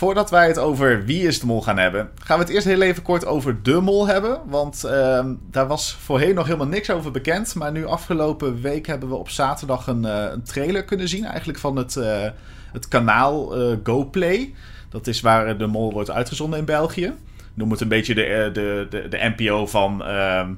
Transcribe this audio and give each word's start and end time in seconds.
voordat 0.00 0.30
wij 0.30 0.46
het 0.46 0.58
over 0.58 1.04
wie 1.04 1.26
is 1.26 1.40
de 1.40 1.46
mol 1.46 1.62
gaan 1.62 1.78
hebben, 1.78 2.10
gaan 2.22 2.38
we 2.38 2.44
het 2.44 2.52
eerst 2.52 2.66
heel 2.66 2.82
even 2.82 3.02
kort 3.02 3.26
over 3.26 3.62
de 3.62 3.80
mol 3.80 4.06
hebben. 4.06 4.40
Want 4.46 4.84
ehm, 4.84 5.34
daar 5.50 5.66
was 5.66 5.92
voorheen 5.92 6.34
nog 6.34 6.46
helemaal 6.46 6.66
niks 6.66 6.90
over 6.90 7.10
bekend. 7.10 7.54
Maar 7.54 7.72
nu 7.72 7.86
afgelopen 7.86 8.60
week 8.60 8.86
hebben 8.86 9.08
we 9.08 9.14
op 9.14 9.28
zaterdag 9.28 9.86
een, 9.86 10.02
uh, 10.02 10.24
een 10.32 10.42
trailer 10.42 10.84
kunnen 10.84 11.08
zien. 11.08 11.24
Eigenlijk 11.24 11.58
van 11.58 11.76
het, 11.76 11.96
uh, 11.96 12.26
het 12.72 12.88
kanaal 12.88 13.60
uh, 13.60 13.76
GoPlay. 13.82 14.54
Dat 14.88 15.06
is 15.06 15.20
waar 15.20 15.58
de 15.58 15.66
mol 15.66 15.92
wordt 15.92 16.10
uitgezonden 16.10 16.58
in 16.58 16.64
België. 16.64 17.12
Noem 17.54 17.70
het 17.70 17.80
een 17.80 17.88
beetje 17.88 18.14
de, 18.14 18.50
de, 18.52 18.86
de, 18.90 19.08
de 19.08 19.34
NPO 19.36 19.66
van, 19.66 20.04
ehm, 20.04 20.52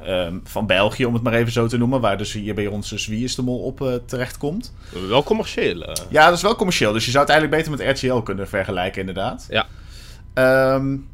um, 0.00 0.40
van 0.44 0.66
België, 0.66 1.04
om 1.04 1.14
het 1.14 1.22
maar 1.22 1.32
even 1.32 1.52
zo 1.52 1.66
te 1.66 1.76
noemen. 1.76 2.00
Waar 2.00 2.18
dus 2.18 2.32
hier 2.32 2.54
bij 2.54 2.66
ons 2.66 2.90
dus 2.90 3.06
Wie 3.06 3.24
is 3.24 3.34
de 3.34 3.42
Mol 3.42 3.58
op 3.58 3.80
uh, 3.80 3.94
terechtkomt. 4.06 4.74
Wel 5.08 5.22
commercieel. 5.22 5.76
Uh. 5.76 5.92
Ja, 6.08 6.24
dat 6.26 6.36
is 6.36 6.42
wel 6.42 6.56
commercieel. 6.56 6.92
Dus 6.92 7.04
je 7.04 7.10
zou 7.10 7.24
het 7.24 7.32
eigenlijk 7.32 7.64
beter 7.64 7.84
met 7.84 7.98
RTL 7.98 8.16
kunnen 8.16 8.48
vergelijken, 8.48 9.00
inderdaad. 9.00 9.46
Ja. 9.48 9.66
Um, 10.74 11.08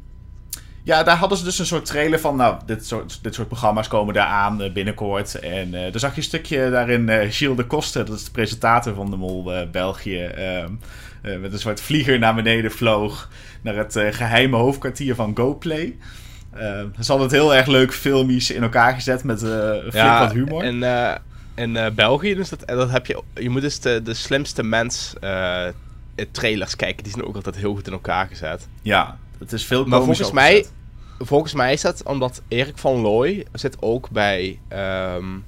ja, 0.83 1.03
daar 1.03 1.17
hadden 1.17 1.37
ze 1.37 1.43
dus 1.43 1.59
een 1.59 1.65
soort 1.65 1.85
trailer 1.85 2.19
van. 2.19 2.35
Nou, 2.35 2.55
dit 2.65 2.87
soort, 2.87 3.19
dit 3.21 3.35
soort 3.35 3.47
programma's 3.47 3.87
komen 3.87 4.13
daar 4.13 4.27
aan 4.27 4.61
uh, 4.61 4.71
binnenkort. 4.71 5.39
En 5.39 5.71
daar 5.71 5.99
zag 5.99 6.11
je 6.11 6.17
een 6.17 6.23
stukje 6.23 6.69
daarin 6.69 7.31
Gilles 7.31 7.57
de 7.57 7.65
Koster, 7.65 8.05
dat 8.05 8.15
is 8.15 8.25
de 8.25 8.31
presentator 8.31 8.93
van 8.93 9.09
de 9.09 9.15
Mol 9.15 9.51
België. 9.71 10.23
Um, 10.23 10.79
met 11.41 11.53
een 11.53 11.59
soort 11.59 11.81
vlieger 11.81 12.19
naar 12.19 12.35
beneden 12.35 12.71
vloog 12.71 13.29
naar 13.61 13.75
het 13.75 13.93
geheime 14.11 14.57
hoofdkwartier 14.57 15.15
van 15.15 15.37
GoPlay. 15.37 15.97
Uh, 16.53 16.59
ze 16.99 17.07
hadden 17.07 17.21
het 17.21 17.31
heel 17.31 17.55
erg 17.55 17.67
leuk 17.67 17.93
filmisch 17.93 18.51
in 18.51 18.63
elkaar 18.63 18.93
gezet 18.93 19.23
met 19.23 19.39
flink 19.39 19.93
ja, 19.93 20.19
wat 20.19 20.31
humor. 20.31 20.63
En 20.63 20.75
uh, 20.75 21.15
in 21.55 21.95
België, 21.95 22.35
dus 22.35 22.49
dat, 22.49 22.67
dat 22.67 22.89
heb 22.89 23.05
je, 23.05 23.23
je 23.33 23.49
moet 23.49 23.61
dus 23.61 23.79
de, 23.79 24.01
de 24.03 24.13
slimste 24.13 24.63
mens 24.63 25.13
trailers 26.31 26.75
kijken. 26.75 27.03
Die 27.03 27.13
zijn 27.13 27.25
ook 27.25 27.35
altijd 27.35 27.55
heel 27.55 27.73
goed 27.73 27.87
in 27.87 27.93
elkaar 27.93 28.27
gezet. 28.27 28.67
Ja, 28.81 29.17
het 29.39 29.53
is 29.53 29.65
veel 29.65 29.85
Maar 29.85 30.03
volgens 30.03 30.31
mij, 30.31 30.65
volgens 31.19 31.53
mij 31.53 31.73
is 31.73 31.81
dat 31.81 32.03
omdat 32.03 32.41
Erik 32.47 32.77
van 32.77 32.95
Looy 32.95 33.45
zit 33.53 33.77
ook 33.79 34.09
bij 34.09 34.59
um, 34.69 35.43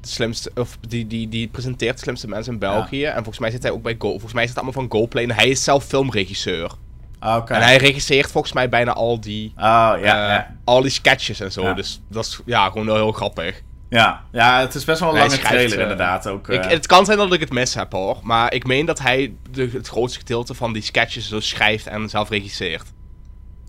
de 0.00 0.08
slimste, 0.08 0.50
of 0.54 0.78
die, 0.88 1.06
die, 1.06 1.28
die 1.28 1.48
presenteert 1.48 1.94
de 1.94 2.02
slimste 2.02 2.28
mensen 2.28 2.52
in 2.52 2.58
België. 2.58 2.98
Ja. 2.98 3.08
En 3.08 3.16
volgens 3.16 3.38
mij 3.38 3.50
zit 3.50 3.62
hij 3.62 3.72
ook 3.72 3.82
bij 3.82 3.96
Go. 3.98 4.10
Volgens 4.10 4.32
mij 4.32 4.42
is 4.42 4.48
het 4.48 4.58
allemaal 4.58 4.82
van 4.82 4.98
GoPlay. 4.98 5.22
En 5.22 5.30
hij 5.30 5.48
is 5.48 5.64
zelf 5.64 5.84
filmregisseur. 5.84 6.70
Ah, 7.18 7.50
en 7.50 7.62
hij 7.62 7.76
regisseert 7.76 8.30
volgens 8.30 8.52
mij 8.52 8.68
bijna 8.68 8.92
al 8.92 9.20
die, 9.20 9.52
oh, 9.56 9.62
ja, 9.62 9.96
uh, 9.96 10.02
ja. 10.02 10.54
al 10.64 10.82
die 10.82 10.90
sketches 10.90 11.40
en 11.40 11.52
zo. 11.52 11.62
Ja. 11.62 11.72
Dus 11.72 12.00
dat 12.08 12.24
is 12.24 12.40
ja, 12.44 12.66
gewoon 12.66 12.86
wel 12.86 12.94
heel 12.94 13.12
grappig. 13.12 13.62
Ja, 13.88 14.22
ja 14.32 14.60
het 14.60 14.74
is 14.74 14.84
best 14.84 15.00
wel 15.00 15.08
een 15.08 15.14
lange 15.14 15.30
schrijft, 15.30 15.48
trailer 15.48 15.76
uh, 15.76 15.82
inderdaad 15.82 16.26
ook. 16.26 16.48
Uh... 16.48 16.56
Ik, 16.56 16.64
het 16.64 16.86
kan 16.86 17.04
zijn 17.04 17.18
dat 17.18 17.32
ik 17.32 17.40
het 17.40 17.52
mis 17.52 17.74
heb 17.74 17.92
hoor. 17.92 18.18
Maar 18.22 18.52
ik 18.52 18.66
meen 18.66 18.86
dat 18.86 18.98
hij 18.98 19.34
de, 19.50 19.70
het 19.72 19.88
grootste 19.88 20.18
gedeelte 20.18 20.54
van 20.54 20.72
die 20.72 20.82
sketches 20.82 21.28
zo 21.28 21.40
schrijft 21.40 21.86
en 21.86 22.08
zelf 22.08 22.28
regisseert. 22.28 22.92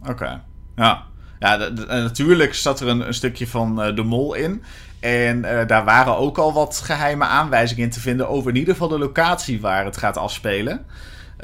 Oké, 0.02 0.12
okay. 0.12 0.42
ja. 0.76 1.08
Ja, 1.40 1.70
natuurlijk 1.88 2.54
zat 2.54 2.80
er 2.80 2.88
een, 2.88 3.08
een 3.08 3.14
stukje 3.14 3.48
van 3.48 3.76
de 3.96 4.04
mol 4.04 4.34
in. 4.34 4.64
En 5.00 5.38
uh, 5.38 5.68
daar 5.68 5.86
waren 5.86 6.18
ook 6.18 6.38
al 6.38 6.54
wat 6.54 6.82
geheime 6.84 7.26
aanwijzingen 7.26 7.84
in 7.84 7.90
te 7.90 8.00
vinden 8.00 8.30
over 8.30 8.50
in 8.50 8.58
ieder 8.58 8.74
geval 8.74 8.88
de 8.88 9.00
locatie 9.00 9.62
waar 9.62 9.86
het 9.86 9.98
gaat 9.98 10.18
afspelen. 10.18 10.86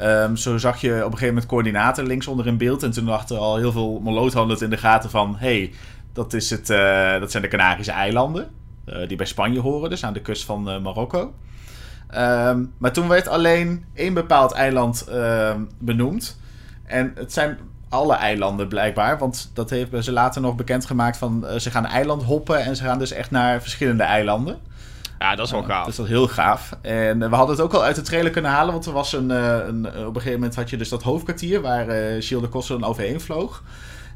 Um, 0.02 0.36
zo 0.36 0.58
zag 0.58 0.80
je 0.80 0.90
op 0.90 0.96
een 0.96 1.04
gegeven 1.04 1.26
moment 1.26 1.46
coördinaten 1.46 2.06
links 2.06 2.26
onder 2.26 2.46
in 2.46 2.56
beeld. 2.56 2.82
En 2.82 2.90
toen 2.90 3.06
dachten 3.06 3.38
al 3.38 3.56
heel 3.56 3.72
veel 3.72 4.00
moloothandels 4.02 4.62
in 4.62 4.70
de 4.70 4.76
gaten 4.76 5.10
van... 5.10 5.36
hey, 5.38 5.72
dat, 6.12 6.32
is 6.32 6.50
het, 6.50 6.70
uh, 6.70 7.20
dat 7.20 7.30
zijn 7.30 7.42
de 7.42 7.48
Canarische 7.48 7.92
eilanden. 7.92 8.48
Uh, 8.86 9.08
die 9.08 9.16
bij 9.16 9.26
Spanje 9.26 9.60
horen, 9.60 9.90
dus 9.90 10.04
aan 10.04 10.12
de 10.12 10.20
kust 10.20 10.44
van 10.44 10.70
uh, 10.70 10.80
Marokko. 10.80 11.34
Um, 12.14 12.72
maar 12.78 12.92
toen 12.92 13.08
werd 13.08 13.28
alleen 13.28 13.84
één 13.94 14.14
bepaald 14.14 14.52
eiland 14.52 15.06
ehm, 15.06 15.60
benoemd. 15.78 16.40
En 16.84 17.12
het 17.14 17.32
zijn 17.32 17.58
alle 17.88 18.14
eilanden 18.14 18.68
blijkbaar. 18.68 19.18
Want 19.18 19.50
dat 19.54 19.70
hebben 19.70 20.04
ze 20.04 20.12
later 20.12 20.40
nog 20.40 20.54
bekendgemaakt 20.54 21.16
van... 21.16 21.46
ze 21.56 21.70
gaan 21.70 21.86
eiland 21.86 22.22
hoppen 22.22 22.64
en 22.64 22.76
ze 22.76 22.84
gaan 22.84 22.98
dus 22.98 23.12
echt 23.12 23.30
naar 23.30 23.62
verschillende 23.62 24.02
eilanden. 24.02 24.58
Ja, 25.18 25.34
dat 25.34 25.46
is 25.46 25.52
wel 25.52 25.62
gaaf. 25.62 25.84
dat 25.84 25.98
is 25.98 26.08
heel 26.08 26.28
gaaf. 26.28 26.72
En 26.82 27.18
we 27.18 27.36
hadden 27.36 27.56
het 27.56 27.64
ook 27.64 27.72
al 27.72 27.82
uit 27.82 27.96
de 27.96 28.02
trailer 28.02 28.30
kunnen 28.30 28.50
halen, 28.50 28.72
want 28.72 28.86
er 28.86 28.92
was 28.92 29.12
een, 29.12 29.30
een, 29.30 29.86
op 29.86 29.94
een 29.94 30.14
gegeven 30.14 30.32
moment 30.32 30.54
had 30.54 30.70
je 30.70 30.76
dus 30.76 30.88
dat 30.88 31.02
hoofdkwartier 31.02 31.60
waar 31.60 31.88
uh, 31.88 31.94
Gilles 32.22 32.42
de 32.42 32.48
Koster 32.48 32.78
dan 32.78 32.88
overheen 32.88 33.20
vloog. 33.20 33.62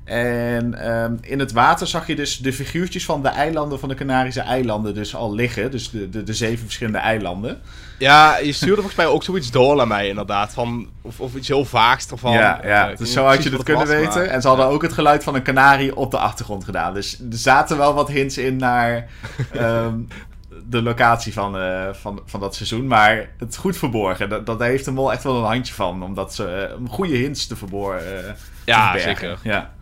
En 0.05 0.91
um, 0.93 1.19
in 1.21 1.39
het 1.39 1.53
water 1.53 1.87
zag 1.87 2.07
je 2.07 2.17
dus 2.17 2.39
de 2.39 2.53
figuurtjes 2.53 3.05
van 3.05 3.23
de 3.23 3.29
eilanden 3.29 3.79
van 3.79 3.89
de 3.89 3.95
Canarische 3.95 4.41
eilanden 4.41 4.95
dus 4.95 5.15
al 5.15 5.35
liggen. 5.35 5.71
Dus 5.71 5.91
de, 5.91 6.09
de, 6.09 6.23
de 6.23 6.35
zeven 6.35 6.65
verschillende 6.65 6.99
eilanden. 6.99 7.61
Ja, 7.99 8.39
je 8.39 8.53
stuurde 8.53 8.75
volgens 8.75 8.95
mij 8.95 9.07
ook 9.07 9.23
zoiets 9.23 9.51
door 9.51 9.77
naar 9.77 9.87
mij 9.87 10.09
inderdaad. 10.09 10.53
Van, 10.53 10.89
of, 11.03 11.21
of 11.21 11.35
iets 11.35 11.49
heel 11.49 11.65
vaags 11.65 12.07
ervan. 12.07 12.33
Ja, 12.33 12.61
ja. 12.63 12.91
Uh, 12.91 12.97
dus 12.97 13.13
zo 13.13 13.25
had 13.25 13.43
je 13.43 13.51
het 13.51 13.63
kunnen 13.63 13.87
was, 13.87 13.97
weten. 13.97 14.21
Maar, 14.21 14.25
en 14.25 14.43
ze 14.43 14.49
hadden 14.49 14.67
ook 14.67 14.83
het 14.83 14.93
geluid 14.93 15.25
van 15.25 15.35
een 15.35 15.43
kanarie 15.43 15.97
op 15.97 16.11
de 16.11 16.19
achtergrond 16.19 16.65
gedaan. 16.65 16.95
Dus 16.95 17.19
er 17.19 17.39
zaten 17.39 17.77
wel 17.77 17.95
wat 17.95 18.09
hints 18.09 18.39
in 18.39 18.57
naar 18.57 19.09
um, 19.57 20.09
de 20.69 20.83
locatie 20.83 21.33
van, 21.33 21.57
uh, 21.57 21.93
van, 21.93 22.23
van 22.25 22.41
dat 22.41 22.55
seizoen. 22.55 22.87
Maar 22.87 23.31
het 23.39 23.57
goed 23.57 23.77
verborgen. 23.77 24.29
Dat, 24.29 24.47
dat 24.47 24.61
heeft 24.61 24.85
de 24.85 24.91
mol 24.91 25.13
echt 25.13 25.23
wel 25.23 25.37
een 25.37 25.45
handje 25.45 25.75
van. 25.75 26.03
Omdat 26.03 26.35
ze 26.35 26.77
uh, 26.81 26.89
goede 26.89 27.17
hints 27.17 27.47
te 27.47 27.57
verborgen. 27.57 28.25
Uh, 28.25 28.31
ja, 28.65 28.99
zeker. 28.99 29.39
Ja. 29.43 29.75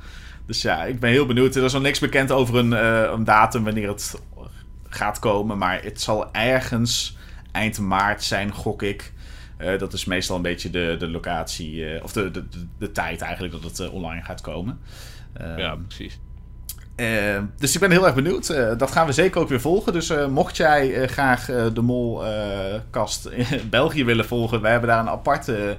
Dus 0.47 0.62
ja, 0.62 0.84
ik 0.84 1.01
ben 1.01 1.11
heel 1.11 1.27
benieuwd. 1.27 1.57
Er 1.57 1.65
is 1.65 1.73
nog 1.73 1.83
niks 1.83 1.99
bekend 1.99 2.31
over 2.33 2.57
een, 2.57 2.73
een 3.12 3.25
datum 3.25 3.65
wanneer 3.65 3.89
het 3.89 4.21
gaat 4.89 5.19
komen. 5.19 5.59
Maar 5.59 5.83
het 5.83 6.01
zal 6.01 6.33
ergens 6.33 7.17
eind 7.53 7.78
maart 7.78 8.25
zijn, 8.25 8.53
gok 8.53 8.83
ik. 8.83 9.12
dat 9.78 9.93
is 9.93 10.05
meestal 10.05 10.37
een 10.37 10.43
beetje 10.43 10.71
de, 10.71 10.97
de 10.99 11.09
locatie. 11.09 12.03
of 12.03 12.12
de, 12.12 12.31
de, 12.31 12.49
de, 12.49 12.67
de, 12.78 12.93
tijd 12.93 13.21
eigenlijk 13.21 13.53
dat 13.53 13.62
het 13.62 13.91
online 13.91 14.23
gaat 14.23 14.41
komen. 14.41 14.81
ja, 15.57 15.77
precies. 15.89 16.19
Uh, 17.00 17.38
dus 17.59 17.75
ik 17.75 17.81
ben 17.81 17.91
heel 17.91 18.06
erg 18.06 18.14
benieuwd. 18.14 18.48
Uh, 18.48 18.72
dat 18.78 18.91
gaan 18.91 19.06
we 19.06 19.12
zeker 19.12 19.41
ook 19.41 19.48
weer 19.48 19.60
volgen. 19.60 19.92
Dus 19.92 20.10
uh, 20.10 20.26
mocht 20.26 20.56
jij 20.56 21.09
graag 21.09 21.47
de 21.75 21.81
Mol-kast 21.81 23.26
in 23.26 23.69
België 23.70 24.04
willen 24.04 24.25
volgen, 24.25 24.60
wij 24.60 24.70
hebben 24.70 24.88
daar 24.88 25.00
een 25.00 25.09
aparte 25.09 25.76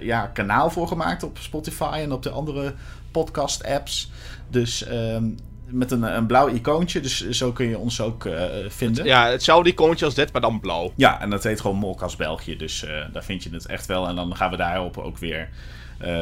ja, 0.00 0.26
kanaal 0.26 0.70
voor 0.70 0.88
gemaakt 0.88 1.22
op 1.22 1.38
Spotify 1.38 1.98
en 2.02 2.12
op 2.12 2.22
de 2.22 2.30
andere 2.30 2.74
podcast-apps. 3.10 4.10
Dus 4.48 4.84
ehm, 4.84 5.24
met 5.66 5.90
een, 5.90 6.02
een 6.02 6.26
blauw 6.26 6.48
icoontje, 6.48 7.00
dus 7.00 7.28
zo 7.28 7.52
kun 7.52 7.68
je 7.68 7.78
ons 7.78 8.00
ook 8.00 8.28
vinden. 8.68 9.04
Ja, 9.04 9.26
hetzelfde 9.26 9.70
icoontje 9.70 10.04
als 10.04 10.14
dit, 10.14 10.32
maar 10.32 10.40
dan 10.40 10.60
blauw. 10.60 10.92
Ja, 10.96 11.20
en 11.20 11.30
dat 11.30 11.42
heet 11.42 11.60
gewoon 11.60 11.76
Molkast 11.76 12.16
België. 12.16 12.56
Dus 12.56 12.86
daar 13.12 13.24
vind 13.24 13.42
je 13.42 13.50
het 13.50 13.66
echt 13.66 13.86
wel. 13.86 14.08
En 14.08 14.14
dan 14.14 14.36
gaan 14.36 14.50
we 14.50 14.56
daarop 14.56 14.98
ook 14.98 15.18
weer 15.18 15.48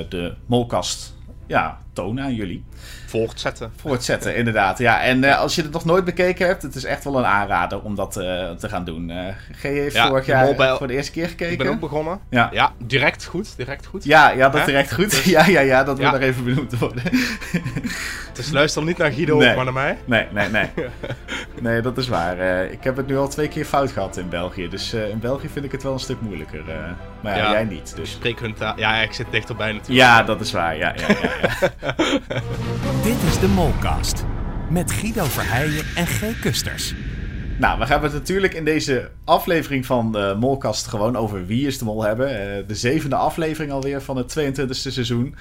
de 0.08 0.34
Molkast 0.46 1.16
ja, 1.48 1.78
tonen 1.98 2.24
aan 2.24 2.34
jullie. 2.34 2.64
Voortzetten. 3.06 3.72
Voortzetten, 3.76 4.36
inderdaad. 4.36 4.78
Ja, 4.78 5.02
en 5.02 5.22
uh, 5.22 5.38
als 5.38 5.54
je 5.54 5.62
het 5.62 5.72
nog 5.72 5.84
nooit 5.84 6.04
bekeken 6.04 6.46
hebt, 6.46 6.62
het 6.62 6.74
is 6.74 6.84
echt 6.84 7.04
wel 7.04 7.18
een 7.18 7.24
aanrader 7.24 7.82
om 7.82 7.94
dat 7.94 8.16
uh, 8.16 8.50
te 8.50 8.68
gaan 8.68 8.84
doen. 8.84 9.10
Uh, 9.10 9.26
G 9.52 9.62
heeft 9.62 9.94
ja, 9.94 10.08
vorig 10.08 10.26
jaar 10.26 10.44
mobile... 10.44 10.76
voor 10.76 10.86
de 10.86 10.92
eerste 10.92 11.12
keer 11.12 11.28
gekeken. 11.28 11.52
Ik 11.52 11.58
ben 11.58 11.68
ook 11.68 11.80
begonnen. 11.80 12.20
Ja, 12.30 12.48
ja 12.52 12.72
direct 12.78 13.24
goed. 13.24 13.56
Direct 13.56 13.86
goed. 13.86 14.04
Ja, 14.04 14.30
ja 14.30 14.48
dat 14.48 14.66
direct 14.66 14.94
goed. 14.94 15.10
Dus... 15.10 15.24
ja, 15.36 15.46
ja, 15.46 15.60
ja, 15.60 15.84
dat 15.84 15.98
ja. 15.98 16.10
moet 16.10 16.20
nog 16.20 16.28
even 16.28 16.44
benoemd 16.44 16.78
worden. 16.78 17.02
dus 18.32 18.50
luister 18.50 18.82
niet 18.82 18.98
naar 18.98 19.12
Guido, 19.12 19.38
nee. 19.38 19.54
maar 19.54 19.64
naar 19.64 19.72
mij. 19.72 19.98
Nee, 20.04 20.26
nee, 20.32 20.48
nee. 20.48 20.70
nee, 21.60 21.80
dat 21.80 21.98
is 21.98 22.08
waar. 22.08 22.64
ik 22.70 22.84
heb 22.84 22.96
het 22.96 23.06
nu 23.06 23.16
al 23.16 23.28
twee 23.28 23.48
keer 23.48 23.64
fout 23.64 23.92
gehad 23.92 24.16
in 24.16 24.28
België. 24.28 24.68
Dus 24.68 24.94
in 24.94 25.18
België 25.18 25.48
vind 25.48 25.64
ik 25.64 25.72
het 25.72 25.82
wel 25.82 25.92
een 25.92 25.98
stuk 25.98 26.20
moeilijker. 26.20 26.62
maar 27.20 27.36
ja, 27.36 27.50
jij 27.50 27.64
niet. 27.64 27.96
Dus. 27.96 28.10
Spreek 28.10 28.40
hun 28.40 28.54
taal. 28.54 28.78
Ja, 28.78 28.96
ik 28.96 29.12
zit 29.12 29.26
dichterbij 29.30 29.72
natuurlijk. 29.72 29.98
Ja, 29.98 30.22
dat 30.22 30.40
is 30.40 30.52
waar. 30.52 30.76
Ja, 30.76 30.94
ja, 30.96 31.16
ja. 31.80 31.87
Dit 33.08 33.22
is 33.26 33.38
de 33.40 33.48
Molcast. 33.54 34.24
Met 34.70 34.92
Guido 34.92 35.24
Verheijen 35.24 35.84
en 35.94 36.06
G. 36.06 36.40
Kusters. 36.40 36.94
Nou, 37.58 37.78
we 37.78 37.86
gaan 37.86 38.02
het 38.02 38.12
natuurlijk 38.12 38.54
in 38.54 38.64
deze 38.64 39.10
aflevering 39.24 39.86
van 39.86 40.12
de 40.12 40.36
Molcast 40.38 40.86
gewoon 40.86 41.16
over 41.16 41.46
Wie 41.46 41.66
is 41.66 41.78
de 41.78 41.84
Mol 41.84 42.02
hebben. 42.02 42.30
Uh, 42.30 42.66
de 42.66 42.74
zevende 42.74 43.16
aflevering 43.16 43.72
alweer 43.72 44.02
van 44.02 44.16
het 44.16 44.38
22e 44.38 44.70
seizoen. 44.70 45.34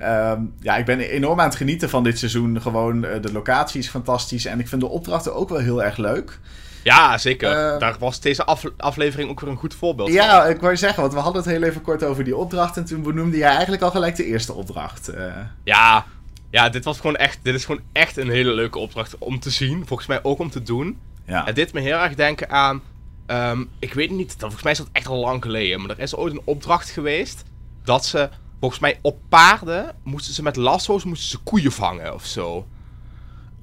Um, 0.00 0.54
ja, 0.60 0.76
ik 0.76 0.84
ben 0.84 1.00
enorm 1.00 1.40
aan 1.40 1.48
het 1.48 1.56
genieten 1.56 1.88
van 1.88 2.04
dit 2.04 2.18
seizoen. 2.18 2.60
Gewoon, 2.60 3.04
uh, 3.04 3.10
de 3.20 3.32
locatie 3.32 3.80
is 3.80 3.88
fantastisch. 3.88 4.46
En 4.46 4.60
ik 4.60 4.68
vind 4.68 4.80
de 4.80 4.88
opdrachten 4.88 5.34
ook 5.34 5.48
wel 5.48 5.58
heel 5.58 5.84
erg 5.84 5.96
leuk. 5.96 6.38
Ja, 6.84 7.18
zeker. 7.18 7.50
Uh, 7.50 7.78
Daar 7.78 7.96
was 7.98 8.20
deze 8.20 8.44
af 8.44 8.64
aflevering 8.76 9.30
ook 9.30 9.40
weer 9.40 9.50
een 9.50 9.56
goed 9.56 9.74
voorbeeld 9.74 10.12
ja, 10.12 10.42
van. 10.42 10.50
ik 10.50 10.60
wou 10.60 10.76
zeggen, 10.76 11.00
want 11.00 11.14
we 11.14 11.20
hadden 11.20 11.42
het 11.42 11.50
heel 11.50 11.62
even 11.62 11.82
kort 11.82 12.04
over 12.04 12.24
die 12.24 12.36
opdracht. 12.36 12.76
En 12.76 12.84
toen 12.84 13.02
benoemde 13.02 13.36
jij 13.36 13.50
eigenlijk 13.50 13.82
al 13.82 13.90
gelijk 13.90 14.16
de 14.16 14.24
eerste 14.24 14.52
opdracht. 14.52 15.14
Uh. 15.14 15.36
Ja, 15.64 16.04
ja, 16.50 16.68
dit 16.68 16.84
was 16.84 16.96
gewoon 17.00 17.16
echt, 17.16 17.38
dit 17.42 17.54
is 17.54 17.64
gewoon 17.64 17.82
echt 17.92 18.16
een 18.16 18.30
hele 18.30 18.52
leuke 18.52 18.78
opdracht 18.78 19.18
om 19.18 19.40
te 19.40 19.50
zien. 19.50 19.86
Volgens 19.86 20.08
mij 20.08 20.22
ook 20.22 20.38
om 20.38 20.50
te 20.50 20.62
doen. 20.62 20.98
Ja. 21.26 21.46
En 21.46 21.54
dit 21.54 21.72
me 21.72 21.80
heel 21.80 21.98
erg 21.98 22.14
denken 22.14 22.50
aan, 22.50 22.82
um, 23.26 23.68
ik 23.78 23.94
weet 23.94 24.10
niet, 24.10 24.34
volgens 24.38 24.62
mij 24.62 24.72
is 24.72 24.78
dat 24.78 24.88
echt 24.92 25.06
al 25.06 25.18
lang 25.18 25.42
geleden. 25.42 25.80
Maar 25.80 25.90
er 25.90 25.98
is 25.98 26.16
ooit 26.16 26.32
een 26.32 26.42
opdracht 26.44 26.90
geweest 26.90 27.42
dat 27.84 28.06
ze, 28.06 28.28
volgens 28.60 28.80
mij 28.80 28.98
op 29.02 29.18
paarden, 29.28 29.94
moesten 30.02 30.34
ze 30.34 30.42
met 30.42 30.56
lasso's 30.56 31.04
moesten 31.04 31.28
ze 31.28 31.38
koeien 31.38 31.72
vangen 31.72 32.14
of 32.14 32.24
zo. 32.24 32.66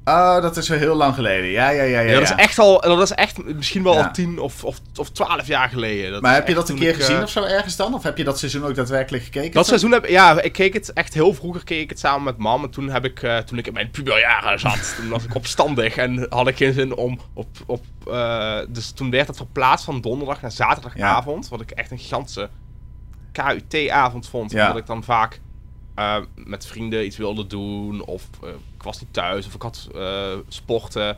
Oh, 0.06 0.42
dat 0.42 0.58
is 0.58 0.68
wel 0.70 0.78
heel 0.78 0.96
lang 0.96 1.16
geleden. 1.16 1.50
Ja, 1.50 1.70
ja, 1.70 1.84
ja. 1.84 2.00
ja, 2.00 2.10
Ja, 2.10 2.14
dat, 2.14 2.24
is 2.24 2.36
echt 2.36 2.60
al, 2.60 2.82
dat 2.82 3.02
is 3.02 3.12
echt 3.12 3.44
misschien 3.44 3.84
wel 3.84 3.94
Ja. 3.94 4.04
al 4.04 4.12
tien 4.12 4.40
of, 4.40 4.64
of, 4.64 4.80
of 4.96 5.10
twaalf 5.10 5.48
jaar 5.48 5.70
geleden. 5.70 6.12
Dat 6.12 6.22
Maar 6.22 6.34
heb 6.34 6.48
je 6.48 6.54
dat 6.54 6.70
een 6.70 6.76
keer 6.76 6.90
ik, 6.90 6.96
gezien 6.96 7.16
eh, 7.16 7.22
of 7.24 7.30
zo 7.30 7.44
ergens 7.44 7.76
dan? 7.76 7.94
Of 7.94 8.04
heb 8.04 8.18
je 8.18 8.24
dat 8.24 8.40
seizoen 8.40 8.66
ook 8.66 8.76
daadwerkelijk 8.76 9.24
gekeken? 9.24 9.52
Dat 9.52 9.68
seizoen 9.68 9.92
heb 9.92 10.06
ja, 10.08 10.42
ik 10.42 10.52
keek 10.52 10.74
het 10.74 10.94
echt 10.94 11.14
heel 11.14 11.34
vroeger 11.34 11.64
keek 11.64 11.82
ik 11.82 11.90
het 11.90 12.00
samen 12.00 12.24
met 12.24 12.38
mam. 12.38 12.64
En 12.64 12.70
toen 12.70 12.90
heb 12.90 13.06
ik, 13.06 13.24
eh, 13.24 13.38
toen 13.38 13.58
ik 13.58 13.68
in 13.68 13.74
mijn 13.74 13.90
puberjaren 13.92 14.60
zat, 14.60 14.96
toen 14.96 15.10
was 15.10 15.24
ik 15.24 15.36
opstandig 15.36 15.96
en 15.96 16.26
had 16.30 16.48
ik 16.48 16.58
geen 16.58 16.74
zin 16.74 16.96
om 16.96 17.20
op, 17.34 17.48
op 17.66 17.86
eh, 18.12 18.60
dus 18.70 18.92
toen 18.92 19.10
werd 19.12 19.28
het 19.28 19.38
verplaatst 19.38 19.86
van 19.86 20.02
donderdag 20.02 20.42
naar 20.42 20.52
zaterdagavond. 20.52 21.50
Wat 21.50 21.62
ik 21.62 21.72
echt 21.72 21.92
een 21.92 22.00
gigantische 22.00 22.50
KUT-avond 23.32 24.30
vond. 24.30 24.54
Omdat 24.54 24.78
ik 24.78 24.86
dan 24.86 25.04
vaak 25.04 25.40
eh, 25.96 26.18
met 26.36 26.66
vrienden 26.66 27.06
iets 27.06 27.18
wilde 27.18 27.48
doen. 27.48 28.06
Of 28.06 28.24
eh, 28.44 28.50
ik 28.50 28.84
was 28.84 29.00
niet 29.02 29.14
thuis. 29.14 29.48
Of 29.48 29.54
ik 29.54 29.62
had 29.62 29.88
eh, 29.96 30.32
sporten. 30.48 31.18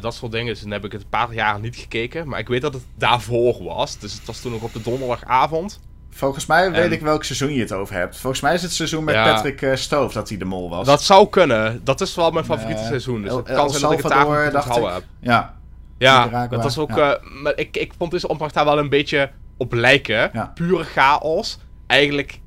dat 0.00 0.14
soort 0.14 0.32
dingen. 0.32 0.52
Dus 0.52 0.62
dan 0.62 0.70
heb 0.70 0.84
ik 0.84 0.92
het 0.92 1.02
een 1.02 1.08
paar 1.08 1.34
jaar 1.34 1.60
niet 1.60 1.76
gekeken. 1.76 2.28
Maar 2.28 2.38
ik 2.38 2.48
weet 2.48 2.62
dat 2.62 2.74
het 2.74 2.82
daarvoor 2.96 3.64
was. 3.64 3.98
Dus 3.98 4.12
het 4.14 4.24
was 4.24 4.40
toen 4.40 4.52
nog 4.52 4.62
op 4.62 4.72
de 4.72 4.82
donderdagavond. 4.82 5.80
Volgens 6.10 6.46
mij 6.46 6.72
weet 6.72 6.92
ik 6.92 7.00
welk 7.00 7.24
seizoen 7.24 7.52
je 7.52 7.60
het 7.60 7.72
over 7.72 7.94
hebt. 7.94 8.16
Volgens 8.18 8.42
mij 8.42 8.54
is 8.54 8.62
het 8.62 8.72
seizoen 8.72 9.04
met 9.04 9.14
Ja. 9.14 9.34
Patrick 9.34 9.76
Stoof 9.76 10.12
dat 10.12 10.28
hij 10.28 10.38
de 10.38 10.44
mol 10.44 10.68
was. 10.70 10.86
Dat 10.86 11.02
zou 11.02 11.28
kunnen. 11.28 11.80
Dat 11.84 12.00
is 12.00 12.14
wel 12.14 12.30
mijn 12.30 12.44
favoriete 12.44 12.84
seizoen. 12.84 13.22
Dus 13.22 13.30
El- 13.30 13.36
het 13.36 13.48
El 13.48 13.56
kan 13.56 13.70
zijn 13.70 13.82
dat 13.82 13.92
ik 13.92 13.96
het 14.02 14.12
ik. 14.12 14.18
onthouden 14.18 14.92
heb. 14.92 15.04
Ja, 15.20 15.54
Ja, 15.98 16.46
dat 16.46 16.62
was 16.62 16.78
ook... 16.78 16.90
ja. 16.96 17.18
maar 17.42 17.52
ik, 17.56 17.76
ik 17.76 17.92
vond 17.98 18.10
deze 18.10 18.28
opdracht 18.28 18.54
daar 18.54 18.64
wel 18.64 18.78
een 18.78 18.88
beetje 18.88 19.30
op 19.56 19.72
lijken. 19.72 20.30
Ja. 20.32 20.50
Pure 20.54 20.84
chaos. 20.84 21.58
Eigenlijk, 21.86 22.40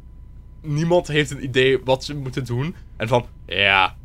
niemand 0.66 1.08
heeft 1.08 1.32
een 1.32 1.44
idee 1.44 1.80
wat 1.84 2.04
ze 2.04 2.16
moeten 2.16 2.46
doen. 2.46 2.76
En 2.98 3.08
van, 3.08 3.26
ja... 3.46 3.96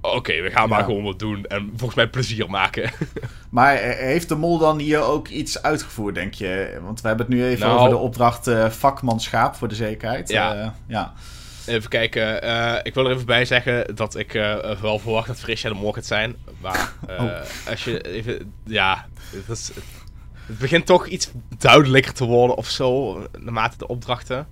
Oké, 0.00 0.40
we 0.40 0.50
gaan 0.50 0.68
maar 0.68 0.78
Ja. 0.78 0.84
gewoon 0.84 1.02
wat 1.04 1.18
doen. 1.18 1.44
En 1.46 1.68
volgens 1.68 1.94
mij 1.94 2.08
plezier 2.08 2.50
maken. 2.50 2.90
maar 3.50 3.74
eh, 3.74 3.98
heeft 3.98 4.28
de 4.28 4.34
mol 4.34 4.58
dan 4.58 4.78
hier 4.78 5.00
ook 5.02 5.28
iets 5.28 5.62
uitgevoerd, 5.62 6.14
denk 6.14 6.34
je? 6.34 6.78
Want 6.82 7.00
we 7.00 7.08
hebben 7.08 7.26
het 7.26 7.34
nu 7.34 7.44
even 7.44 7.66
Nou. 7.66 7.78
over 7.78 7.90
de 7.90 7.96
opdracht 7.96 8.46
eh, 8.46 8.70
vakmanschaap, 8.70 9.54
voor 9.54 9.68
de 9.68 9.74
zekerheid. 9.74 10.28
Ja. 10.28 10.54
Eh, 10.54 10.68
ja. 10.86 11.12
Even 11.66 11.88
kijken. 11.90 12.34
ik 12.82 12.94
wil 12.94 13.04
er 13.06 13.12
even 13.12 13.26
bij 13.26 13.44
zeggen 13.44 13.96
dat 13.96 14.16
ik 14.16 14.32
wel 14.80 14.98
verwacht 14.98 15.26
dat 15.26 15.40
Frisja 15.40 15.68
de 15.68 15.74
mol 15.74 15.92
gaat 15.92 16.06
zijn. 16.06 16.36
Maar 16.60 16.92
Oh. 17.20 17.40
als 17.70 17.84
je 17.84 18.00
even... 18.00 18.52
Ja, 18.64 19.06
het, 19.30 19.48
is, 19.58 19.70
het 20.46 20.58
begint 20.58 20.86
toch 20.86 21.06
iets 21.06 21.30
duidelijker 21.58 22.12
te 22.12 22.24
worden 22.24 22.56
of 22.56 22.68
zo. 22.68 23.18
Naarmate 23.38 23.76
de 23.78 23.86
opdrachten. 23.86 24.46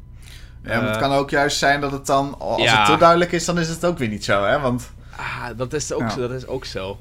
Ja, 0.65 0.77
maar 0.81 0.87
het 0.87 0.95
Eh, 0.97 1.01
kan 1.01 1.13
ook 1.13 1.31
juist 1.31 1.59
zijn 1.59 1.81
dat 1.81 1.93
het 1.93 2.07
dan, 2.07 2.35
als 2.39 2.63
ja. 2.63 2.77
het 2.77 2.87
te 2.87 2.97
duidelijk 2.97 3.33
is, 3.33 3.45
dan 3.45 3.59
is 3.59 3.69
het 3.69 3.85
ook 3.85 3.99
weer 3.99 4.09
niet 4.09 4.25
zo, 4.25 4.45
hè? 4.45 4.61
Want 4.61 4.91
Ah, 5.17 5.45
dat 5.57 5.73
is 5.73 5.93
ook, 5.93 6.01
Ja. 6.01 6.09
zo, 6.11 6.21
dat 6.21 6.31
is 6.31 6.47
ook 6.47 6.65
zo. 6.65 6.99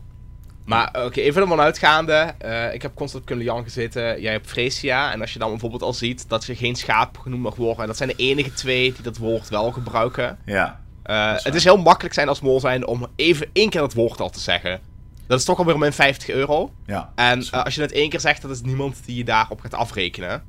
Maar 0.65 0.87
oké, 1.05 1.19
even 1.19 1.41
ervan 1.41 1.59
uitgaande. 1.59 2.33
eh, 2.37 2.73
ik 2.73 2.81
heb 2.81 2.95
constant 2.95 3.23
op 3.23 3.29
Kunlian 3.29 3.63
gezeten. 3.63 4.21
Jij 4.21 4.31
hebt 4.31 4.47
Fresia. 4.47 5.11
En 5.11 5.21
als 5.21 5.33
je 5.33 5.39
dan 5.39 5.49
bijvoorbeeld 5.49 5.81
al 5.81 5.93
ziet 5.93 6.29
dat 6.29 6.43
ze 6.43 6.55
geen 6.55 6.75
schaap 6.75 7.17
genoemd 7.17 7.41
mag 7.43 7.55
worden. 7.55 7.79
En 7.81 7.87
dat 7.87 7.97
zijn 7.97 8.09
de 8.09 8.15
enige 8.15 8.53
twee 8.53 8.93
die 8.93 9.03
dat 9.03 9.17
woord 9.17 9.49
wel 9.49 9.71
gebruiken. 9.71 10.37
ja, 10.45 10.79
Eh, 11.03 11.27
Dat 11.29 11.37
is 11.37 11.43
het 11.43 11.55
is 11.55 11.63
heel 11.63 11.77
makkelijk 11.77 12.13
zijn 12.13 12.27
als 12.27 12.41
mol 12.41 12.59
zijn 12.59 12.87
om 12.87 13.07
even 13.15 13.49
één 13.53 13.69
keer 13.69 13.81
het 13.81 13.93
woord 13.93 14.19
al 14.19 14.29
te 14.29 14.39
zeggen. 14.39 14.79
Dat 15.27 15.39
is 15.39 15.45
toch 15.45 15.57
alweer 15.57 15.77
min 15.77 15.93
50 15.93 16.29
euro. 16.29 16.71
ja, 16.85 17.11
En 17.15 17.41
eh, 17.51 17.63
als 17.63 17.75
je 17.75 17.81
het 17.81 17.91
één 17.91 18.09
keer 18.09 18.19
zegt, 18.19 18.41
dat 18.41 18.51
is 18.51 18.61
niemand 18.61 19.05
die 19.05 19.15
je 19.15 19.23
daarop 19.23 19.59
gaat 19.61 19.73
afrekenen. 19.73 20.43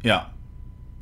ja. 0.00 0.28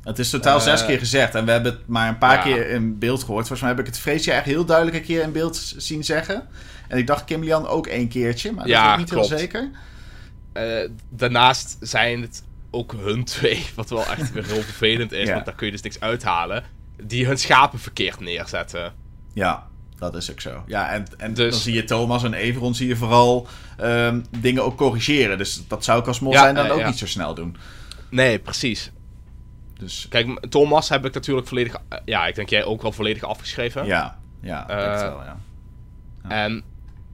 Het 0.07 0.19
is 0.19 0.29
totaal 0.29 0.57
Eh, 0.57 0.63
zes 0.63 0.85
keer 0.85 0.97
gezegd 0.99 1.35
en 1.35 1.45
we 1.45 1.51
hebben 1.51 1.71
het 1.71 1.87
maar 1.87 2.07
een 2.07 2.17
paar 2.17 2.35
ja. 2.37 2.41
keer 2.43 2.69
in 2.69 2.97
beeld 2.99 3.19
gehoord. 3.19 3.39
Volgens 3.47 3.59
mij 3.61 3.69
heb 3.69 3.79
ik 3.79 3.85
het 3.85 3.99
Freesje 3.99 4.31
echt 4.31 4.45
heel 4.45 4.65
duidelijk 4.65 4.97
een 4.97 5.03
keer 5.03 5.21
in 5.21 5.31
beeld 5.31 5.73
zien 5.77 6.03
zeggen. 6.03 6.47
En 6.87 6.97
ik 6.97 7.07
dacht 7.07 7.25
Kim 7.25 7.43
Lian 7.43 7.67
ook 7.67 7.87
één 7.87 8.07
keertje, 8.07 8.51
maar 8.51 8.63
dat 8.63 8.73
Ja, 8.73 8.83
weet 8.83 8.91
ik 8.93 8.97
niet 8.99 9.09
klopt. 9.09 9.29
heel 9.29 9.37
zeker. 9.37 9.69
Eh, 10.53 10.89
daarnaast 11.09 11.77
zijn 11.79 12.21
het 12.21 12.43
ook 12.71 12.95
hun 12.97 13.23
twee, 13.23 13.65
wat 13.75 13.89
wel 13.89 14.05
echt 14.05 14.31
weer 14.31 14.45
heel 14.45 14.61
vervelend 14.61 15.11
is, 15.11 15.27
Ja. 15.27 15.33
want 15.33 15.45
daar 15.45 15.55
kun 15.55 15.65
je 15.65 15.71
dus 15.71 15.81
niks 15.81 15.99
uithalen, 15.99 16.63
die 17.03 17.25
hun 17.25 17.37
schapen 17.37 17.79
verkeerd 17.79 18.19
neerzetten. 18.19 18.93
Ja, 19.33 19.67
dat 19.99 20.15
is 20.15 20.31
ook 20.31 20.41
zo. 20.41 20.63
Ja, 20.67 20.89
en, 20.91 21.05
en 21.17 21.33
Dus- 21.33 21.51
dan 21.51 21.59
zie 21.61 21.73
je 21.73 21.83
Thomas 21.83 22.23
en 22.23 22.33
Everon 22.33 22.75
zie 22.75 22.87
je 22.87 22.95
vooral 22.95 23.47
ehm, 23.77 24.21
dingen 24.39 24.63
ook 24.63 24.77
corrigeren. 24.77 25.37
Dus 25.37 25.67
dat 25.67 25.83
zou 25.83 25.99
ik 25.99 26.07
als 26.07 26.19
mol 26.19 26.31
Ja, 26.33 26.39
zijn 26.39 26.55
dan 26.55 26.65
eh, 26.65 26.71
ook 26.71 26.85
niet 26.85 26.97
zo 26.97 27.05
snel 27.07 27.33
doen. 27.33 27.57
Nee, 28.09 28.39
precies. 28.39 28.91
Dus 29.77 30.05
Kijk, 30.09 30.45
Thomas 30.49 30.89
heb 30.89 31.05
ik 31.05 31.13
natuurlijk 31.13 31.47
volledig, 31.47 31.75
eh, 31.89 31.99
ja, 32.05 32.27
ik 32.27 32.35
denk 32.35 32.49
jij 32.49 32.63
ook 32.63 32.81
wel 32.81 32.91
volledig 32.91 33.23
afgeschreven. 33.23 33.85
ja, 33.85 34.19
ja, 34.41 34.67
Eh, 34.69 35.01
wel, 35.01 35.23
ja. 35.23 35.37
En 36.27 36.63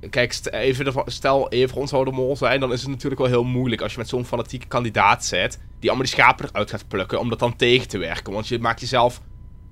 kijk, 0.09 0.39
even 0.51 1.03
stel 1.05 1.49
Everon 1.49 1.87
zou 1.87 2.05
de 2.05 2.11
mol 2.11 2.35
zijn, 2.35 2.59
dan 2.59 2.73
is 2.73 2.81
het 2.81 2.89
natuurlijk 2.89 3.21
wel 3.21 3.29
heel 3.29 3.43
moeilijk 3.43 3.81
als 3.81 3.91
je 3.91 3.97
met 3.97 4.09
zo'n 4.09 4.25
fanatieke 4.25 4.67
kandidaat 4.67 5.25
zit, 5.25 5.59
die 5.79 5.89
allemaal 5.89 6.07
die 6.07 6.15
schapen 6.15 6.49
eruit 6.49 6.69
gaat 6.69 6.87
plukken, 6.87 7.19
om 7.19 7.29
dat 7.29 7.39
dan 7.39 7.55
tegen 7.55 7.87
te 7.87 7.97
werken. 7.97 8.33
Want 8.33 8.47
je 8.47 8.59
maakt 8.59 8.79
jezelf, 8.79 9.21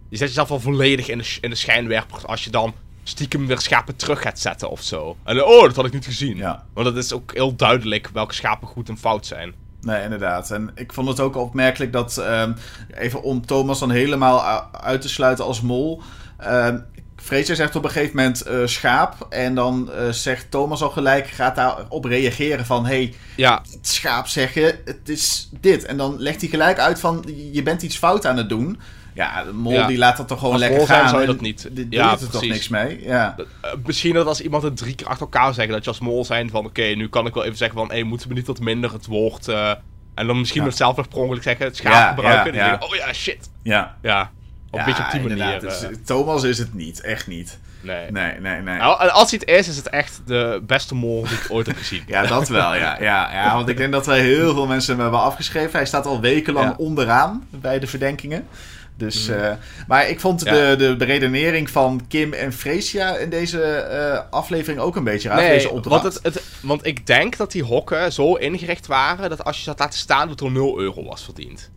je 0.10 0.18
zet 0.18 0.28
jezelf 0.28 0.52
al 0.52 0.60
volledig 0.60 1.08
in 1.08 1.18
de, 1.18 1.38
in 1.42 1.50
de 1.50 1.56
schijnwerper 1.56 2.26
als 2.26 2.44
je 2.44 2.50
dan 2.50 2.74
stiekem 3.04 3.48
weer 3.48 3.60
schapen 3.60 3.96
terug 3.96 4.22
gaat 4.22 4.40
zetten 4.40 4.70
of 4.70 4.82
zo. 4.82 5.18
En 5.24 5.44
oh, 5.44 5.62
dat 5.62 5.76
had 5.76 5.86
ik 5.86 5.94
niet 5.94 6.06
gezien. 6.06 6.38
Ja. 6.38 6.66
Want 6.74 6.88
dat 6.88 6.98
is 6.98 7.14
ook 7.14 7.34
heel 7.34 7.56
duidelijk 7.56 8.10
welke 8.14 8.34
schapen 8.34 8.68
goed 8.68 8.90
en 8.90 8.98
fout 8.98 9.26
zijn. 9.26 9.54
Nee, 9.82 10.04
inderdaad. 10.04 10.52
En 10.52 10.72
ik 10.76 10.94
vond 10.94 11.08
het 11.08 11.20
ook 11.20 11.36
opmerkelijk 11.36 11.92
dat, 11.92 12.18
ehm, 12.18 12.54
even 12.94 13.24
om 13.24 13.46
Thomas 13.46 13.80
dan 13.80 13.92
helemaal 13.92 14.44
uit 14.72 15.02
te 15.02 15.10
sluiten 15.10 15.46
als 15.46 15.62
mol. 15.62 16.02
ehm 16.38 16.78
Fraser 17.22 17.56
zegt 17.56 17.76
op 17.76 17.84
een 17.84 17.90
gegeven 17.90 18.16
moment 18.16 18.42
eh, 18.42 18.66
schaap. 18.66 19.28
En 19.30 19.56
dan 19.56 19.92
eh, 19.92 20.10
zegt 20.10 20.52
Thomas 20.52 20.82
al 20.82 20.90
gelijk, 20.90 21.28
gaat 21.28 21.56
daarop 21.56 22.06
reageren 22.06 22.66
van... 22.66 22.86
hey, 22.86 23.14
Ja, 23.36 23.62
schaap 23.82 24.28
zeggen, 24.28 24.80
het 24.86 25.10
is 25.10 25.50
dit. 25.60 25.86
En 25.86 25.98
dan 25.98 26.16
legt 26.20 26.42
hij 26.42 26.50
gelijk 26.50 26.80
uit 26.80 27.00
van, 27.00 27.26
je 27.52 27.64
bent 27.64 27.82
iets 27.82 27.98
fout 27.98 28.26
aan 28.26 28.38
het 28.38 28.50
doen. 28.50 28.80
Ja, 29.14 29.44
de 29.44 29.54
mol 29.54 29.72
Ja. 29.72 29.88
die 29.88 29.98
laat 29.98 30.18
dat 30.18 30.28
toch 30.28 30.38
gewoon 30.40 30.54
Als 30.54 30.62
lekker 30.62 30.86
gaan. 30.88 31.10
zou 31.10 31.22
je 31.22 31.28
dat 31.28 31.42
niet. 31.42 31.70
Ja, 31.90 32.12
doet 32.12 32.22
er 32.22 32.30
toch 32.30 32.42
niks 32.42 32.68
mee. 32.68 33.04
Ja. 33.04 33.36
Eh, 33.62 33.72
misschien 33.86 34.14
dat 34.14 34.26
als 34.28 34.42
iemand 34.42 34.64
het 34.64 34.78
drie 34.78 34.96
keer 34.96 35.08
achter 35.08 35.22
elkaar 35.22 35.54
zegt, 35.54 35.70
dat 35.70 35.84
je 35.84 35.90
als 35.90 36.00
mol 36.00 36.26
zijn 36.26 36.50
van, 36.50 36.66
oké, 36.66 36.82
nu 36.84 37.10
kan 37.10 37.26
ik 37.26 37.34
wel 37.34 37.44
even 37.44 37.58
zeggen 37.58 37.78
van, 37.78 37.92
hé, 37.92 38.04
moeten 38.04 38.28
we 38.28 38.34
niet 38.34 38.48
wat 38.48 38.60
minder 38.60 38.94
het 38.94 39.06
woord... 39.06 39.48
eh, 39.48 39.70
en 40.16 40.28
dan 40.28 40.40
misschien 40.40 40.64
Ja. 40.64 40.70
zelf 40.72 40.96
nog 40.96 41.08
per 41.08 41.18
ongeluk 41.18 41.44
zeggen, 41.44 41.66
het 41.66 41.76
schaap 41.78 42.16
gebruiken. 42.16 42.54
en 42.54 42.58
dan 42.60 42.68
denk 42.70 42.84
ik, 42.84 42.90
oh 42.90 42.96
ja, 42.96 43.14
shit. 43.14 43.50
ja. 43.64 43.96
Ja, 44.02 44.32
op 44.72 44.80
een 44.80 44.86
beetje 44.86 45.04
op 45.04 45.12
die 45.12 45.22
manier. 45.22 45.54
eh, 45.54 45.60
Dus, 45.60 45.86
Thomas 46.06 46.44
is 46.44 46.58
het 46.58 46.74
niet, 46.74 47.02
echt 47.02 47.28
niet. 47.28 47.60
nee. 47.82 48.12
Nee, 48.12 48.40
nee, 48.40 48.62
nee. 48.62 48.78
Nou, 48.78 49.10
als 49.10 49.30
hij 49.32 49.40
het 49.46 49.60
is, 49.60 49.68
is 49.68 49.78
het 49.78 49.90
echt 49.90 50.22
de 50.26 50.62
beste 50.68 50.96
mol 50.96 51.22
die 51.22 51.32
ik 51.38 51.46
ooit 51.50 51.68
heb 51.68 51.78
gezien. 51.78 52.04
Ja, 52.08 52.26
dat 52.26 52.48
wel, 52.50 52.76
ja. 52.76 52.98
ja, 53.02 53.34
ja. 53.34 53.56
Want 53.56 53.68
ik 53.70 53.78
denk 53.78 53.92
dat 53.92 54.06
wij 54.06 54.20
heel 54.22 54.54
veel 54.54 54.68
mensen 54.68 54.94
hem 54.94 55.02
hebben 55.02 55.22
afgeschreven. 55.22 55.72
Hij 55.72 55.86
staat 55.86 56.06
al 56.06 56.20
wekenlang 56.22 56.76
onderaan 56.78 57.48
bij 57.50 57.80
de 57.80 57.88
verdenkingen. 57.88 58.48
Dus, 59.06 59.28
Mhm. 59.28 59.40
eh, 59.40 59.52
maar 59.88 60.10
ik 60.10 60.20
vond 60.20 60.44
Ja. 60.44 60.52
de, 60.52 60.76
de 60.78 60.96
beredenering 60.96 61.70
van 61.70 62.02
Kim 62.08 62.34
en 62.34 62.54
Freesia 62.54 63.16
in 63.18 63.30
deze 63.30 63.62
eh, 63.64 64.20
aflevering 64.30 64.80
ook 64.82 64.96
een 64.96 65.04
beetje 65.04 65.30
raar. 65.30 65.38
Nee, 65.38 65.50
deze 65.50 65.70
opdracht. 65.70 66.02
want, 66.02 66.14
het, 66.14 66.24
het, 66.34 66.44
want 66.62 66.86
ik 66.86 67.08
denk 67.08 67.38
dat 67.38 67.52
die 67.52 67.64
hokken 67.64 68.14
zo 68.14 68.34
ingericht 68.36 68.88
waren 68.88 69.30
dat 69.30 69.44
als 69.44 69.58
je 69.58 69.64
ze 69.64 69.70
had 69.70 69.80
laten 69.80 70.00
staan, 70.00 70.28
dat 70.28 70.42
er 70.42 70.52
0 70.52 70.80
euro 70.80 71.04
was 71.04 71.24
verdiend. 71.24 71.72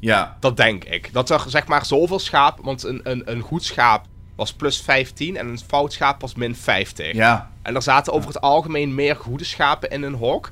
Ja, 0.00 0.36
Dat 0.40 0.56
denk 0.56 0.84
ik. 0.84 1.12
Dat 1.12 1.30
er 1.30 1.44
zeg 1.48 1.66
maar 1.66 1.86
zoveel 1.86 2.18
schaap, 2.18 2.58
want 2.62 2.82
een, 2.82 3.00
een, 3.02 3.22
een 3.24 3.40
goed 3.40 3.64
schaap 3.64 4.04
was 4.36 4.52
plus 4.52 4.80
15 4.80 5.36
en 5.36 5.46
een 5.48 5.58
fout 5.66 5.92
schaap 5.92 6.20
was 6.20 6.34
min 6.34 6.56
50. 6.56 7.12
ja, 7.14 7.50
En 7.62 7.74
er 7.74 7.82
zaten 7.82 8.12
over 8.12 8.28
het 8.28 8.40
algemeen 8.40 8.94
meer 8.94 9.16
goede 9.16 9.44
schapen 9.44 9.90
in 9.90 10.02
een 10.02 10.14
hok. 10.14 10.50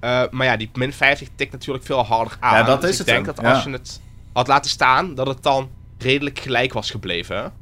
Eh, 0.00 0.22
maar 0.30 0.46
ja, 0.46 0.56
die 0.56 0.70
min 0.74 0.92
50 0.92 1.28
tikt 1.36 1.52
natuurlijk 1.52 1.84
veel 1.84 2.04
harder 2.04 2.36
aan. 2.40 2.58
Ja, 2.58 2.62
dat 2.62 2.80
Dus 2.80 2.90
is 2.90 3.00
ik 3.00 3.06
het 3.06 3.14
denk 3.14 3.26
hem, 3.26 3.34
dat 3.34 3.44
ja. 3.44 3.52
als 3.52 3.64
je 3.64 3.70
het 3.70 4.00
had 4.32 4.46
laten 4.48 4.70
staan, 4.70 5.14
dat 5.14 5.26
het 5.26 5.42
dan 5.42 5.70
redelijk 5.98 6.38
gelijk 6.38 6.72
was 6.72 6.90
gebleven. 6.90 7.52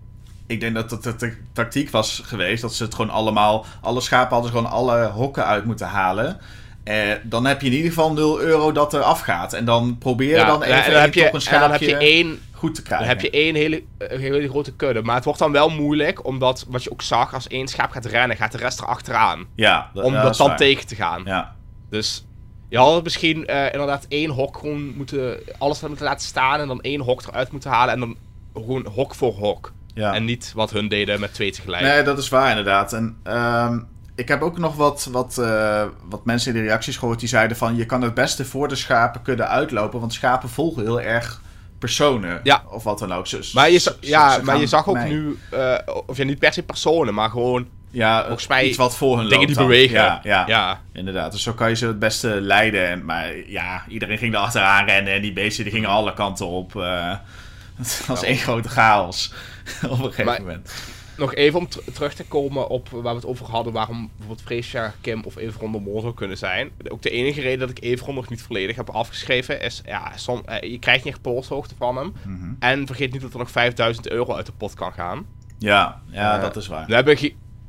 ik 0.46 0.60
denk 0.60 0.74
dat 0.74 0.90
het 0.90 1.20
de 1.20 1.36
tactiek 1.52 1.90
was 1.90 2.22
geweest. 2.24 2.62
Dat 2.62 2.74
ze 2.74 2.84
het 2.84 2.94
gewoon 2.94 3.10
allemaal... 3.10 3.64
Alle 3.80 4.00
schapen 4.00 4.32
hadden 4.32 4.50
ze 4.50 4.56
gewoon 4.56 4.72
alle 4.72 5.06
hokken 5.06 5.46
uit 5.46 5.64
moeten 5.64 5.86
halen. 5.86 6.38
Eh, 6.84 6.96
dan 7.22 7.44
heb 7.46 7.60
je 7.60 7.66
in 7.66 7.72
ieder 7.72 7.88
geval 7.88 8.12
0 8.12 8.40
euro 8.40 8.72
dat 8.72 8.94
er 8.94 9.02
afgaat. 9.02 9.52
En 9.52 9.64
dan 9.64 9.98
probeer 9.98 10.38
je 10.38 10.44
dan 10.44 10.62
even 10.62 10.84
en 10.84 10.92
dan 10.92 11.00
heb 11.00 11.14
je, 11.14 11.20
een 11.20 11.26
en 11.26 11.32
dan 11.32 11.70
heb 11.70 11.80
schaapje 11.80 11.86
je 11.86 11.96
één 11.96 12.40
goed 12.52 12.74
te 12.74 12.82
Dan 12.82 12.84
krijgen. 12.84 13.08
heb 13.08 13.20
je 13.20 13.30
één 13.30 13.54
hele, 13.54 13.82
eh, 13.98 14.18
hele 14.18 14.48
grote 14.48 14.72
kudde. 14.76 15.02
Maar 15.02 15.14
het 15.14 15.24
wordt 15.24 15.38
dan 15.38 15.52
wel 15.52 15.68
moeilijk, 15.68 16.26
omdat 16.26 16.66
wat 16.68 16.84
je 16.84 16.92
ook 16.92 17.02
zag, 17.02 17.34
als 17.34 17.46
één 17.48 17.68
schaap 17.68 17.90
gaat 17.90 18.04
rennen, 18.04 18.36
gaat 18.36 18.52
de 18.52 18.58
rest 18.58 18.80
erachteraan. 18.80 19.46
Ja, 19.54 19.90
Om 19.94 20.12
ja, 20.12 20.22
dat 20.22 20.36
dan 20.36 20.48
waar. 20.48 20.56
tegen 20.56 20.86
te 20.86 20.94
gaan. 20.94 21.22
Ja, 21.24 21.54
Dus 21.90 22.24
je 22.70 22.78
had 22.78 23.02
misschien 23.02 23.46
eh, 23.46 23.64
inderdaad 23.72 24.06
één 24.08 24.30
hok 24.30 24.56
gewoon 24.58 24.96
moeten, 24.96 25.40
alles 25.58 25.80
moeten 25.80 26.04
laten 26.04 26.26
staan 26.26 26.60
en 26.60 26.68
dan 26.68 26.80
één 26.80 27.00
hok 27.00 27.22
eruit 27.26 27.50
moeten 27.52 27.70
halen 27.70 27.94
en 27.94 28.00
dan 28.00 28.16
gewoon 28.54 28.86
hok 28.94 29.14
voor 29.14 29.32
hok. 29.32 29.72
ja. 29.94 30.14
En 30.14 30.24
niet 30.24 30.52
wat 30.54 30.70
hun 30.70 30.88
deden 30.88 31.20
met 31.20 31.34
twee 31.34 31.50
tegelijk. 31.52 31.82
Nee, 31.82 32.02
dat 32.02 32.18
is 32.18 32.28
waar 32.28 32.48
inderdaad. 32.48 32.92
En 32.92 33.16
ehm, 33.22 33.78
ik 34.14 34.28
heb 34.28 34.42
ook 34.42 34.58
nog 34.58 34.76
wat, 34.76 35.08
wat, 35.12 35.38
eh, 35.38 35.84
wat 36.08 36.24
mensen 36.24 36.54
in 36.54 36.60
de 36.60 36.66
reacties 36.66 36.96
gehoord 36.96 37.20
die 37.20 37.28
zeiden 37.28 37.56
van... 37.56 37.76
je 37.76 37.86
kan 37.86 38.02
het 38.02 38.14
beste 38.14 38.44
voor 38.44 38.68
de 38.68 38.74
schapen 38.76 39.22
kunnen 39.22 39.48
uitlopen, 39.48 40.00
want 40.00 40.12
schapen 40.12 40.48
volgen 40.48 40.82
heel 40.82 41.00
erg 41.00 41.40
personen. 41.78 42.40
Ja. 42.42 42.62
Of 42.68 42.82
wat 42.84 42.98
dan 42.98 43.12
ook. 43.12 43.26
Ze- 43.26 43.50
Maar 43.54 43.70
je, 43.70 43.96
ja, 44.00 44.38
maar 44.42 44.58
je 44.58 44.66
zag 44.66 44.88
ook 44.88 44.94
mee. 44.94 45.12
nu, 45.12 45.38
eh, 45.50 45.74
of 46.06 46.16
ja, 46.16 46.24
niet 46.24 46.38
per 46.38 46.52
se 46.52 46.62
personen, 46.62 47.14
maar 47.14 47.30
gewoon 47.30 47.68
Ja, 47.90 48.20
Volgens 48.24 48.46
mij 48.46 48.64
iets 48.68 48.76
wat 48.76 48.96
voor 48.96 49.16
hun 49.18 49.28
dingen 49.28 49.34
loopt 49.36 49.46
die 49.46 49.56
dan. 49.56 49.66
bewegen. 49.66 49.94
Ja, 49.96 50.20
ja, 50.22 50.44
ja. 50.46 50.80
inderdaad. 50.92 51.32
Dus 51.32 51.42
zo 51.42 51.52
kan 51.52 51.68
je 51.68 51.76
ze 51.76 51.86
het 51.86 51.98
beste 51.98 52.28
leiden. 52.40 52.88
En, 52.88 53.04
maar 53.04 53.36
ja, 53.48 53.84
iedereen 53.88 54.18
ging 54.18 54.34
er 54.34 54.40
achteraan 54.40 54.86
rennen 54.86 55.12
en 55.12 55.22
die 55.22 55.32
beesten 55.32 55.64
die 55.64 55.72
gingen 55.72 55.88
alle 55.88 56.14
kanten 56.14 56.46
op. 56.46 56.76
eh 56.76 57.14
het 57.80 58.04
was 58.06 58.22
één 58.22 58.36
grote 58.36 58.68
chaos 58.68 59.32
op 59.84 59.90
een 59.90 59.96
gegeven 60.04 60.24
Maar- 60.24 60.40
moment. 60.40 60.74
Nog 61.16 61.34
even 61.34 61.58
om 61.58 61.68
ter- 61.68 61.92
terug 61.92 62.14
te 62.14 62.24
komen 62.24 62.68
op 62.68 62.88
waar 62.88 63.02
we 63.02 63.08
het 63.08 63.26
over 63.26 63.46
hadden, 63.46 63.72
waarom 63.72 64.10
bijvoorbeeld 64.16 64.46
Freesia, 64.46 64.94
Kim 65.00 65.22
of 65.24 65.36
Everon 65.36 65.72
de 65.72 65.78
mol 65.80 66.00
zou 66.00 66.14
kunnen 66.14 66.38
zijn. 66.38 66.70
Ook 66.88 67.02
de 67.02 67.10
enige 67.10 67.40
reden 67.40 67.58
dat 67.58 67.70
ik 67.70 67.80
Everon 67.84 68.14
nog 68.14 68.28
niet 68.28 68.42
volledig 68.42 68.76
heb 68.76 68.90
afgeschreven 68.90 69.60
is, 69.60 69.82
ja, 69.86 70.12
som, 70.16 70.42
eh, 70.44 70.70
je 70.70 70.78
krijgt 70.78 71.04
niet 71.04 71.12
echt 71.12 71.22
polshoogte 71.22 71.74
van 71.78 71.96
hem. 71.96 72.12
Mhm. 72.26 72.52
En 72.58 72.86
vergeet 72.86 73.12
niet 73.12 73.20
dat 73.22 73.32
er 73.32 73.38
nog 73.38 73.50
5000 73.50 74.08
euro 74.10 74.34
uit 74.34 74.46
de 74.46 74.52
pot 74.52 74.74
kan 74.74 74.92
gaan. 74.92 75.26
Ja, 75.58 76.00
ja 76.10 76.36
Eh, 76.36 76.42
dat 76.42 76.56
is 76.56 76.66
waar. 76.66 76.86
We 76.86 76.94
hebben, 76.94 77.16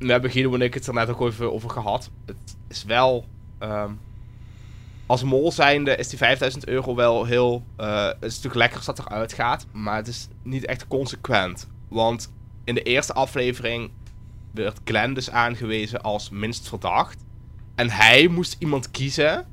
We 0.06 0.12
hebben 0.12 0.30
Guido 0.30 0.54
en 0.54 0.60
ik 0.60 0.74
het 0.74 0.86
er 0.86 0.94
net 0.94 1.08
ook 1.08 1.20
even 1.20 1.52
over 1.52 1.70
gehad. 1.70 2.10
Het 2.26 2.56
is 2.68 2.84
wel... 2.84 3.24
ehm, 3.58 3.90
als 5.06 5.22
mol 5.22 5.52
zijnde 5.52 5.96
is 5.96 6.08
die 6.08 6.18
5000 6.18 6.66
euro 6.68 6.94
wel 6.94 7.24
heel... 7.24 7.64
eh, 7.76 8.04
het 8.06 8.16
is 8.20 8.28
natuurlijk 8.28 8.54
lekker 8.54 8.76
als 8.76 8.86
dat 8.86 8.98
eruit 8.98 9.32
gaat. 9.32 9.66
Maar 9.72 9.96
het 9.96 10.08
is 10.08 10.28
niet 10.42 10.64
echt 10.66 10.86
consequent. 10.88 11.68
Want 11.88 12.32
in 12.64 12.74
de 12.74 12.82
eerste 12.82 13.12
aflevering 13.12 13.90
werd 14.50 14.80
Glenn 14.84 15.14
dus 15.14 15.30
aangewezen 15.30 16.00
als 16.02 16.30
minst 16.30 16.68
verdacht. 16.68 17.24
En 17.74 17.90
hij 17.90 18.28
moest 18.28 18.56
iemand 18.58 18.90
kiezen 18.90 19.46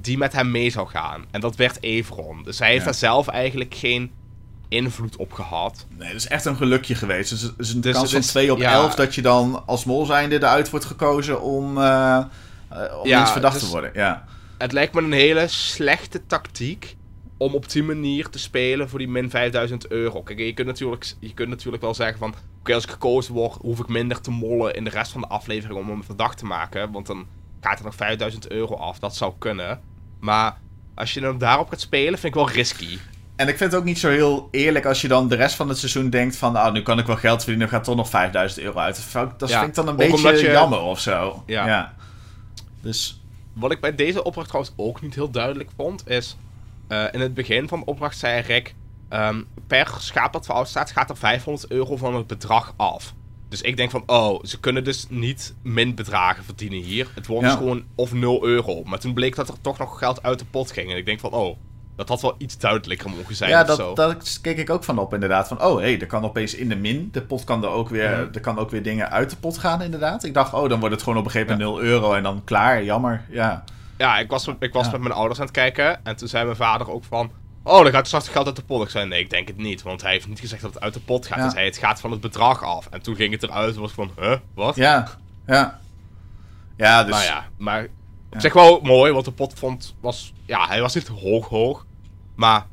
die 0.00 0.18
met 0.18 0.32
hem 0.32 0.50
mee 0.50 0.70
zou 0.70 0.88
gaan. 0.88 1.24
En 1.30 1.40
dat 1.40 1.56
werd 1.56 1.82
Everon. 1.82 2.42
Dus 2.42 2.58
hij 2.58 2.68
heeft 2.68 2.78
Ja. 2.80 2.84
daar 2.84 2.94
zelf 2.94 3.28
eigenlijk 3.28 3.74
geen 3.74 4.10
invloed 4.68 5.16
op 5.16 5.32
gehad. 5.32 5.86
Nee, 5.96 6.06
dat 6.08 6.16
is 6.16 6.26
echt 6.26 6.44
een 6.44 6.56
gelukje 6.56 6.94
geweest. 6.94 7.30
Dus 7.30 7.42
het 7.42 7.54
is 7.58 7.72
een 7.72 7.80
Dus 7.80 7.92
kans 7.92 8.02
het 8.02 8.10
van 8.12 8.20
is- 8.20 8.26
2 8.26 8.52
op 8.52 8.58
ja. 8.58 8.72
11 8.72 8.94
dat 8.94 9.14
je 9.14 9.22
dan 9.22 9.62
als 9.66 9.84
mol 9.84 10.06
zijnde 10.06 10.36
eruit 10.36 10.70
wordt 10.70 10.84
gekozen 10.84 11.42
om, 11.42 11.78
eh 11.78 12.16
eh, 12.68 12.98
om 13.00 13.06
Ja, 13.08 13.20
eens 13.20 13.30
verdacht 13.32 13.54
dus- 13.54 13.62
te 13.62 13.70
worden. 13.70 13.90
Ja. 13.94 14.24
Het 14.58 14.72
lijkt 14.72 14.94
me 14.94 15.02
een 15.02 15.12
hele 15.12 15.48
slechte 15.48 16.26
tactiek 16.26 16.96
om 17.36 17.54
op 17.54 17.70
die 17.70 17.82
manier 17.82 18.28
te 18.28 18.38
spelen 18.38 18.88
voor 18.88 18.98
die 18.98 19.08
min 19.08 19.30
5000 19.30 19.88
euro. 19.90 20.22
Kijk, 20.22 20.38
je 20.38 20.54
kunt 20.54 20.66
natuurlijk, 20.66 21.12
je 21.18 21.34
kunt 21.34 21.48
natuurlijk 21.48 21.82
wel 21.82 21.94
zeggen 21.94 22.18
van... 22.18 22.34
Oké, 22.60 22.74
als 22.74 22.84
ik 22.84 22.90
gekozen 22.90 23.34
word, 23.34 23.56
hoef 23.60 23.78
ik 23.78 23.88
minder 23.88 24.20
te 24.20 24.30
mollen 24.30 24.74
in 24.74 24.84
de 24.84 24.90
rest 24.90 25.12
van 25.12 25.20
de 25.20 25.26
aflevering 25.28 25.78
om 25.78 25.88
hem 25.88 26.04
verdacht 26.04 26.38
te 26.38 26.44
maken. 26.44 26.92
Want 26.92 27.06
dan 27.06 27.26
gaat 27.60 27.78
er 27.78 27.84
nog 27.84 27.94
5000 27.94 28.50
euro 28.50 28.74
af. 28.74 28.98
Dat 28.98 29.16
zou 29.16 29.32
kunnen. 29.38 29.80
Maar 30.20 30.58
als 30.94 31.14
je 31.14 31.20
dan 31.20 31.38
daarop 31.38 31.68
gaat 31.68 31.80
spelen, 31.80 32.18
vind 32.18 32.34
ik 32.34 32.40
wel 32.40 32.50
risky. 32.50 32.98
En 33.38 33.48
ik 33.48 33.56
vind 33.56 33.70
het 33.72 33.80
ook 33.80 33.86
niet 33.86 33.98
zo 33.98 34.08
heel 34.08 34.48
eerlijk 34.50 34.86
als 34.86 35.00
je 35.00 35.08
dan 35.08 35.28
de 35.28 35.34
rest 35.36 35.54
van 35.54 35.68
het 35.68 35.78
seizoen 35.78 36.10
denkt 36.10 36.36
van... 36.36 36.56
Ah, 36.56 36.72
nu 36.72 36.82
kan 36.82 36.98
ik 36.98 37.06
wel 37.06 37.16
geld 37.16 37.38
verdienen, 37.38 37.66
er 37.66 37.72
gaat 37.72 37.84
toch 37.84 37.96
nog 37.96 38.08
5000 38.08 38.60
euro 38.64 38.78
uit. 38.78 38.94
Dat 38.96 39.04
vind 39.04 39.32
ik- 39.32 39.38
Dat 39.38 39.48
Ja, 39.48 39.56
vind 39.58 39.68
ik 39.68 39.74
dan 39.74 39.84
een 39.88 39.92
ook 40.12 40.22
beetje 40.22 40.46
je- 40.46 40.50
jammer 40.50 40.80
of 40.80 41.00
zo. 41.00 41.42
Ja. 41.46 41.94
Dus, 42.80 43.22
Wat 43.52 43.72
ik 43.72 43.80
bij 43.80 43.94
deze 43.94 44.24
opdracht 44.24 44.48
trouwens 44.48 44.74
ook 44.76 45.00
niet 45.02 45.14
heel 45.14 45.30
duidelijk 45.30 45.70
vond, 45.76 46.08
is... 46.08 46.36
eh, 46.88 47.04
in 47.12 47.20
het 47.20 47.34
begin 47.34 47.68
van 47.68 47.78
de 47.78 47.84
opdracht 47.86 48.18
zei 48.18 48.40
Rick... 48.40 48.74
ehm, 49.08 49.42
per 49.66 49.94
schaap 49.98 50.32
dat 50.32 50.44
fout 50.44 50.68
staat, 50.68 50.90
gaat 50.90 51.10
er 51.10 51.16
500 51.16 51.70
euro 51.72 51.96
van 51.96 52.14
het 52.14 52.26
bedrag 52.26 52.74
af. 52.76 53.14
Dus 53.48 53.60
ik 53.60 53.76
denk 53.76 53.90
van, 53.90 54.02
oh, 54.06 54.44
ze 54.44 54.60
kunnen 54.60 54.84
dus 54.84 55.06
niet 55.08 55.54
min 55.62 55.94
bedragen 55.94 56.44
verdienen 56.44 56.78
hier. 56.82 57.08
Het 57.14 57.26
wordt 57.26 57.44
Ja. 57.44 57.50
dus 57.50 57.58
gewoon 57.58 57.84
of 57.94 58.12
0 58.12 58.44
euro. 58.44 58.82
Maar 58.84 58.98
toen 58.98 59.14
bleek 59.14 59.36
dat 59.36 59.48
er 59.48 59.60
toch 59.60 59.78
nog 59.78 59.98
geld 59.98 60.22
uit 60.22 60.38
de 60.38 60.44
pot 60.44 60.70
ging. 60.72 60.90
En 60.90 60.96
ik 60.96 61.04
denk 61.06 61.20
van, 61.20 61.30
oh, 61.32 61.56
dat 61.98 62.08
had 62.08 62.20
wel 62.20 62.34
iets 62.38 62.58
duidelijker 62.58 63.10
mogen 63.10 63.34
zijn 63.34 63.50
ja, 63.50 63.64
dat, 63.64 63.96
dat 63.96 64.38
keek 64.42 64.58
ik 64.58 64.70
ook 64.70 64.84
van 64.84 64.98
op 64.98 65.14
inderdaad. 65.14 65.48
Van, 65.48 65.62
oh, 65.62 65.76
hé, 65.76 65.82
hey, 65.82 66.00
er 66.00 66.06
kan 66.06 66.24
opeens 66.24 66.54
in 66.54 66.68
de 66.68 66.76
min. 66.76 67.08
De 67.12 67.22
pot 67.22 67.44
kan 67.44 67.62
er 67.62 67.68
ook 67.70 67.88
weer, 67.88 68.10
Mhm. 68.10 68.34
er 68.34 68.40
kan 68.40 68.58
ook 68.58 68.70
weer 68.70 68.82
dingen 68.82 69.10
uit 69.10 69.30
de 69.30 69.36
pot 69.36 69.58
gaan 69.58 69.82
inderdaad. 69.82 70.24
Ik 70.24 70.34
dacht, 70.34 70.52
oh, 70.52 70.68
dan 70.68 70.80
wordt 70.80 70.94
het 70.94 71.04
gewoon 71.04 71.18
op 71.18 71.24
een 71.24 71.30
gegeven 71.30 71.58
moment 71.58 71.76
0 71.76 71.82
euro 71.82 72.12
en 72.14 72.22
dan 72.22 72.42
klaar. 72.44 72.82
Jammer, 72.84 73.24
ja. 73.28 73.64
Ja, 73.96 74.18
ik 74.18 74.30
was, 74.30 74.46
ik 74.60 74.72
was 74.72 74.84
Ja. 74.86 74.90
met 74.92 75.00
mijn 75.00 75.14
ouders 75.14 75.38
aan 75.38 75.44
het 75.46 75.54
kijken. 75.54 76.04
En 76.04 76.16
toen 76.16 76.28
zei 76.28 76.44
mijn 76.44 76.56
vader 76.56 76.90
ook 76.90 77.04
van... 77.04 77.30
Oh, 77.62 77.82
dan 77.82 77.92
gaat 77.92 78.06
straks 78.06 78.28
geld 78.28 78.46
uit 78.46 78.56
de 78.56 78.62
pot. 78.62 78.82
Ik 78.82 78.88
zei, 78.90 79.06
nee, 79.06 79.20
ik 79.20 79.30
denk 79.30 79.48
het 79.48 79.56
niet. 79.56 79.82
Want 79.82 80.02
hij 80.02 80.12
heeft 80.12 80.28
niet 80.28 80.40
gezegd 80.40 80.62
dat 80.62 80.74
het 80.74 80.82
uit 80.82 80.94
de 80.94 81.00
pot 81.00 81.26
gaat. 81.26 81.36
Ja. 81.36 81.42
Hij 81.42 81.50
zei, 81.52 81.64
het 81.64 81.76
gaat 81.78 82.00
van 82.00 82.10
het 82.10 82.20
bedrag 82.20 82.62
af. 82.62 82.86
En 82.90 83.02
toen 83.02 83.16
ging 83.16 83.32
het 83.32 83.42
eruit 83.42 83.74
en 83.74 83.80
was 83.80 83.88
ik 83.90 83.94
van, 83.94 84.10
huh, 84.20 84.36
wat? 84.54 84.76
Ja, 84.76 85.08
ja. 85.46 85.80
Ja, 86.76 87.02
dus... 87.04 87.14
Nou 87.14 87.24
ja, 87.24 87.44
maar 87.56 87.86
op 88.32 88.40
zich 88.40 88.52
wel 88.52 88.80
mooi, 88.82 89.12
want 89.12 89.24
de 89.24 89.32
pot 89.32 89.54
vond, 89.58 89.94
was... 90.00 90.32
Ja, 90.44 90.66
hij 90.66 90.80
was 90.80 90.94
niet 90.94 91.08
hoog, 91.08 91.48
hoog. 91.48 91.86
Maar, 92.38 92.66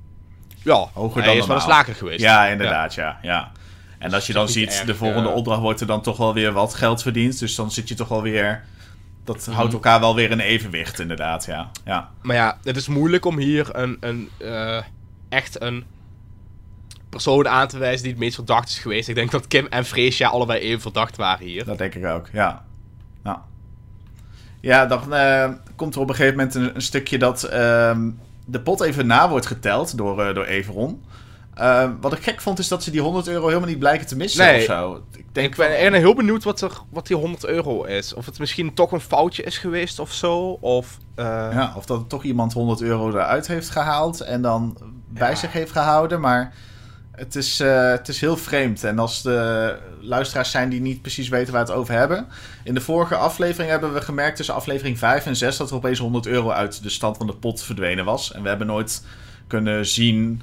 ja, 0.64 0.88
Hoger 0.94 1.22
hij 1.22 1.30
dan 1.30 1.38
is 1.42 1.46
wel 1.48 1.56
eens 1.56 1.66
normaal. 1.66 1.68
lager 1.68 1.96
geweest. 1.96 2.20
Ja, 2.22 2.46
inderdaad, 2.46 2.94
ja. 2.94 3.18
ja. 3.22 3.52
En 4.00 4.14
als 4.14 4.28
je 4.28 4.34
dan 4.34 4.50
ziet, 4.50 4.74
erg, 4.76 4.86
de 4.86 4.96
volgende 4.96 5.30
eh, 5.30 5.36
opdracht 5.36 5.60
wordt 5.62 5.82
er 5.82 5.88
dan 5.88 6.02
toch 6.02 6.18
wel 6.18 6.34
weer 6.34 6.52
wat 6.52 6.74
geld 6.74 7.02
verdiend. 7.02 7.40
Dus 7.40 7.56
dan 7.56 7.72
zit 7.72 7.88
je 7.88 7.96
toch 7.96 8.08
wel 8.08 8.22
weer... 8.22 8.64
Dat 9.24 9.48
Mhm. 9.48 9.56
houdt 9.56 9.74
elkaar 9.74 10.00
wel 10.00 10.16
weer 10.16 10.32
in 10.32 10.40
evenwicht, 10.40 11.00
inderdaad, 11.00 11.46
ja. 11.46 11.70
ja. 11.86 12.10
Maar 12.22 12.36
ja, 12.36 12.58
het 12.64 12.76
is 12.76 12.88
moeilijk 12.88 13.26
om 13.26 13.38
hier 13.38 13.76
een, 13.76 13.98
een 14.00 14.30
eh, 14.38 14.82
echt 15.30 15.62
een 15.62 15.84
persoon 17.10 17.48
aan 17.48 17.68
te 17.68 17.78
wijzen 17.78 18.02
die 18.04 18.12
het 18.12 18.20
meest 18.22 18.36
verdacht 18.36 18.70
is 18.70 18.80
geweest. 18.80 19.08
Ik 19.10 19.16
denk 19.16 19.32
dat 19.32 19.48
Kim 19.48 19.68
en 19.70 19.86
Freesia 19.86 20.28
allebei 20.30 20.60
even 20.60 20.82
verdacht 20.82 21.16
waren 21.18 21.46
hier. 21.46 21.66
Dat 21.66 21.78
denk 21.78 21.96
ik 21.96 22.06
ook, 22.06 22.28
ja. 22.34 22.64
Ja, 23.24 23.44
ja 24.62 24.86
dan 24.86 25.14
eh, 25.14 25.50
komt 25.76 25.96
er 25.96 26.02
op 26.02 26.10
een 26.10 26.16
gegeven 26.16 26.38
moment 26.38 26.56
een, 26.56 26.76
een 26.76 26.82
stukje 26.82 27.18
dat 27.18 27.44
ehm, 27.44 28.10
de 28.46 28.62
pot 28.62 28.82
even 28.82 29.08
na 29.08 29.30
wordt 29.30 29.46
geteld 29.46 29.98
door, 29.98 30.22
eh, 30.22 30.36
door 30.36 30.46
Everon. 30.46 31.04
Ehm, 31.54 31.92
wat 32.02 32.14
ik 32.14 32.24
gek 32.24 32.42
vond 32.42 32.60
is 32.60 32.68
dat 32.68 32.84
ze 32.84 32.92
die 32.92 33.02
100 33.02 33.28
euro 33.28 33.48
helemaal 33.48 33.68
niet 33.70 33.80
blijken 33.80 34.08
te 34.08 34.16
missen 34.16 34.46
Nee. 34.46 34.58
of 34.58 34.64
zo. 34.64 35.02
Ik 35.12 35.26
denk 35.32 35.50
Ik 35.50 35.56
ben 35.56 35.68
eigenlijk 35.68 36.04
heel 36.04 36.16
benieuwd 36.16 36.44
wat, 36.44 36.62
er, 36.62 36.72
wat 36.90 37.08
die 37.08 37.16
100 37.18 37.46
euro 37.46 37.84
is. 37.84 38.14
Of 38.14 38.26
het 38.26 38.40
misschien 38.40 38.74
toch 38.74 38.92
een 38.92 39.00
foutje 39.00 39.44
is 39.44 39.58
geweest 39.58 40.00
of 40.00 40.12
zo. 40.14 40.38
Of, 40.62 40.98
eh, 41.16 41.26
Ja, 41.52 41.74
of 41.78 41.86
dat 41.86 42.10
toch 42.10 42.24
iemand 42.24 42.54
100 42.54 42.82
euro 42.82 43.10
eruit 43.10 43.48
heeft 43.48 43.70
gehaald 43.70 44.22
en 44.22 44.42
dan 44.42 44.78
bij 45.10 45.30
Ja. 45.30 45.36
zich 45.36 45.52
heeft 45.54 45.72
gehouden. 45.72 46.20
Maar 46.22 46.54
het 47.16 47.36
is, 47.36 47.60
eh, 47.60 47.90
het 47.90 48.08
is 48.08 48.22
heel 48.22 48.38
vreemd. 48.38 48.84
En 48.84 49.00
als 49.00 49.22
de 49.22 49.76
luisteraars 50.02 50.52
zijn 50.52 50.70
die 50.70 50.82
niet 50.82 51.02
precies 51.02 51.30
weten 51.30 51.54
waar 51.54 51.66
we 51.66 51.72
het 51.72 51.80
over 51.80 51.94
hebben. 51.94 52.28
In 52.64 52.74
de 52.74 52.82
vorige 52.82 53.16
aflevering 53.16 53.70
hebben 53.70 53.94
we 53.94 54.02
gemerkt 54.02 54.36
tussen 54.36 54.56
aflevering 54.56 54.98
5 55.00 55.26
en 55.26 55.36
6 55.36 55.58
dat 55.58 55.70
er 55.70 55.76
opeens 55.76 56.00
100 56.00 56.26
euro 56.28 56.50
uit 56.52 56.84
de 56.84 56.90
stand 56.90 57.18
van 57.18 57.28
de 57.28 57.36
pot 57.36 57.64
verdwenen 57.64 58.06
was. 58.06 58.32
En 58.32 58.42
we 58.42 58.48
hebben 58.48 58.68
nooit 58.68 59.04
kunnen 59.48 59.86
zien 59.86 60.42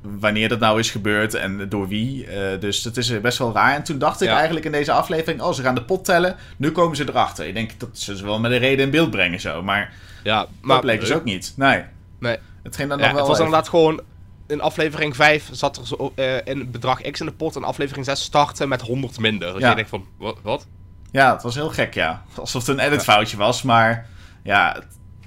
wanneer 0.00 0.48
dat 0.48 0.58
nou 0.60 0.78
is 0.78 0.90
gebeurd 0.90 1.34
en 1.34 1.68
door 1.68 1.88
wie. 1.88 2.26
Eh, 2.26 2.60
dus 2.60 2.84
het 2.84 2.96
is 2.96 3.20
best 3.20 3.38
wel 3.38 3.52
raar. 3.52 3.74
En 3.74 3.82
toen 3.82 3.98
dacht 3.98 4.20
ik 4.20 4.28
Ja. 4.28 4.34
eigenlijk 4.34 4.66
in 4.66 4.72
deze 4.72 4.92
aflevering, 4.92 5.40
oh, 5.42 5.52
ze 5.52 5.62
gaan 5.62 5.74
de 5.74 5.82
pot 5.84 6.04
tellen. 6.04 6.36
Nu 6.56 6.70
komen 6.72 6.96
ze 6.96 7.08
erachter. 7.08 7.46
Ik 7.46 7.54
denk 7.54 7.70
dat 7.78 7.88
ze 7.92 8.16
ze 8.16 8.24
wel 8.24 8.40
met 8.40 8.50
een 8.52 8.58
reden 8.58 8.84
in 8.84 8.90
beeld 8.90 9.10
brengen 9.10 9.40
zo. 9.40 9.62
Maar 9.62 9.92
ja, 10.22 10.46
dat 10.66 10.80
bleek 10.80 11.00
dus 11.00 11.12
ook 11.12 11.24
niet. 11.24 11.52
Nee. 11.56 11.82
Nee. 12.20 12.36
Het 12.62 12.76
ging 12.76 12.88
dan 12.88 12.98
Ja, 12.98 13.04
nog 13.04 13.12
wel 13.14 13.20
het 13.20 13.28
was 13.28 13.36
even- 13.38 13.44
inderdaad 13.44 13.68
gewoon... 13.68 14.00
In 14.48 14.60
aflevering 14.60 15.16
5 15.16 15.48
zat 15.52 15.76
er 15.76 15.86
zo, 15.86 16.12
eh, 16.14 16.36
in 16.46 16.70
bedrag 16.70 17.00
X 17.10 17.20
in 17.20 17.26
de 17.26 17.32
pot. 17.32 17.56
En 17.56 17.64
aflevering 17.64 18.04
6 18.06 18.22
startte 18.22 18.66
met 18.66 18.80
100 18.80 19.18
minder. 19.18 19.52
Dus 19.52 19.62
Ja. 19.62 19.68
je 19.68 19.74
denkt 19.74 19.90
van, 19.90 20.06
wat? 20.42 20.66
Ja, 21.10 21.32
het 21.32 21.42
was 21.42 21.54
heel 21.54 21.68
gek, 21.68 21.94
ja. 21.94 22.22
Alsof 22.34 22.66
het 22.66 22.78
een 22.78 22.84
editfoutje 22.84 23.36
was, 23.36 23.62
maar 23.62 24.06
ja, 24.42 24.72
het- 24.74 24.86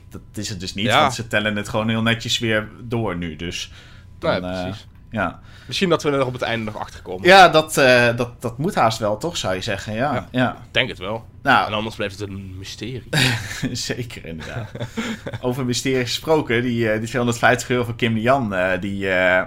dat 0.09 0.21
is 0.33 0.49
het 0.49 0.59
dus 0.59 0.73
niet. 0.73 0.85
Ja. 0.85 1.01
Want 1.01 1.13
ze 1.13 1.27
tellen 1.27 1.55
het 1.55 1.69
gewoon 1.69 1.89
heel 1.89 2.01
netjes 2.01 2.39
weer 2.39 2.69
door 2.81 3.15
nu. 3.17 3.35
Dus 3.35 3.71
dan, 4.19 4.41
Nee, 4.41 4.51
eh, 4.51 4.61
precies. 4.63 4.87
Ja, 5.11 5.39
Misschien 5.65 5.89
dat 5.89 6.03
we 6.03 6.11
er 6.11 6.25
op 6.25 6.33
het 6.33 6.41
einde 6.41 6.65
nog 6.71 6.77
achter 6.81 7.01
komen. 7.01 7.27
ja 7.27 7.49
dat, 7.49 7.77
eh, 7.77 8.15
dat, 8.15 8.41
dat 8.41 8.57
moet 8.57 8.75
haast 8.75 8.99
wel, 8.99 9.17
toch, 9.17 9.37
zou 9.37 9.55
je 9.55 9.61
zeggen. 9.61 9.93
Ja, 9.93 10.13
ja. 10.13 10.27
Ja. 10.31 10.51
Ik 10.51 10.57
denk 10.71 10.89
het 10.89 10.97
wel. 10.97 11.15
En 11.15 11.23
Nou, 11.51 11.73
anders 11.73 11.95
blijft 11.95 12.19
het 12.19 12.29
een 12.29 12.55
mysterie. 12.57 13.09
zeker 13.71 14.25
inderdaad. 14.25 14.69
Over 15.41 15.65
mysterie 15.65 16.01
gesproken, 16.05 16.61
die, 16.61 16.91
eh, 16.91 16.99
die 16.99 17.07
250 17.07 17.69
euro 17.69 17.83
van 17.83 17.95
Kim 17.95 18.17
Jan, 18.17 18.53
eh, 18.53 18.81
die, 18.81 19.09
eh, 19.09 19.45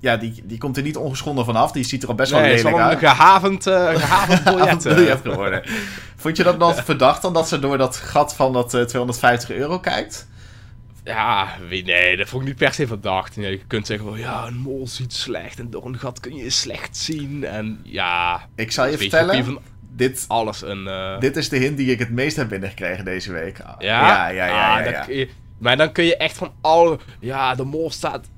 ja, 0.00 0.16
die, 0.16 0.42
die 0.44 0.58
komt 0.58 0.76
er 0.76 0.82
niet 0.82 0.96
ongeschonden 0.96 1.44
vanaf. 1.44 1.72
Die 1.72 1.84
ziet 1.84 2.02
er 2.02 2.08
al 2.08 2.14
best 2.14 2.30
wel 2.30 2.40
nee, 2.40 2.48
het 2.50 2.58
is 2.58 2.64
lelijk 2.64 2.82
wel 2.82 2.90
uit. 2.92 3.02
een 3.02 3.08
gehavend, 3.08 3.66
eh 3.66 3.88
gehavend 4.04 4.44
biljet. 4.44 4.86
eh. 4.86 4.94
biljet 4.94 5.20
geworden. 5.22 5.62
Vond 6.16 6.36
je 6.36 6.42
dat 6.42 6.58
dan 6.60 6.74
verdacht 6.74 7.22
dan 7.22 7.32
dat 7.32 7.48
ze 7.48 7.58
door 7.58 7.78
dat 7.78 7.96
gat 7.96 8.34
van 8.34 8.52
dat 8.52 8.74
eh, 8.74 8.82
250 8.82 9.50
euro 9.50 9.78
kijkt? 9.78 10.28
Ja, 11.06 11.48
nee, 11.70 12.16
dat 12.16 12.28
vond 12.28 12.42
ik 12.42 12.48
niet 12.48 12.56
per 12.58 12.72
se 12.74 12.86
verdacht. 12.86 13.36
Nee, 13.36 13.50
je 13.50 13.60
kunt 13.66 13.86
zeggen, 13.86 14.06
van, 14.08 14.18
ja, 14.18 14.46
een 14.46 14.56
mol 14.56 14.88
ziet 14.88 15.12
slecht 15.12 15.58
en 15.58 15.70
door 15.70 15.86
een 15.86 15.98
gat 15.98 16.20
kun 16.20 16.34
je 16.36 16.50
slecht 16.50 16.96
zien. 16.96 17.44
En 17.44 17.80
ja, 17.82 18.48
Ik 18.54 18.72
zal 18.72 18.86
je 18.86 18.98
vertellen, 18.98 19.36
je 19.36 19.44
van 19.44 19.60
dit, 19.90 20.24
alles 20.28 20.62
een... 20.62 20.86
eh, 20.86 21.20
dit 21.20 21.36
is 21.36 21.48
de 21.48 21.56
hint 21.56 21.76
die 21.76 21.90
ik 21.90 21.98
het 21.98 22.10
meest 22.10 22.36
heb 22.36 22.48
binnengekregen 22.48 23.04
deze 23.04 23.32
week. 23.32 23.58
Ja? 23.58 23.76
ja, 23.78 24.28
ja, 24.28 24.46
ja. 24.46 24.78
Ah, 24.78 24.84
ja, 24.90 25.04
je- 25.08 25.28
maar 25.58 25.76
dan 25.76 25.92
kun 25.92 26.04
je 26.04 26.16
echt 26.16 26.36
van 26.36 26.52
alle... 26.60 26.98
Ja, 27.20 27.54
de 27.54 27.64
mol 27.64 27.90
staat... 27.90 28.28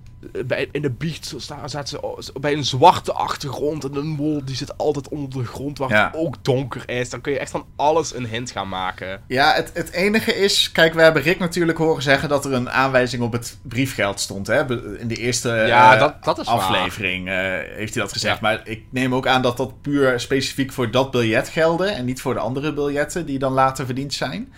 bij, 0.46 0.68
in 0.72 0.82
de 0.82 0.90
biecht 0.90 1.34
zaten 1.36 1.86
ze 1.86 2.32
bij 2.40 2.52
een 2.52 2.64
zwarte 2.64 3.12
achtergrond. 3.12 3.84
En 3.84 3.94
een 3.94 4.06
mol 4.06 4.44
die 4.44 4.56
zit 4.56 4.78
altijd 4.78 5.08
onder 5.08 5.30
de 5.42 5.44
grond 5.48 5.78
waar 5.78 5.90
Ja. 5.90 6.04
het 6.06 6.14
ook 6.20 6.44
donker 6.44 6.82
is. 6.90 7.10
Dan 7.10 7.20
kun 7.20 7.32
je 7.32 7.38
echt 7.38 7.50
van 7.50 7.66
alles 7.76 8.14
een 8.14 8.26
hint 8.26 8.50
gaan 8.50 8.68
maken. 8.68 9.20
Ja, 9.26 9.52
het, 9.54 9.70
het 9.74 9.90
enige 9.90 10.34
is... 10.34 10.72
Kijk, 10.72 10.94
we 10.94 11.02
hebben 11.02 11.22
Rick 11.22 11.38
natuurlijk 11.38 11.78
horen 11.78 12.02
zeggen 12.02 12.28
dat 12.28 12.44
er 12.44 12.52
een 12.52 12.70
aanwijzing 12.70 13.22
op 13.22 13.32
het 13.32 13.58
briefgeld 13.62 14.20
stond. 14.20 14.46
Hè? 14.46 14.60
In 15.00 15.08
de 15.08 15.16
eerste 15.16 15.48
Ja, 15.48 15.94
eh, 15.94 16.00
dat- 16.00 16.24
dat 16.24 16.38
is 16.38 16.46
waar. 16.46 16.54
aflevering 16.56 17.28
eh, 17.28 17.34
heeft 17.76 17.94
hij 17.94 18.02
dat 18.02 18.12
gezegd. 18.12 18.34
Ja. 18.34 18.40
Maar 18.42 18.60
ik 18.64 18.82
neem 18.90 19.14
ook 19.14 19.26
aan 19.26 19.42
dat 19.42 19.56
dat 19.56 19.80
puur 19.82 20.20
specifiek 20.20 20.72
voor 20.72 20.90
dat 20.90 21.10
biljet 21.10 21.48
gelde. 21.48 21.86
En 21.86 22.04
niet 22.04 22.20
voor 22.20 22.34
de 22.34 22.40
andere 22.40 22.72
biljetten 22.72 23.26
die 23.26 23.38
dan 23.38 23.52
later 23.52 23.84
verdiend 23.86 24.14
zijn. 24.14 24.52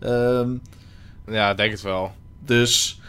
Ehm, 0.00 0.50
Ja, 1.28 1.50
ik 1.50 1.56
denk 1.56 1.70
het 1.72 1.82
wel. 1.82 2.12
Dus. 2.44 3.00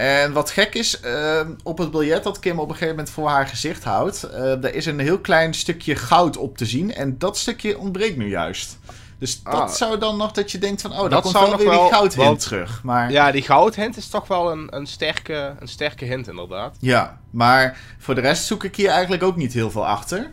En 0.00 0.32
wat 0.32 0.50
gek 0.50 0.74
is, 0.74 1.00
ehm, 1.00 1.50
op 1.62 1.78
het 1.78 1.90
biljet 1.90 2.22
dat 2.24 2.38
Kim 2.38 2.58
op 2.58 2.64
een 2.68 2.72
gegeven 2.74 2.94
moment 2.96 3.10
voor 3.10 3.28
haar 3.28 3.46
gezicht 3.46 3.84
houdt, 3.84 4.22
eh 4.22 4.40
daar 4.60 4.74
is 4.74 4.86
een 4.86 4.98
heel 4.98 5.18
klein 5.18 5.54
stukje 5.54 5.96
goud 5.96 6.36
op 6.36 6.56
te 6.56 6.66
zien. 6.66 6.94
En 6.94 7.18
dat 7.18 7.38
stukje 7.38 7.78
ontbreekt 7.78 8.16
nu 8.16 8.28
juist. 8.28 8.78
Dus 9.18 9.42
dat 9.42 9.54
Ah. 9.54 9.68
zou 9.68 9.98
dan 9.98 10.16
nog 10.16 10.32
dat 10.32 10.50
je 10.52 10.58
denkt 10.58 10.80
van, 10.82 10.90
oh, 10.92 11.00
dat 11.00 11.10
Dat 11.10 11.22
komt 11.22 11.34
zou 11.34 11.44
wel 11.44 11.52
nog 11.52 11.62
weer 11.62 11.70
wel, 11.70 11.82
die 11.82 11.92
goudhint 11.92 12.40
terug. 12.40 12.80
Maar, 12.82 13.10
Ja, 13.12 13.30
die 13.30 13.42
goudhint 13.42 13.96
is 13.96 14.08
toch 14.08 14.28
wel 14.28 14.50
een, 14.52 14.66
een, 14.70 14.86
sterke, 14.86 15.54
een 15.58 15.68
sterke 15.68 16.04
hint, 16.04 16.28
inderdaad. 16.28 16.76
ja, 16.80 17.18
maar 17.30 17.78
voor 17.98 18.14
de 18.14 18.20
rest 18.20 18.44
zoek 18.44 18.64
ik 18.64 18.76
hier 18.76 18.88
eigenlijk 18.88 19.22
ook 19.22 19.36
niet 19.36 19.52
heel 19.52 19.70
veel 19.70 19.86
achter. 19.86 20.30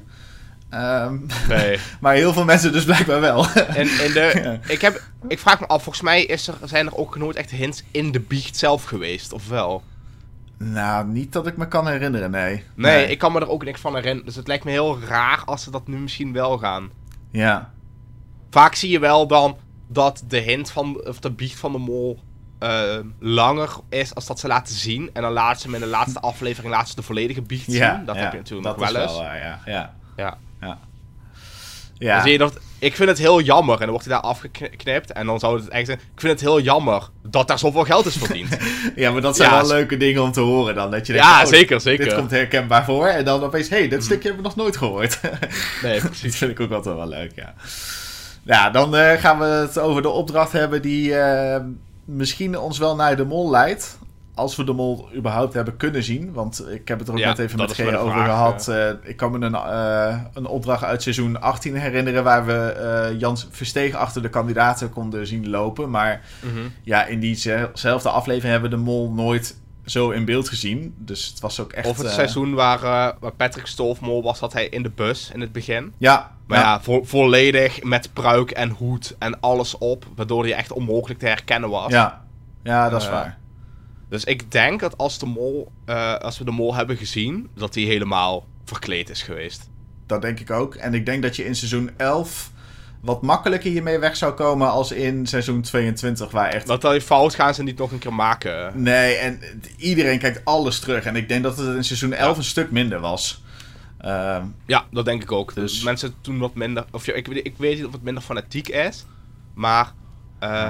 Ehm, 0.69 1.17
Nee. 1.47 1.79
maar 2.01 2.13
heel 2.13 2.33
veel 2.33 2.45
mensen 2.45 2.71
dus 2.71 2.85
blijkbaar 2.85 3.21
wel. 3.21 3.47
En 3.49 3.87
de, 3.87 4.31
Ja. 4.43 4.71
ik, 4.73 4.81
heb, 4.81 5.01
ik 5.27 5.39
vraag 5.39 5.59
me 5.59 5.67
af, 5.67 5.83
volgens 5.83 6.03
mij 6.03 6.23
is 6.23 6.47
er, 6.47 6.55
zijn 6.63 6.85
er 6.85 6.95
ook 6.95 7.17
nooit 7.17 7.35
echt 7.35 7.49
hints 7.51 7.83
in 7.91 8.11
de 8.11 8.19
biecht 8.19 8.57
zelf 8.57 8.83
geweest, 8.83 9.33
of 9.33 9.47
wel? 9.47 9.83
nou, 10.59 11.07
niet 11.07 11.33
dat 11.33 11.47
ik 11.47 11.57
me 11.57 11.67
kan 11.67 11.87
herinneren, 11.87 12.31
nee. 12.31 12.63
Nee, 12.75 13.07
ik 13.07 13.17
kan 13.17 13.31
me 13.31 13.39
er 13.39 13.49
ook 13.49 13.63
niks 13.63 13.81
van 13.81 13.93
herinneren. 13.95 14.25
Dus 14.25 14.35
het 14.35 14.47
lijkt 14.47 14.63
me 14.63 14.71
heel 14.71 14.99
raar 14.99 15.41
als 15.45 15.63
ze 15.63 15.71
dat 15.71 15.87
nu 15.87 15.97
misschien 15.97 16.33
wel 16.33 16.57
gaan. 16.57 16.89
Ja, 17.31 17.71
Vaak 18.49 18.75
zie 18.75 18.89
je 18.89 18.99
wel 18.99 19.27
dan 19.27 19.57
dat 19.87 20.23
de 20.27 20.37
hint 20.37 20.71
van, 20.71 21.01
of 21.07 21.19
de 21.19 21.31
biecht 21.31 21.59
van 21.59 21.71
de 21.71 21.77
mol 21.77 22.19
eh, 22.59 22.97
langer 23.19 23.69
is 23.89 24.15
als 24.15 24.25
dat 24.25 24.39
ze 24.39 24.47
laten 24.47 24.75
zien. 24.75 25.09
En 25.13 25.21
dan 25.21 25.31
laten 25.31 25.59
ze 25.61 25.65
hem 25.65 25.75
in 25.75 25.81
de 25.81 25.87
laatste 25.87 26.19
aflevering 26.19 26.73
laten 26.73 26.87
ze 26.87 26.95
de 26.95 27.01
volledige 27.01 27.41
biecht 27.41 27.71
ja 27.71 27.95
zien. 27.95 28.05
Dat 28.05 28.15
ja, 28.15 28.21
heb 28.21 28.31
je 28.31 28.37
natuurlijk 28.37 28.67
dat 28.67 28.77
nog 28.77 28.91
wel 28.91 29.01
eens. 29.01 29.17
waar, 29.17 29.37
ja, 29.37 29.59
ja. 29.65 29.93
Ja. 30.15 30.37
Ja. 30.61 30.67
Dan 30.67 30.77
Ja. 32.07 32.21
zie 32.21 32.31
je 32.31 32.37
dat, 32.37 32.57
ik 32.79 32.95
vind 32.95 33.09
het 33.09 33.17
heel 33.17 33.41
jammer. 33.41 33.73
En 33.73 33.79
dan 33.79 33.89
wordt 33.89 34.05
hij 34.05 34.13
daar 34.13 34.23
afgeknipt. 34.23 35.11
En 35.11 35.25
dan 35.25 35.39
zou 35.39 35.59
het 35.59 35.67
echt 35.69 35.85
zijn. 35.85 35.97
Ik 35.99 36.19
vind 36.21 36.31
het 36.31 36.41
heel 36.41 36.59
jammer 36.61 37.09
dat 37.23 37.47
daar 37.47 37.59
zoveel 37.59 37.83
geld 37.83 38.05
is 38.05 38.15
verdiend. 38.17 38.57
Ja, 38.95 39.11
maar 39.11 39.21
dat 39.21 39.35
zijn 39.35 39.49
Ja, 39.49 39.57
wel 39.59 39.67
leuke 39.67 39.97
dingen 39.97 40.23
om 40.23 40.31
te 40.31 40.39
horen 40.39 40.75
dan. 40.75 40.91
Dat 40.91 41.07
je 41.07 41.13
denkt, 41.13 41.27
ja, 41.27 41.41
oh, 41.41 41.47
zeker, 41.47 41.81
zeker. 41.81 42.05
dit 42.05 42.13
komt 42.15 42.31
herkenbaar 42.31 42.85
voor. 42.85 43.07
En 43.07 43.25
dan 43.25 43.43
opeens, 43.43 43.69
hé, 43.69 43.77
hey, 43.77 43.87
dit 43.87 44.03
stukje 44.03 44.27
hebben 44.27 44.41
we 44.43 44.47
nog 44.49 44.57
nooit 44.57 44.77
gehoord. 44.77 45.19
Nee, 45.83 45.99
dat 45.99 46.09
precies. 46.09 46.37
vind 46.37 46.51
ik 46.51 46.59
ook 46.59 46.71
altijd 46.71 46.95
wel 46.95 47.07
leuk, 47.07 47.31
ja. 47.35 47.53
Ja, 48.43 48.69
dan 48.69 48.95
eh, 48.95 49.19
gaan 49.19 49.39
we 49.39 49.45
het 49.45 49.79
over 49.79 50.01
de 50.01 50.09
opdracht 50.09 50.51
hebben 50.51 50.81
die 50.81 51.15
eh, 51.15 51.61
misschien 52.05 52.57
ons 52.57 52.77
wel 52.77 52.95
naar 52.95 53.15
de 53.17 53.25
mol 53.25 53.49
leidt. 53.49 53.97
Als 54.37 54.55
we 54.55 54.63
de 54.63 54.73
mol 54.73 55.09
überhaupt 55.15 55.53
hebben 55.53 55.77
kunnen 55.77 56.03
zien. 56.03 56.33
Want 56.33 56.65
ik 56.69 56.87
heb 56.87 56.99
het 56.99 57.07
er 57.07 57.13
ook 57.13 57.19
Ja, 57.19 57.27
net 57.27 57.39
even 57.39 57.57
met 57.57 57.71
G 57.73 57.79
over 57.79 58.11
vraag, 58.11 58.25
gehad. 58.25 58.67
Eh, 58.67 58.89
ik 59.09 59.17
kan 59.17 59.31
me 59.31 59.45
een, 59.45 59.55
eh, 59.55 60.19
een 60.33 60.45
opdracht 60.45 60.83
uit 60.83 61.01
seizoen 61.01 61.41
18 61.41 61.75
herinneren... 61.75 62.23
waar 62.23 62.45
we 62.45 62.53
eh 62.53 63.19
Jans 63.19 63.47
Versteeg 63.51 63.93
achter 63.93 64.21
de 64.21 64.29
kandidaten 64.29 64.89
konden 64.89 65.27
zien 65.27 65.49
lopen. 65.49 65.89
Maar 65.89 66.21
Mhm. 66.41 66.59
ja, 66.83 67.05
in 67.05 67.19
diezelfde 67.19 68.09
aflevering 68.09 68.51
hebben 68.51 68.69
we 68.69 68.75
de 68.75 68.81
mol 68.83 69.11
nooit 69.11 69.57
zo 69.85 70.09
in 70.09 70.25
beeld 70.25 70.49
gezien. 70.49 70.93
Dus 70.97 71.27
het 71.27 71.39
was 71.39 71.59
ook 71.59 71.71
echt... 71.71 71.87
Of 71.87 71.97
het 71.97 72.07
eh, 72.07 72.13
seizoen 72.13 72.53
waar, 72.53 72.77
eh, 72.83 73.13
waar 73.19 73.33
Patrick 73.37 73.65
Stolfmol 73.67 74.23
was, 74.23 74.37
zat 74.37 74.53
hij 74.53 74.67
in 74.67 74.83
de 74.83 74.91
bus 74.95 75.31
in 75.33 75.41
het 75.41 75.51
begin. 75.51 75.93
Ja, 75.97 76.31
Maar 76.47 76.59
ja, 76.59 76.81
vo- 76.81 77.03
volledig 77.03 77.83
met 77.83 78.09
pruik 78.13 78.51
en 78.51 78.69
hoed 78.69 79.15
en 79.19 79.39
alles 79.39 79.77
op. 79.77 80.05
Waardoor 80.15 80.43
hij 80.43 80.53
echt 80.53 80.71
onmogelijk 80.71 81.19
te 81.19 81.25
herkennen 81.27 81.69
was. 81.69 81.91
Ja, 81.91 82.21
ja 82.63 82.89
dat 82.89 83.01
is 83.01 83.07
Eh, 83.07 83.13
waar. 83.13 83.37
Dus 84.09 84.23
ik 84.23 84.51
denk 84.51 84.79
dat 84.79 84.97
als, 84.97 85.19
de 85.19 85.25
mol, 85.25 85.71
eh, 85.85 86.15
als 86.15 86.37
we 86.37 86.45
de 86.45 86.51
mol 86.51 86.75
hebben 86.75 86.97
gezien, 86.97 87.49
dat 87.55 87.75
hij 87.75 87.83
helemaal 87.83 88.45
verkleed 88.65 89.09
is 89.09 89.21
geweest. 89.21 89.69
Dat 90.05 90.21
denk 90.21 90.39
ik 90.39 90.51
ook. 90.51 90.75
En 90.75 90.93
ik 90.93 91.05
denk 91.05 91.23
dat 91.23 91.35
je 91.35 91.45
in 91.45 91.55
seizoen 91.55 91.89
11 91.97 92.51
wat 93.01 93.21
makkelijker 93.21 93.71
hiermee 93.71 93.99
weg 93.99 94.15
zou 94.15 94.33
komen 94.33 94.69
als 94.69 94.91
in 94.91 95.25
seizoen 95.27 95.61
22, 95.61 96.31
waar 96.31 96.49
echt... 96.49 96.67
Dat 96.67 96.81
die 96.81 97.01
fout 97.01 97.35
gaan 97.35 97.53
ze 97.53 97.63
niet 97.63 97.77
nog 97.77 97.91
een 97.91 97.99
keer 97.99 98.13
maken. 98.13 98.81
Nee, 98.81 99.15
en 99.15 99.39
iedereen 99.77 100.19
kijkt 100.19 100.45
alles 100.45 100.79
terug. 100.79 101.03
En 101.05 101.15
ik 101.15 101.27
denk 101.29 101.43
dat 101.43 101.57
het 101.57 101.75
in 101.75 101.83
seizoen 101.83 102.13
11 102.13 102.31
Ja. 102.31 102.37
een 102.37 102.43
stuk 102.43 102.71
minder 102.71 102.99
was. 102.99 103.43
Ehm, 103.97 104.45
Ja, 104.65 104.85
dat 104.91 105.05
denk 105.05 105.21
ik 105.21 105.31
ook. 105.31 105.53
Dus- 105.55 105.83
mensen 105.83 106.13
toen 106.21 106.37
wat 106.39 106.55
minder. 106.55 106.85
Of 106.91 107.05
ja, 107.05 107.13
ik, 107.13 107.27
weet- 107.27 107.45
ik 107.45 107.53
weet 107.57 107.75
niet 107.77 107.85
of 107.85 107.91
het 107.91 108.03
minder 108.03 108.23
fanatiek 108.23 108.67
is. 108.67 109.05
Maar 109.53 109.93
eh, 110.39 110.69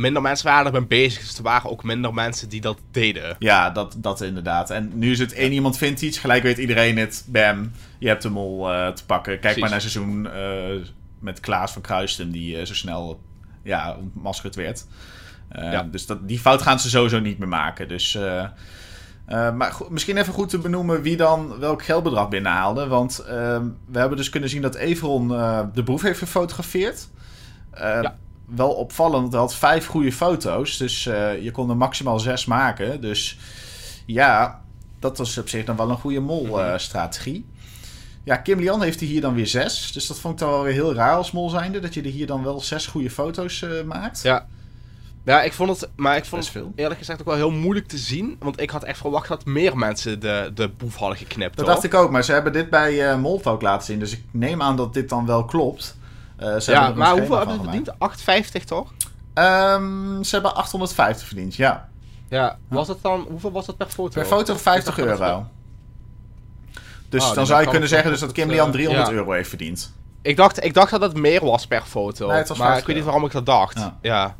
minder 0.00 0.22
mensen 0.22 0.46
waren 0.46 0.66
ermee 0.66 0.86
bezig. 0.86 1.20
Dus 1.20 1.36
er 1.36 1.42
waren 1.42 1.70
ook 1.70 1.84
minder 1.84 2.14
mensen 2.14 2.48
die 2.48 2.60
dat 2.60 2.78
deden. 2.90 3.36
ja, 3.38 3.70
dat, 3.70 3.96
dat 3.98 4.20
inderdaad. 4.20 4.70
En 4.70 4.90
nu 4.94 5.10
is 5.10 5.18
het 5.18 5.32
één 5.32 5.52
iemand 5.52 5.78
vindt 5.78 6.02
iets, 6.02 6.18
gelijk 6.18 6.42
weet 6.42 6.58
iedereen 6.58 6.98
het. 6.98 7.24
Bam, 7.26 7.70
je 7.98 8.08
hebt 8.08 8.22
hem 8.22 8.36
al 8.36 8.72
eh, 8.72 8.88
te 8.88 9.04
pakken. 9.04 9.32
Kijk 9.32 9.40
Precies. 9.40 9.60
maar 9.60 9.70
naar 9.70 9.80
seizoen 9.80 10.30
eh, 10.30 10.88
met 11.18 11.40
Klaas 11.40 11.72
van 11.72 11.82
Kruisten, 11.82 12.30
die 12.30 12.58
eh, 12.58 12.66
zo 12.66 12.74
snel 12.74 13.20
ja, 13.62 13.96
ontmaskerd 13.96 14.54
werd. 14.54 14.84
Ja. 15.62 15.82
Dus 15.82 16.06
dat, 16.06 16.28
die 16.28 16.38
fout 16.38 16.62
gaan 16.62 16.80
ze 16.80 16.88
sowieso 16.90 17.18
niet 17.20 17.38
meer 17.38 17.48
maken. 17.48 17.88
Dus, 17.88 18.14
eh, 18.14 18.44
eh, 19.26 19.54
maar 19.54 19.72
goed, 19.72 19.90
misschien 19.90 20.16
even 20.16 20.32
goed 20.32 20.48
te 20.48 20.58
benoemen 20.58 21.02
wie 21.02 21.16
dan 21.16 21.58
welk 21.58 21.82
geldbedrag 21.82 22.28
binnenhaalde. 22.28 22.86
Want 22.86 23.18
ehm, 23.18 23.66
we 23.86 23.98
hebben 23.98 24.16
dus 24.16 24.28
kunnen 24.28 24.48
zien 24.48 24.62
dat 24.62 24.74
Everon 24.74 25.34
eh, 25.34 25.60
de 25.72 25.82
boef 25.82 26.02
heeft 26.02 26.18
gefotografeerd. 26.18 27.08
Ja. 27.76 28.16
Wel 28.46 28.70
opvallend, 28.70 29.20
want 29.20 29.32
hij 29.32 29.40
had 29.40 29.54
vijf 29.54 29.86
goede 29.86 30.12
foto's. 30.12 30.76
Dus 30.76 31.06
eh, 31.06 31.42
je 31.42 31.50
kon 31.50 31.70
er 31.70 31.76
maximaal 31.76 32.18
zes 32.18 32.44
maken. 32.44 33.00
Dus 33.00 33.38
ja, 34.06 34.62
dat 34.98 35.18
was 35.18 35.38
op 35.38 35.48
zich 35.48 35.64
dan 35.64 35.76
wel 35.76 35.90
een 35.90 35.96
goede 35.98 36.20
Mhm. 36.20 36.26
mol-strategie. 36.26 37.46
ja, 38.24 38.36
Kim 38.36 38.58
Lian 38.58 38.82
heeft 38.82 39.00
hij 39.00 39.08
hier 39.08 39.20
dan 39.20 39.34
weer 39.34 39.46
zes. 39.46 39.92
Dus 39.92 40.06
dat 40.06 40.18
vond 40.18 40.34
ik 40.34 40.40
dan 40.40 40.50
wel 40.50 40.62
weer 40.62 40.72
heel 40.72 40.94
raar 40.94 41.16
als 41.16 41.30
mol 41.32 41.48
zijnde. 41.50 41.80
Dat 41.80 41.94
je 41.94 42.02
er 42.02 42.10
hier 42.10 42.26
dan 42.26 42.42
wel 42.44 42.60
zes 42.60 42.86
goede 42.86 43.10
foto's 43.10 43.62
eh, 43.62 43.70
maakt. 43.82 44.22
Ja. 44.22 44.46
Ja, 45.24 45.42
ik 45.42 45.52
vond 45.52 45.80
het. 45.80 45.90
Maar 45.96 46.16
ik 46.16 46.24
vond 46.24 46.42
het 46.42 46.52
veel. 46.52 46.72
eerlijk 46.76 46.98
gezegd 46.98 47.20
ook 47.20 47.26
wel 47.26 47.34
heel 47.36 47.50
moeilijk 47.50 47.86
te 47.88 47.98
zien. 47.98 48.36
Want 48.38 48.60
ik 48.60 48.70
had 48.70 48.84
echt 48.84 48.98
verwacht 48.98 49.28
dat 49.28 49.44
meer 49.44 49.76
mensen 49.76 50.20
de, 50.20 50.50
de 50.54 50.68
boef 50.68 50.94
hadden 50.96 51.18
geknipt. 51.18 51.56
Dat 51.56 51.64
hoor. 51.64 51.74
dacht 51.74 51.84
ik 51.86 51.94
ook, 51.94 52.10
maar 52.10 52.24
ze 52.24 52.32
hebben 52.32 52.52
dit 52.52 52.70
bij 52.70 53.10
eh 53.10 53.18
Molt 53.18 53.46
ook 53.46 53.62
laten 53.62 53.86
zien. 53.86 53.98
Dus 53.98 54.12
ik 54.12 54.22
neem 54.30 54.62
aan 54.62 54.76
dat 54.76 54.94
dit 54.94 55.08
dan 55.08 55.26
wel 55.26 55.44
klopt. 55.44 55.96
Eh, 56.36 56.56
ze 56.58 56.70
Ja, 56.70 56.82
hebben 56.84 56.98
maar 56.98 57.12
hoeveel 57.12 57.36
hebben 57.36 57.54
ze 57.54 57.62
verdiend? 57.62 57.92
8,50 57.98 58.64
toch? 58.64 58.92
Ehm, 59.34 60.22
ze 60.22 60.34
hebben 60.34 60.54
850 60.54 61.26
verdiend, 61.26 61.54
ja. 61.54 61.88
Ja. 62.28 62.58
Was 62.68 62.88
het 62.88 62.98
dan, 63.02 63.26
hoeveel 63.30 63.52
was 63.52 63.66
dat 63.66 63.76
per 63.76 63.86
foto? 63.86 64.20
Per 64.20 64.24
foto 64.24 64.56
50 64.56 64.98
Ik 64.98 65.04
dacht 65.04 65.18
dat 65.18 65.28
euro. 65.28 65.46
Dus 67.08 67.20
Oh, 67.20 67.26
dan 67.26 67.36
dan 67.36 67.46
zou 67.46 67.62
je 67.62 67.68
kunnen 67.68 67.88
zeggen 67.88 68.10
dus 68.10 68.20
dat 68.20 68.32
Kim 68.32 68.44
het, 68.48 68.52
Lian 68.56 68.66
eh, 68.66 68.72
300 68.72 69.06
ja. 69.08 69.12
euro 69.14 69.32
heeft 69.32 69.48
verdiend. 69.48 69.92
Ik 70.22 70.36
dacht, 70.36 70.64
ik 70.64 70.74
dacht 70.74 70.90
dat 70.90 71.00
het 71.02 71.16
meer 71.16 71.44
was 71.44 71.66
per 71.66 71.82
foto. 71.82 72.26
Nee, 72.28 72.36
het 72.36 72.48
was 72.48 72.58
maar 72.58 72.66
50 72.66 72.80
ik 72.80 72.86
weet 72.86 72.96
niet 72.96 73.04
waarom 73.04 73.24
ik 73.24 73.32
dat 73.32 73.46
dacht. 73.46 73.78
Ja. 73.78 73.96
Ja. 74.02 74.36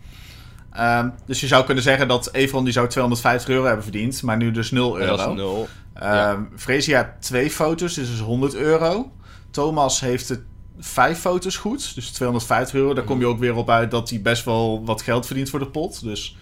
Ehm, 0.72 1.09
dus 1.26 1.40
je 1.40 1.46
zou 1.46 1.64
kunnen 1.64 1.83
zeggen 1.83 2.09
dat 2.09 2.28
Evron 2.33 2.64
die 2.64 2.72
zou 2.72 2.88
250 2.88 3.48
euro 3.48 3.64
hebben 3.64 3.83
verdiend, 3.83 4.22
maar 4.22 4.37
nu 4.37 4.50
dus 4.50 4.70
0 4.70 4.94
En 4.98 5.02
euro. 5.02 5.16
dat 5.16 5.37
is. 5.64 5.68
Ehm 6.02 6.42
Freesia 6.57 7.16
twee 7.20 7.50
foto's, 7.50 7.94
dus 7.94 8.11
is 8.11 8.20
100 8.20 8.54
euro. 8.54 9.12
Thomas 9.50 10.00
heeft 10.00 10.28
het 10.28 10.40
vijf 10.78 11.18
foto's 11.18 11.56
goed, 11.56 11.94
dus 11.94 12.10
250 12.10 12.74
euro. 12.74 12.94
Daar 12.94 13.04
kom 13.04 13.18
je 13.18 13.26
ook 13.26 13.38
weer 13.38 13.54
op 13.54 13.70
uit 13.70 13.90
dat 13.90 14.10
hij 14.10 14.22
best 14.22 14.44
wel 14.44 14.84
wat 14.84 15.02
geld 15.02 15.26
verdient 15.26 15.50
voor 15.50 15.58
de 15.58 15.66
pot. 15.66 16.02
Dus 16.04 16.37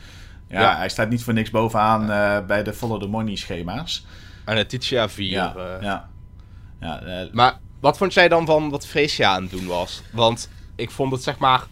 ja, 0.48 0.60
Ja. 0.60 0.76
hij 0.76 0.88
staat 0.88 1.08
niet 1.08 1.24
voor 1.24 1.32
niks 1.32 1.50
bovenaan 1.50 2.10
eh, 2.10 2.46
bij 2.46 2.62
de 2.62 2.72
follow 2.72 3.00
the 3.00 3.06
money 3.06 3.36
schema's. 3.36 4.06
En 4.44 4.54
Letitia 4.54 5.08
4. 5.08 5.30
Ja, 5.30 5.54
eh. 5.56 5.82
ja. 5.82 6.08
ja 6.80 7.02
eh, 7.02 7.32
Maar 7.32 7.58
wat 7.80 7.96
vond 7.96 8.14
jij 8.14 8.28
dan 8.28 8.46
van 8.46 8.70
wat 8.70 8.86
Freesia 8.86 9.34
aan 9.34 9.42
het 9.42 9.50
doen 9.50 9.66
was? 9.66 10.02
Want 10.12 10.48
ik 10.76 10.90
vond 10.90 11.12
het 11.12 11.22
zeg 11.22 11.38
maar... 11.38 11.62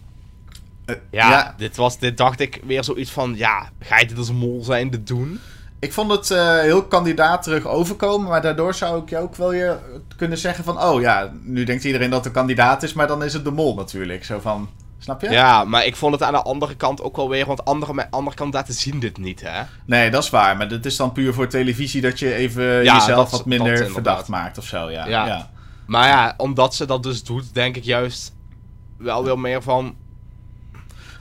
Ja, 0.85 0.95
ja, 1.29 1.55
Dit, 1.57 1.77
was, 1.77 1.99
dit 1.99 2.17
dacht 2.17 2.39
ik 2.39 2.61
weer 2.65 2.83
zoiets 2.83 3.11
van... 3.11 3.35
Ja, 3.35 3.69
ga 3.79 3.99
je 3.99 4.07
dit 4.07 4.17
als 4.17 4.31
mol 4.31 4.63
zijnde 4.63 5.03
doen? 5.03 5.39
Ik 5.81 5.93
vond 5.93 6.11
het 6.11 6.31
eh, 6.31 6.59
heel 6.59 6.83
kandidaat 6.83 7.43
terug 7.43 7.65
overkomen, 7.67 8.27
maar 8.29 8.41
daardoor 8.41 8.73
zou 8.73 9.01
ik 9.01 9.09
je 9.09 9.17
ook 9.17 9.35
wel 9.35 9.53
je 9.53 9.75
kunnen 10.17 10.37
zeggen 10.37 10.63
van... 10.63 10.81
Oh 10.83 11.01
ja, 11.01 11.31
nu 11.43 11.63
denkt 11.63 11.83
iedereen 11.83 12.09
dat 12.09 12.23
de 12.23 12.31
kandidaat 12.31 12.83
is, 12.83 12.93
maar 12.93 13.07
dan 13.07 13.23
is 13.23 13.33
het 13.33 13.43
de 13.43 13.51
mol 13.51 13.75
natuurlijk. 13.75 14.25
Zo 14.25 14.39
van, 14.39 14.69
snap 14.99 15.21
je? 15.21 15.29
Ja, 15.29 15.63
maar 15.63 15.85
ik 15.85 15.95
vond 15.95 16.13
het 16.13 16.23
aan 16.23 16.33
de 16.33 16.41
andere 16.41 16.75
kant 16.75 17.01
ook 17.01 17.15
wel 17.15 17.29
weer... 17.29 17.45
Want 17.45 17.65
andere, 17.65 18.07
andere 18.09 18.35
kandidaten 18.35 18.73
zien 18.73 18.99
dit 18.99 19.17
niet, 19.17 19.41
hè? 19.45 19.61
Nee, 19.85 20.09
dat 20.11 20.23
is 20.23 20.29
waar. 20.29 20.57
Maar 20.57 20.67
dat 20.69 20.85
is 20.85 20.95
dan 20.95 21.11
puur 21.11 21.33
voor 21.33 21.47
televisie 21.47 22.01
dat 22.01 22.19
je 22.19 22.33
even 22.33 22.63
Ja, 22.63 22.93
jezelf 22.95 23.29
dat- 23.29 23.31
wat 23.31 23.45
minder 23.45 23.77
dat 23.79 23.91
verdacht 23.91 24.27
maakt 24.27 24.57
of 24.57 24.65
zo. 24.65 24.89
Ja. 24.89 25.07
Ja. 25.07 25.25
Ja. 25.25 25.49
Maar 25.87 26.07
ja, 26.07 26.33
omdat 26.37 26.75
ze 26.75 26.85
dat 26.85 27.03
dus 27.03 27.23
doet, 27.23 27.53
denk 27.53 27.75
ik 27.75 27.83
juist 27.83 28.33
wel 28.97 29.23
weer 29.23 29.39
meer 29.39 29.61
van... 29.61 29.95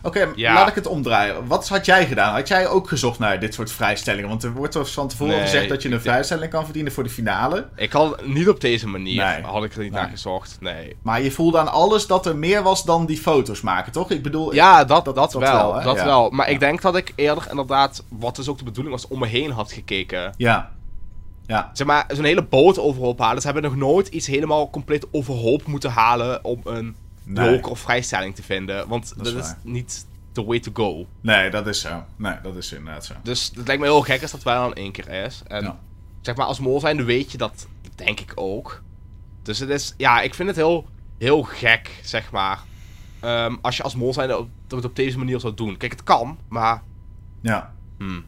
Oké, 0.03 0.29
Ja. 0.35 0.55
laat 0.55 0.69
ik 0.69 0.75
het 0.75 0.87
omdraaien. 0.87 1.47
Wat 1.47 1.69
had 1.69 1.87
jij 1.87 2.07
gedaan? 2.07 2.35
Had 2.35 2.49
jij 2.49 2.69
ook 2.69 2.89
gezocht 2.89 3.19
naar 3.19 3.41
dit 3.41 3.55
soort 3.55 3.73
vrijstellingen? 3.73 4.29
Want 4.29 4.43
er 4.43 4.53
wordt 4.53 4.79
van 4.83 5.09
tevoren 5.09 5.33
Nee, 5.35 5.43
gezegd 5.43 5.69
dat 5.69 5.83
je 5.83 5.91
een 5.91 6.01
vrijstelling 6.01 6.51
kan 6.51 6.65
verdienen 6.65 6.93
voor 6.93 7.03
de 7.03 7.11
finale. 7.11 7.69
Ik 7.77 7.93
had 7.93 8.27
niet 8.27 8.49
op 8.49 8.61
deze 8.61 8.89
manier, 8.89 9.25
Nee. 9.25 9.43
had 9.43 9.65
ik 9.65 9.73
er 9.75 9.81
niet 9.83 9.93
Nee. 9.93 10.01
naar 10.01 10.11
gezocht. 10.11 10.57
Nee. 10.61 10.97
Maar 11.03 11.23
je 11.23 11.31
voelde 11.31 11.59
aan 11.59 11.73
alles 11.73 12.07
dat 12.07 12.27
er 12.27 12.37
meer 12.37 12.63
was 12.63 12.85
dan 12.85 13.07
die 13.07 13.19
foto's 13.19 13.61
maken, 13.61 13.93
toch? 13.93 14.11
Ik 14.11 14.23
bedoel, 14.23 14.55
Ja, 14.55 14.85
dat, 14.85 15.05
dat, 15.05 15.15
dat 15.15 15.33
wel. 15.33 15.73
dat 15.83 15.97
Ja. 15.97 16.05
wel. 16.05 16.31
Maar 16.31 16.47
Ja. 16.47 16.53
ik 16.53 16.61
denk 16.61 16.81
dat 16.83 16.97
ik 16.97 17.13
eerder 17.17 17.47
inderdaad, 17.51 18.05
wat 18.09 18.37
dus 18.37 18.49
ook 18.49 18.59
de 18.59 18.65
bedoeling 18.65 18.95
was, 18.95 19.09
om 19.09 19.19
me 19.19 19.27
heen 19.27 19.51
had 19.51 19.73
gekeken. 19.73 20.35
Ja. 20.37 20.71
Ja. 21.47 21.71
Zeg 21.73 21.87
maar, 21.87 22.05
zo'n 22.09 22.25
hele 22.25 22.43
boot 22.45 22.79
overhoop 22.79 23.19
halen. 23.19 23.41
Ze 23.41 23.47
hebben 23.51 23.65
nog 23.65 23.77
nooit 23.77 24.09
iets 24.09 24.27
helemaal 24.27 24.71
compleet 24.71 25.07
overhoop 25.13 25.67
moeten 25.67 25.91
halen 25.91 26.45
om 26.45 26.61
een 26.65 26.97
Nee. 27.33 27.51
joker 27.55 27.71
of 27.71 27.79
vrijstelling 27.81 28.35
te 28.35 28.43
vinden. 28.43 28.89
Want 28.89 29.13
dat, 29.17 29.27
is 29.35 29.55
niet 29.63 30.07
the 30.33 30.45
way 30.45 30.61
to 30.61 30.71
go. 30.75 31.07
Nee, 31.21 31.51
dat 31.51 31.67
is 31.67 31.81
zo. 31.81 32.05
Nee, 32.17 32.35
dat 32.43 32.57
is 32.57 32.73
inderdaad 32.73 33.05
zo. 33.05 33.15
Dus 33.23 33.53
het 33.55 33.67
lijkt 33.67 33.83
me 33.83 33.89
heel 33.89 34.03
gek 34.03 34.23
als 34.23 34.31
dat 34.31 34.43
wel 34.43 34.67
in 34.67 34.75
één 34.75 34.93
keer 34.93 35.09
is. 35.09 35.43
En 35.47 35.63
Ja. 35.63 35.79
zeg 36.21 36.37
maar, 36.37 36.47
als 36.47 36.61
mol 36.61 36.81
zijnde 36.81 37.03
weet 37.05 37.33
je 37.33 37.39
dat, 37.39 37.67
denk 37.95 38.21
ik 38.21 38.33
ook. 38.35 38.83
Dus 39.43 39.59
het 39.59 39.69
is, 39.69 39.95
ja, 39.97 40.21
ik 40.21 40.35
vind 40.35 40.49
het 40.49 40.57
heel, 40.57 40.87
heel 41.19 41.43
gek, 41.43 42.01
zeg 42.05 42.31
maar. 42.31 42.59
Ehm, 43.21 43.57
als 43.63 43.77
je 43.77 43.83
als 43.83 43.95
mol 43.95 44.13
zijnde 44.13 44.39
op, 44.39 44.49
het 44.69 44.85
op 44.85 44.97
deze 44.97 45.19
manier 45.19 45.41
zou 45.41 45.55
doen. 45.55 45.77
Kijk, 45.77 45.93
het 45.93 46.03
kan, 46.03 46.39
maar 46.49 46.83
Ja. 47.41 47.75
hmm, 47.99 48.25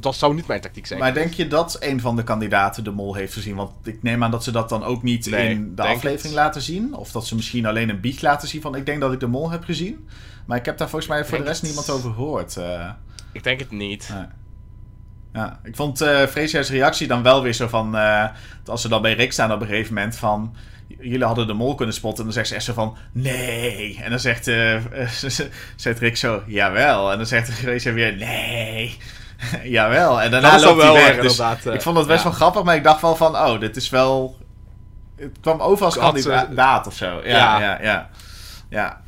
dat 0.00 0.16
zou 0.16 0.34
niet 0.34 0.46
mijn 0.46 0.60
tactiek 0.60 0.86
zijn. 0.86 0.98
Maar 0.98 1.14
denk 1.14 1.32
je 1.34 1.46
dat 1.48 1.76
een 1.80 2.00
van 2.00 2.16
de 2.16 2.22
kandidaten 2.22 2.84
de 2.84 2.90
mol 2.90 3.14
heeft 3.14 3.32
gezien? 3.32 3.54
Want 3.54 3.72
ik 3.84 4.02
neem 4.02 4.24
aan 4.24 4.30
dat 4.30 4.44
ze 4.44 4.50
dat 4.50 4.68
dan 4.68 4.84
ook 4.84 5.02
niet 5.02 5.30
Nee, 5.30 5.50
in 5.50 5.74
de 5.74 5.82
aflevering 5.82 6.22
het. 6.22 6.32
laten 6.32 6.62
zien. 6.62 6.94
Of 6.94 7.10
dat 7.12 7.26
ze 7.26 7.34
misschien 7.34 7.66
alleen 7.66 7.88
een 7.88 8.00
bieg 8.00 8.20
laten 8.20 8.48
zien 8.48 8.60
van 8.60 8.74
ik 8.74 8.86
denk 8.86 9.00
dat 9.00 9.12
ik 9.12 9.20
de 9.20 9.26
mol 9.26 9.50
heb 9.50 9.64
gezien. 9.64 10.08
Maar 10.46 10.58
ik 10.58 10.64
heb 10.64 10.78
daar 10.78 10.88
volgens 10.88 11.10
mij 11.10 11.20
voor 11.24 11.30
Denk 11.30 11.42
de 11.42 11.48
rest 11.48 11.60
het. 11.60 11.70
niemand 11.70 11.90
over 11.90 12.12
gehoord. 12.12 12.56
eh. 12.56 12.90
Ik 13.32 13.42
denk 13.44 13.60
het 13.60 13.70
niet. 13.70 14.10
Nee. 14.14 14.24
Ja, 15.32 15.60
ik 15.64 15.76
vond 15.76 16.00
eh 16.00 16.26
Freesia's 16.26 16.70
reactie 16.70 17.06
dan 17.06 17.22
wel 17.22 17.42
weer 17.42 17.52
zo 17.52 17.68
van... 17.68 17.96
eh, 17.96 18.24
als 18.66 18.80
ze 18.82 18.88
dan 18.88 19.02
bij 19.02 19.12
Rick 19.14 19.32
staan 19.32 19.52
op 19.52 19.60
een 19.60 19.66
gegeven 19.66 19.94
moment 19.94 20.16
van... 20.16 20.54
Jullie 21.00 21.24
hadden 21.24 21.46
de 21.46 21.52
mol 21.52 21.74
kunnen 21.74 21.94
spotten. 21.94 22.18
En 22.18 22.24
dan 22.24 22.32
zegt 22.32 22.48
ze 22.48 22.54
echt 22.54 22.64
zo 22.64 22.72
van... 22.72 22.96
Nee. 23.12 23.98
En 24.02 24.10
dan 24.10 24.18
zegt, 24.20 24.46
eh, 24.48 24.80
zegt 25.76 25.98
Rick 25.98 26.16
zo... 26.16 26.42
Jawel. 26.46 27.10
En 27.12 27.16
dan 27.16 27.26
zegt 27.26 27.50
Freesia 27.52 27.92
weer... 27.92 28.16
Nee. 28.16 28.96
Jawel. 29.62 30.22
En 30.22 30.30
daarna 30.30 30.50
Dat 30.50 30.62
loopt 30.62 30.82
hij 30.82 30.92
wel 30.92 30.94
weg. 30.94 31.12
weer 31.12 31.22
Dus 31.22 31.30
inderdaad, 31.30 31.66
eh, 31.66 31.74
ik 31.74 31.82
vond 31.82 31.96
het 31.96 32.06
best 32.06 32.18
ja. 32.18 32.28
wel 32.28 32.38
grappig. 32.38 32.62
Maar 32.62 32.76
ik 32.76 32.84
dacht 32.84 33.00
wel 33.00 33.16
van... 33.16 33.36
Oh, 33.36 33.60
dit 33.60 33.76
is 33.76 33.88
wel... 33.88 34.36
Het 35.16 35.36
kwam 35.40 35.60
over 35.60 35.84
als 35.84 35.96
kandidaat 35.96 36.86
of 36.86 36.94
zo. 36.94 37.20
Ja, 37.24 37.60
Ja. 37.60 37.60
ja, 37.60 37.78
ja. 37.80 39.00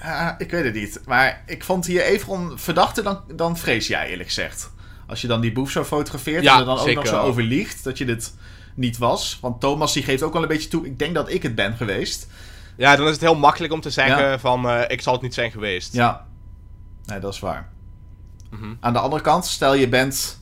ja. 0.00 0.34
Ik 0.38 0.50
weet 0.50 0.64
het 0.64 0.74
niet. 0.74 1.00
Maar 1.06 1.42
ik 1.46 1.64
vond 1.64 1.86
hier 1.86 2.02
Evron 2.02 2.58
verdachter 2.58 3.02
dan, 3.02 3.20
dan 3.34 3.58
Freesia, 3.58 4.04
eerlijk 4.04 4.28
gezegd. 4.28 4.70
Als 5.06 5.20
je 5.20 5.26
dan 5.26 5.40
die 5.40 5.52
boef 5.52 5.70
zo 5.70 5.84
fotografeert 5.84 6.46
en 6.46 6.58
er 6.58 6.64
dan 6.64 6.78
ook 6.78 6.94
nog 6.94 7.06
zo 7.06 7.12
wel. 7.12 7.24
overliegt 7.24 7.84
dat 7.84 7.98
je 7.98 8.04
dit 8.04 8.34
niet 8.74 8.98
was. 8.98 9.38
Want 9.40 9.60
Thomas 9.60 9.92
die 9.92 10.02
geeft 10.02 10.22
ook 10.22 10.32
wel 10.32 10.42
een 10.42 10.48
beetje 10.48 10.68
toe, 10.68 10.86
ik 10.86 10.98
denk 10.98 11.14
dat 11.14 11.30
ik 11.30 11.42
het 11.42 11.54
ben 11.54 11.76
geweest. 11.76 12.28
Ja, 12.76 12.96
dan 12.96 13.06
is 13.06 13.12
het 13.12 13.20
heel 13.20 13.34
makkelijk 13.36 13.72
om 13.72 13.80
te 13.80 13.90
zeggen 13.90 14.40
van, 14.40 14.68
eh, 14.68 14.80
ik 14.86 15.00
zal 15.00 15.12
het 15.12 15.22
niet 15.22 15.34
zijn 15.34 15.50
geweest. 15.50 15.92
Ja, 15.94 16.26
nee, 17.04 17.18
dat 17.18 17.32
is 17.32 17.40
waar. 17.40 17.68
Mhm. 18.50 18.74
Aan 18.80 18.92
de 18.92 18.98
andere 18.98 19.22
kant, 19.22 19.46
stel 19.46 19.74
je 19.74 19.88
bent 19.88 20.40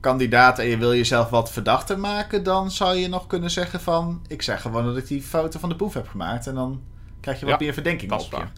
kandidaat 0.00 0.58
en 0.58 0.66
je 0.66 0.76
wil 0.78 0.94
jezelf 0.94 1.30
wat 1.30 1.50
verdachter 1.52 1.98
maken, 1.98 2.42
dan 2.42 2.70
zou 2.70 2.96
je 2.96 3.08
nog 3.08 3.26
kunnen 3.26 3.50
zeggen 3.50 3.80
van, 3.80 4.22
ik 4.28 4.42
zeg 4.42 4.60
gewoon 4.62 4.84
dat 4.84 4.96
ik 4.96 5.06
die 5.06 5.22
foto 5.22 5.58
van 5.58 5.68
de 5.68 5.74
boef 5.74 5.94
heb 5.94 6.08
gemaakt 6.08 6.46
en 6.46 6.54
dan 6.54 6.80
krijg 7.20 7.40
je 7.40 7.46
wat 7.46 7.58
Ja, 7.58 7.64
meer 7.64 7.74
verdenking 7.74 8.10
dat 8.10 8.20
is 8.20 8.26
op 8.26 8.32
je. 8.32 8.36
waar. 8.38 8.52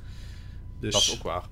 Dus 0.81 0.93
Dat 0.93 1.03
is 1.03 1.15
ook 1.17 1.23
waar. 1.23 1.43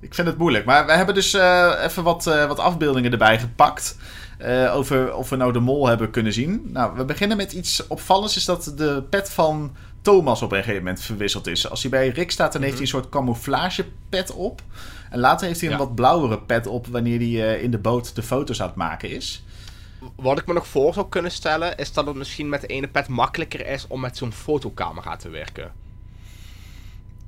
Ik 0.00 0.14
vind 0.14 0.26
het 0.26 0.38
moeilijk. 0.38 0.64
Maar 0.64 0.86
we 0.86 0.92
hebben 0.92 1.14
dus 1.14 1.34
eh, 1.34 1.72
even 1.82 2.02
wat, 2.02 2.26
eh, 2.26 2.46
wat 2.46 2.58
afbeeldingen 2.58 3.12
erbij 3.12 3.38
gepakt. 3.38 3.96
eh, 4.38 4.74
over 4.76 5.14
of 5.14 5.28
we 5.28 5.36
nou 5.36 5.52
de 5.52 5.60
mol 5.60 5.86
hebben 5.86 6.10
kunnen 6.10 6.32
zien. 6.32 6.62
Nou, 6.72 6.96
we 6.96 7.04
beginnen 7.04 7.36
met 7.36 7.52
iets 7.52 7.86
opvallends. 7.86 8.36
Is 8.36 8.44
dat 8.44 8.72
de 8.76 9.02
pet 9.10 9.30
van 9.30 9.76
Thomas 10.02 10.42
op 10.42 10.52
een 10.52 10.58
gegeven 10.58 10.82
moment 10.84 11.00
verwisseld 11.02 11.46
is. 11.46 11.70
Als 11.70 11.80
hij 11.82 11.90
bij 11.90 12.08
Rick 12.08 12.30
staat, 12.30 12.52
dan 12.52 12.60
heeft 12.62 12.74
hij 12.74 12.82
een 12.82 12.88
soort 12.88 13.08
camouflage 13.08 13.86
pet 14.08 14.32
op. 14.32 14.62
En 15.10 15.18
later 15.18 15.46
heeft 15.46 15.60
hij 15.60 15.68
een 15.68 15.74
Mhm. 15.74 15.82
Ja. 15.84 15.88
wat 15.88 15.96
blauwere 15.96 16.40
pet 16.40 16.66
op 16.66 16.86
wanneer 16.86 17.18
hij 17.18 17.54
eh, 17.56 17.62
in 17.62 17.70
de 17.70 17.78
boot 17.78 18.14
de 18.14 18.22
foto's 18.22 18.60
aan 18.60 18.66
het 18.66 18.76
maken 18.76 19.10
is. 19.10 19.42
Wat 20.16 20.38
ik 20.38 20.46
me 20.46 20.52
nog 20.54 20.66
voor 20.66 20.94
zou 20.94 21.08
kunnen 21.08 21.30
stellen, 21.30 21.76
is 21.76 21.92
dat 21.92 22.06
het 22.06 22.14
misschien 22.16 22.48
met 22.48 22.60
de 22.60 22.66
ene 22.66 22.88
pet 22.88 23.08
makkelijker 23.08 23.66
is 23.66 23.86
om 23.86 24.00
met 24.00 24.16
zo'n 24.16 24.32
fotocamera 24.32 25.16
te 25.16 25.28
werken. 25.28 25.72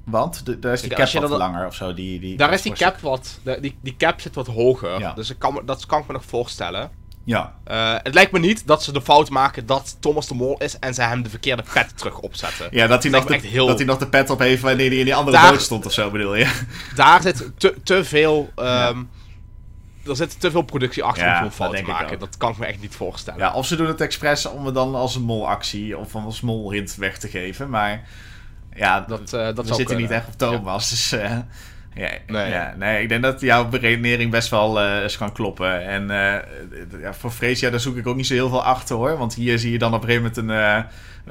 Want 0.05 0.47
de- 0.47 0.59
daar 0.59 0.73
is 0.73 0.81
die 0.81 0.91
cap 0.91 1.13
wat 1.13 1.31
langer 1.31 1.67
of 1.67 1.75
zo. 1.75 1.95
Die, 1.95 2.21
die, 2.21 2.37
Daar 2.37 2.53
is 2.53 2.63
die 2.63 2.73
cap 2.73 2.99
wat, 3.01 3.39
de- 3.43 3.59
die, 3.61 3.77
die 3.81 3.97
cap 3.97 4.21
zit 4.21 4.35
wat 4.35 4.47
hoger, 4.47 4.99
Ja. 4.99 5.13
dus 5.13 5.31
ik 5.31 5.39
kan, 5.39 5.63
dat 5.65 5.87
kan 5.87 6.01
ik 6.01 6.07
me 6.07 6.13
nog 6.13 6.25
voorstellen. 6.25 6.91
Ja, 7.25 7.55
Eh, 7.65 7.95
het 8.03 8.15
lijkt 8.15 8.33
me 8.33 8.39
niet 8.39 8.67
dat 8.67 8.83
ze 8.83 8.93
de 8.93 9.03
fout 9.03 9.31
maken 9.31 9.67
dat 9.67 9.97
Thomas 10.01 10.29
de 10.29 10.35
Mol 10.35 10.57
is 10.59 10.79
en 10.79 10.95
ze 10.95 11.03
hem 11.03 11.23
de 11.23 11.31
verkeerde 11.31 11.65
pet 11.73 11.99
terug 11.99 12.19
opzetten. 12.19 12.69
ja 12.71 12.87
dat, 12.87 13.03
hij 13.03 13.13
Dat 13.13 13.29
nog 13.29 13.41
de, 13.41 13.49
heel- 13.49 13.67
dat 13.67 13.77
hij 13.79 13.87
nog 13.87 13.99
de 13.99 14.07
pet 14.09 14.31
op 14.31 14.39
heeft 14.39 14.63
wanneer 14.63 14.89
hij 14.89 14.99
in 14.99 15.05
die 15.05 15.15
andere 15.15 15.37
Daar- 15.37 15.51
boot 15.53 15.63
stond 15.63 15.87
of 15.87 15.93
zo 15.93 16.11
bedoel 16.11 16.35
je. 16.35 16.61
Daar 16.95 17.23
zit 17.23 17.51
te, 17.57 17.75
te 17.83 18.05
veel. 18.05 18.51
Er 20.07 20.17
zit 20.17 20.41
te 20.41 20.51
veel 20.51 20.63
productie 20.63 21.03
achter 21.03 21.25
Ja, 21.25 21.37
om 21.37 21.43
zo'n 21.43 21.51
fout 21.53 21.77
te 21.77 21.83
maken. 21.83 22.19
Dat 22.19 22.37
kan 22.37 22.51
ik 22.51 22.59
me 22.59 22.67
echt 22.67 22.81
niet 22.81 22.95
voorstellen. 22.95 23.41
Ja, 23.41 23.53
of 23.53 23.67
ze 23.67 23.77
doen 23.77 23.87
het 23.87 24.01
expres 24.01 24.47
om 24.47 24.65
het 24.67 24.75
dan 24.75 24.95
als 24.95 25.15
een 25.15 25.23
molactie 25.23 25.99
of 25.99 26.15
als 26.15 26.41
molhint 26.41 26.95
weg 26.95 27.19
te 27.19 27.29
geven. 27.29 27.71
Maar 27.71 28.09
ja, 28.75 29.01
Dat, 29.01 29.33
eh, 29.33 29.55
dat 29.55 29.69
we 29.69 29.75
zitten 29.75 29.97
niet 29.97 30.11
echt 30.11 30.27
op 30.27 30.39
Thomas. 30.39 30.91
Dus 30.91 31.13
eh, 31.13 31.39
ja, 31.95 32.11
Nee. 32.27 32.51
ja, 32.51 32.75
nee, 32.79 33.03
ik 33.03 33.09
denk 33.09 33.23
dat 33.23 33.41
jouw 33.41 33.69
beredenering 33.69 34.31
best 34.31 34.49
wel 34.51 34.81
eh, 34.81 35.03
eens 35.03 35.17
kan 35.19 35.33
kloppen. 35.33 35.87
En 35.87 36.11
eh, 36.11 37.01
ja, 37.01 37.15
voor 37.15 37.31
Freesia, 37.31 37.71
daar 37.71 37.81
zoek 37.81 37.97
ik 37.97 38.07
ook 38.07 38.17
niet 38.17 38.27
zo 38.27 38.35
heel 38.35 38.49
veel 38.49 38.65
achter 38.65 38.97
hoor. 38.97 39.19
Want 39.19 39.35
hier 39.35 39.59
zie 39.59 39.73
je 39.73 39.79
dan 39.79 39.95
op 39.95 40.03
een 40.03 40.09
gegeven 40.09 40.33
moment 40.37 40.51
een... 40.51 40.85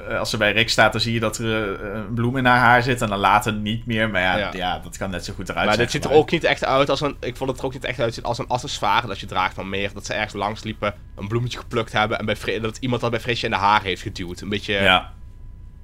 eh, 0.06 0.19
als 0.19 0.30
ze 0.30 0.38
bij 0.38 0.52
Rick 0.52 0.69
staat, 0.69 0.91
dan 0.91 1.02
zie 1.02 1.13
je 1.13 1.19
dat 1.19 1.38
er 1.38 1.84
een 1.95 2.13
bloem 2.13 2.38
in 2.38 2.45
haar 2.45 2.58
haar 2.60 2.84
zit. 2.84 3.02
En 3.02 3.10
dan 3.10 3.19
later 3.19 3.54
niet 3.54 3.86
meer. 3.86 4.10
Maar 4.10 4.21
ja, 4.21 4.38
ja. 4.38 4.50
Ja. 4.54 4.80
dat 4.80 4.97
kan 4.97 5.10
net 5.10 5.26
zo 5.26 5.34
goed 5.34 5.50
eruit 5.50 5.67
Maar 5.67 5.78
dit 5.78 5.91
ziet 5.91 6.06
er 6.06 6.12
ook 6.12 6.32
niet 6.32 6.43
echt 6.43 6.65
uit 6.65 6.89
als 6.89 7.02
een. 7.02 7.15
Ik 7.19 7.36
vond 7.38 7.50
het 7.50 7.60
er 7.60 7.65
ook 7.65 7.74
niet 7.74 7.84
echt 7.86 8.00
uitzien 8.00 8.24
als 8.24 8.38
een 8.38 8.47
accessoire 8.47 9.08
dat 9.08 9.19
je 9.19 9.26
draagt, 9.26 9.56
maar 9.56 9.65
meer 9.65 9.93
dat 9.93 10.06
ze 10.06 10.13
ergens 10.13 10.34
langs 10.34 10.63
liepen, 10.63 10.93
een 11.15 11.28
bloemetje 11.28 11.58
geplukt 11.60 11.91
hebben 11.91 12.19
en 12.19 12.26
bij 12.26 12.36
Fre- 12.36 12.60
dat 12.60 12.78
iemand 12.78 13.02
dat 13.02 13.12
bij 13.12 13.19
Frisje 13.19 13.45
in 13.45 13.52
de 13.52 13.58
haar 13.58 13.82
heeft 13.84 14.02
geduwd. 14.02 14.41
Een 14.41 14.50
beetje. 14.50 14.74
Ja, 14.74 15.12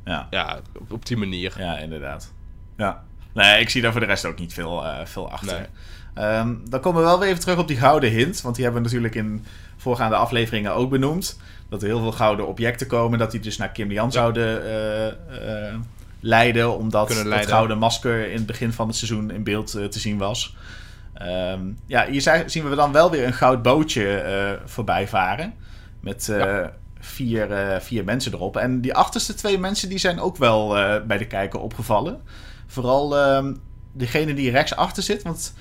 Ja. 0.05 0.27
Ja. 0.29 0.59
op, 0.79 0.91
op 0.91 1.05
die 1.05 1.17
manier. 1.17 1.53
Ja, 1.57 1.77
inderdaad. 1.77 2.33
Ja. 2.77 3.03
Nee, 3.37 3.61
ik 3.61 3.69
zie 3.69 3.81
daar 3.81 3.91
voor 3.91 4.01
de 4.01 4.07
rest 4.07 4.25
ook 4.25 4.39
niet 4.39 4.53
veel, 4.53 4.85
eh, 4.85 5.05
veel 5.05 5.31
achter. 5.31 5.57
Nee. 5.57 6.25
Ehm, 6.25 6.55
dan 6.69 6.79
komen 6.79 7.01
we 7.01 7.07
wel 7.07 7.19
weer 7.19 7.27
even 7.29 7.39
terug 7.41 7.57
op 7.57 7.67
die 7.67 7.77
gouden 7.77 8.09
hint. 8.09 8.41
Want 8.41 8.55
die 8.55 8.63
hebben 8.63 8.81
we 8.83 8.87
natuurlijk 8.89 9.15
in 9.15 9.45
voorgaande 9.77 10.15
afleveringen 10.15 10.73
ook 10.73 10.89
benoemd. 10.89 11.39
Dat 11.69 11.81
er 11.81 11.87
heel 11.87 11.99
veel 11.99 12.11
gouden 12.11 12.47
objecten 12.47 12.87
komen. 12.87 13.19
Dat 13.19 13.31
die 13.31 13.39
dus 13.39 13.57
naar 13.57 13.69
Kim 13.69 13.87
Lian 13.87 14.11
zouden 14.11 14.63
eh, 14.65 15.07
eh, 15.07 15.73
leiden. 16.19 16.77
Omdat 16.77 17.05
Kunnen 17.05 17.23
het 17.23 17.33
leiden. 17.33 17.53
gouden 17.53 17.77
masker 17.77 18.29
in 18.29 18.37
het 18.37 18.45
begin 18.45 18.73
van 18.73 18.87
het 18.87 18.95
seizoen 18.95 19.31
in 19.31 19.43
beeld 19.43 19.71
te 19.71 19.99
zien 19.99 20.17
was. 20.17 20.55
Ehm, 21.13 21.59
ja, 21.85 22.05
hier 22.07 22.43
zien 22.45 22.69
we 22.69 22.75
dan 22.75 22.91
wel 22.91 23.11
weer 23.11 23.25
een 23.25 23.33
goud 23.33 23.61
bootje 23.61 24.59
voorbij 24.65 25.07
varen. 25.07 25.53
Met 25.99 26.25
Ja. 26.25 26.73
vier, 26.99 27.77
vier 27.81 28.03
mensen 28.03 28.33
erop. 28.33 28.57
En 28.57 28.81
die 28.81 28.93
achterste 28.93 29.33
twee 29.33 29.57
mensen 29.57 29.89
die 29.89 29.97
zijn 29.97 30.19
ook 30.19 30.37
wel 30.37 30.67
bij 31.07 31.17
de 31.17 31.27
kijker 31.27 31.59
opgevallen. 31.59 32.21
Vooral 32.67 33.17
ehm, 33.17 33.53
degene 33.91 34.33
die 34.33 34.51
rechtsachter 34.51 35.03
zit. 35.03 35.23
Want 35.23 35.53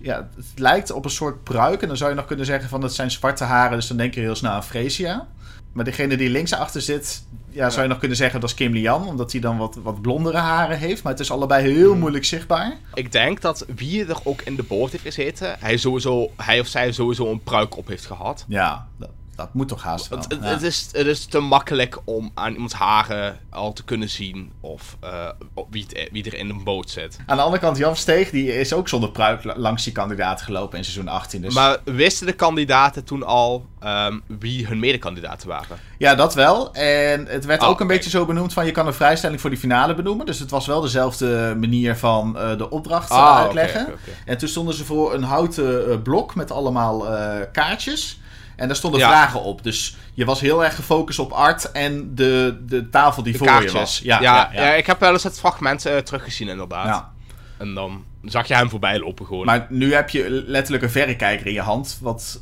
ja, 0.00 0.28
het 0.36 0.58
lijkt 0.58 0.90
op 0.90 1.04
een 1.04 1.10
soort 1.10 1.42
pruik. 1.44 1.82
En 1.82 1.88
dan 1.88 1.96
zou 1.96 2.10
je 2.10 2.16
nog 2.16 2.26
kunnen 2.26 2.46
zeggen 2.46 2.68
van 2.68 2.82
het 2.82 2.92
zijn 2.92 3.10
zwarte 3.10 3.44
haren. 3.44 3.76
Dus 3.76 3.86
dan 3.86 3.96
denk 3.96 4.14
je 4.14 4.20
heel 4.20 4.34
snel 4.34 4.50
aan 4.50 4.64
Freesia. 4.64 5.26
Maar 5.72 5.84
degene 5.84 6.16
die 6.16 6.30
linksachter 6.30 6.80
zit, 6.80 7.24
ja, 7.48 7.70
zou 7.70 7.82
je 7.82 7.88
nog 7.88 7.98
kunnen 7.98 8.16
zeggen 8.16 8.40
dat 8.40 8.48
is 8.48 8.54
Kim 8.54 8.72
Lian. 8.72 9.08
Omdat 9.08 9.32
hij 9.32 9.40
dan 9.40 9.58
wat, 9.58 9.78
wat 9.82 10.00
blondere 10.02 10.36
haren 10.36 10.78
heeft. 10.78 11.02
Maar 11.02 11.12
het 11.12 11.20
is 11.20 11.30
allebei 11.30 11.72
heel 11.72 11.90
Hmm. 11.90 11.98
moeilijk 11.98 12.24
zichtbaar. 12.24 12.76
Ik 12.94 13.12
denk 13.12 13.40
dat 13.40 13.66
wie 13.74 14.06
er 14.06 14.18
ook 14.24 14.42
in 14.42 14.56
de 14.56 14.62
boot 14.62 14.90
heeft 14.90 15.02
gezeten, 15.04 15.56
hij, 15.58 15.76
sowieso, 15.76 16.30
hij 16.36 16.60
of 16.60 16.66
zij 16.66 16.92
sowieso 16.92 17.30
een 17.30 17.42
pruik 17.42 17.76
op 17.76 17.88
heeft 17.88 18.06
gehad. 18.06 18.44
Ja, 18.48 18.88
dat, 18.98 19.10
dat 19.36 19.54
moet 19.54 19.68
toch 19.68 19.82
haast 19.82 20.08
wel. 20.08 20.18
Het, 20.18 20.32
het, 20.32 20.42
Ja. 20.42 20.48
het 20.48 20.62
is, 20.62 20.88
het 20.92 21.06
is 21.06 21.24
te 21.24 21.40
makkelijk 21.40 21.98
om 22.04 22.30
aan 22.34 22.52
iemands 22.52 22.74
haren 22.74 23.38
al 23.50 23.72
te 23.72 23.84
kunnen 23.84 24.08
zien 24.10 24.52
of 24.60 24.96
eh, 25.00 25.28
wie, 25.70 25.86
het, 25.88 26.08
wie 26.12 26.24
er 26.24 26.34
in 26.34 26.50
een 26.50 26.64
boot 26.64 26.90
zit. 26.90 27.18
Aan 27.26 27.36
de 27.36 27.42
andere 27.42 27.62
kant, 27.62 27.76
Jan 27.76 27.96
Steeg 27.96 28.30
die 28.30 28.58
is 28.58 28.72
ook 28.72 28.88
zonder 28.88 29.10
pruik 29.10 29.44
la- 29.44 29.54
langs 29.56 29.84
die 29.84 29.92
kandidaat 29.92 30.42
gelopen 30.42 30.78
in 30.78 30.84
seizoen 30.84 31.08
18. 31.08 31.40
Dus 31.40 31.54
Maar 31.54 31.78
wisten 31.84 32.26
de 32.26 32.32
kandidaten 32.32 33.04
toen 33.04 33.22
al 33.22 33.66
ehm, 33.80 34.18
wie 34.38 34.66
hun 34.66 34.78
medekandidaten 34.78 35.48
waren? 35.48 35.78
Ja, 35.98 36.14
dat 36.14 36.34
wel. 36.34 36.72
En 36.74 37.26
het 37.26 37.44
werd 37.44 37.62
Oh, 37.62 37.68
ook 37.68 37.80
een 37.80 37.86
beetje 37.86 38.10
zo 38.10 38.24
benoemd 38.26 38.52
van 38.52 38.66
je 38.66 38.72
kan 38.72 38.86
een 38.86 38.94
vrijstelling 38.94 39.40
voor 39.40 39.50
die 39.50 39.58
finale 39.58 39.94
benoemen. 39.94 40.26
Dus 40.26 40.38
het 40.38 40.50
was 40.50 40.66
wel 40.66 40.80
dezelfde 40.80 41.56
manier 41.60 41.96
van 41.96 42.38
eh, 42.38 42.56
de 42.58 42.70
opdracht 42.70 43.10
eh, 43.10 43.16
Ah, 43.16 43.36
uitleggen. 43.38 43.86
En 44.24 44.38
toen 44.38 44.48
stonden 44.48 44.74
ze 44.74 44.84
voor 44.84 45.14
een 45.14 45.22
houten 45.22 46.02
blok 46.02 46.34
met 46.34 46.50
allemaal 46.50 47.08
eh, 47.08 47.40
kaartjes. 47.52 48.18
En 48.56 48.66
daar 48.66 48.76
stonden 48.76 49.00
Ja. 49.00 49.08
vragen 49.08 49.42
op. 49.42 49.62
Dus 49.62 49.96
je 50.14 50.24
was 50.24 50.40
heel 50.40 50.64
erg 50.64 50.74
gefocust 50.74 51.18
op 51.18 51.32
Art 51.32 51.72
en 51.72 52.14
de, 52.14 52.58
de 52.66 52.88
tafel 52.90 53.22
die 53.22 53.32
De 53.32 53.38
voor 53.38 53.62
je 53.62 53.70
was. 53.70 54.00
Ja, 54.02 54.20
ja, 54.20 54.34
ja, 54.34 54.50
ja. 54.52 54.66
ja, 54.66 54.74
ik 54.74 54.86
heb 54.86 55.00
wel 55.00 55.12
eens 55.12 55.22
het 55.22 55.38
fragment 55.38 55.86
eh, 55.86 55.96
teruggezien 55.96 56.48
inderdaad. 56.48 56.86
Ja. 56.86 57.12
En 57.58 57.74
dan 57.74 58.04
zag 58.22 58.48
je 58.48 58.54
hem 58.54 58.70
voorbij 58.70 58.98
lopen 58.98 59.26
gewoon. 59.26 59.46
Maar 59.46 59.66
nu 59.68 59.94
heb 59.94 60.10
je 60.10 60.30
letterlijk 60.46 60.82
een 60.84 60.90
verrekijker 60.90 61.46
in 61.46 61.52
je 61.52 61.60
hand, 61.60 61.98
wat 62.00 62.40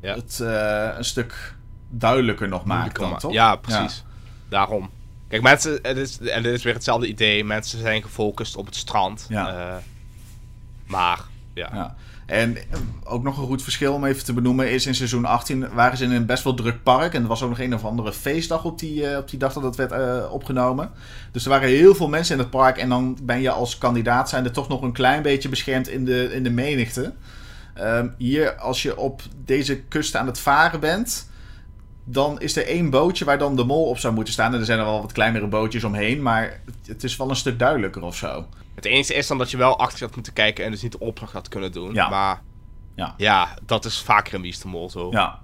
eh, 0.00 0.14
het 0.14 0.40
eh, 0.40 0.88
een 0.96 1.04
stuk 1.04 1.54
duidelijker 1.88 2.48
nog 2.48 2.64
maakt 2.64 2.98
dan, 2.98 3.18
toch? 3.18 3.32
Ja, 3.32 3.56
precies. 3.56 4.04
Daarom. 4.48 4.90
Kijk, 5.28 5.42
mensen, 5.42 5.78
het 5.82 5.96
is, 5.96 6.18
en 6.18 6.42
dit 6.42 6.54
is 6.54 6.62
weer 6.62 6.74
hetzelfde 6.74 7.06
idee. 7.06 7.44
Mensen 7.44 7.78
zijn 7.78 8.02
gefocust 8.02 8.56
op 8.56 8.66
het 8.66 8.76
strand. 8.76 9.26
Ja. 9.28 9.80
Maar, 10.86 11.20
ja. 11.54 11.70
Ja. 11.72 11.96
En 12.30 12.56
ook 13.04 13.22
nog 13.22 13.38
een 13.38 13.46
goed 13.46 13.62
verschil 13.62 13.94
om 13.94 14.04
even 14.04 14.24
te 14.24 14.32
benoemen 14.32 14.70
is 14.70 14.86
in 14.86 14.94
seizoen 14.94 15.24
18 15.24 15.72
waren 15.72 15.98
ze 15.98 16.04
in 16.04 16.10
een 16.10 16.26
best 16.26 16.44
wel 16.44 16.54
druk 16.54 16.82
park. 16.82 17.14
En 17.14 17.22
er 17.22 17.28
was 17.28 17.42
ook 17.42 17.48
nog 17.48 17.58
een 17.58 17.74
of 17.74 17.84
andere 17.84 18.12
feestdag 18.12 18.64
op 18.64 18.78
die, 18.78 19.06
eh, 19.06 19.18
op 19.18 19.30
die 19.30 19.38
dag 19.38 19.52
dat 19.52 19.62
het 19.62 19.76
werd 19.76 19.92
eh, 19.92 20.32
opgenomen. 20.32 20.90
Dus 21.32 21.44
er 21.44 21.50
waren 21.50 21.68
heel 21.68 21.94
veel 21.94 22.08
mensen 22.08 22.34
in 22.34 22.40
het 22.40 22.50
park. 22.50 22.76
En 22.76 22.88
dan 22.88 23.18
ben 23.22 23.40
je 23.40 23.50
als 23.50 23.78
kandidaat 23.78 24.28
zijnde 24.28 24.50
toch 24.50 24.68
nog 24.68 24.82
een 24.82 24.92
klein 24.92 25.22
beetje 25.22 25.48
beschermd 25.48 25.88
in 25.88 26.04
de, 26.04 26.32
in 26.32 26.42
de 26.42 26.50
menigte. 26.50 27.12
Ehm, 27.74 28.08
hier, 28.16 28.54
als 28.54 28.82
je 28.82 28.96
op 28.96 29.22
deze 29.44 29.80
kust 29.80 30.16
aan 30.16 30.26
het 30.26 30.38
varen 30.38 30.80
bent, 30.80 31.29
dan 32.12 32.40
is 32.40 32.56
er 32.56 32.66
één 32.66 32.90
bootje 32.90 33.24
waar 33.24 33.38
dan 33.38 33.56
de 33.56 33.64
mol 33.64 33.84
op 33.88 33.98
zou 33.98 34.14
moeten 34.14 34.32
staan. 34.32 34.52
En 34.54 34.58
er 34.60 34.64
zijn 34.64 34.78
er 34.78 34.84
wel 34.84 35.00
wat 35.00 35.12
kleinere 35.12 35.46
bootjes 35.46 35.84
omheen, 35.84 36.22
maar 36.22 36.60
het- 36.86 37.04
is 37.04 37.16
wel 37.16 37.30
een 37.30 37.36
stuk 37.36 37.58
duidelijker 37.58 38.02
of 38.02 38.16
zo. 38.16 38.46
Het 38.74 38.84
enige 38.84 39.14
is 39.14 39.26
dan 39.26 39.38
dat 39.38 39.50
je 39.50 39.56
wel 39.56 39.78
achter 39.78 40.00
had 40.06 40.14
moeten 40.14 40.32
kijken 40.32 40.64
en 40.64 40.70
dus 40.70 40.82
niet 40.82 40.92
de 40.92 40.98
opdracht 40.98 41.32
had 41.32 41.48
kunnen 41.48 41.72
doen. 41.72 41.94
Ja. 41.94 42.08
Maar 42.08 42.42
Ja. 42.94 43.14
ja, 43.16 43.48
dat 43.66 43.84
is 43.84 43.98
vaker 44.02 44.34
in 44.34 44.40
Wie 44.40 44.50
is 44.50 44.60
de 44.60 44.68
Mol 44.68 44.90
zo. 44.90 45.08
Ja. 45.10 45.38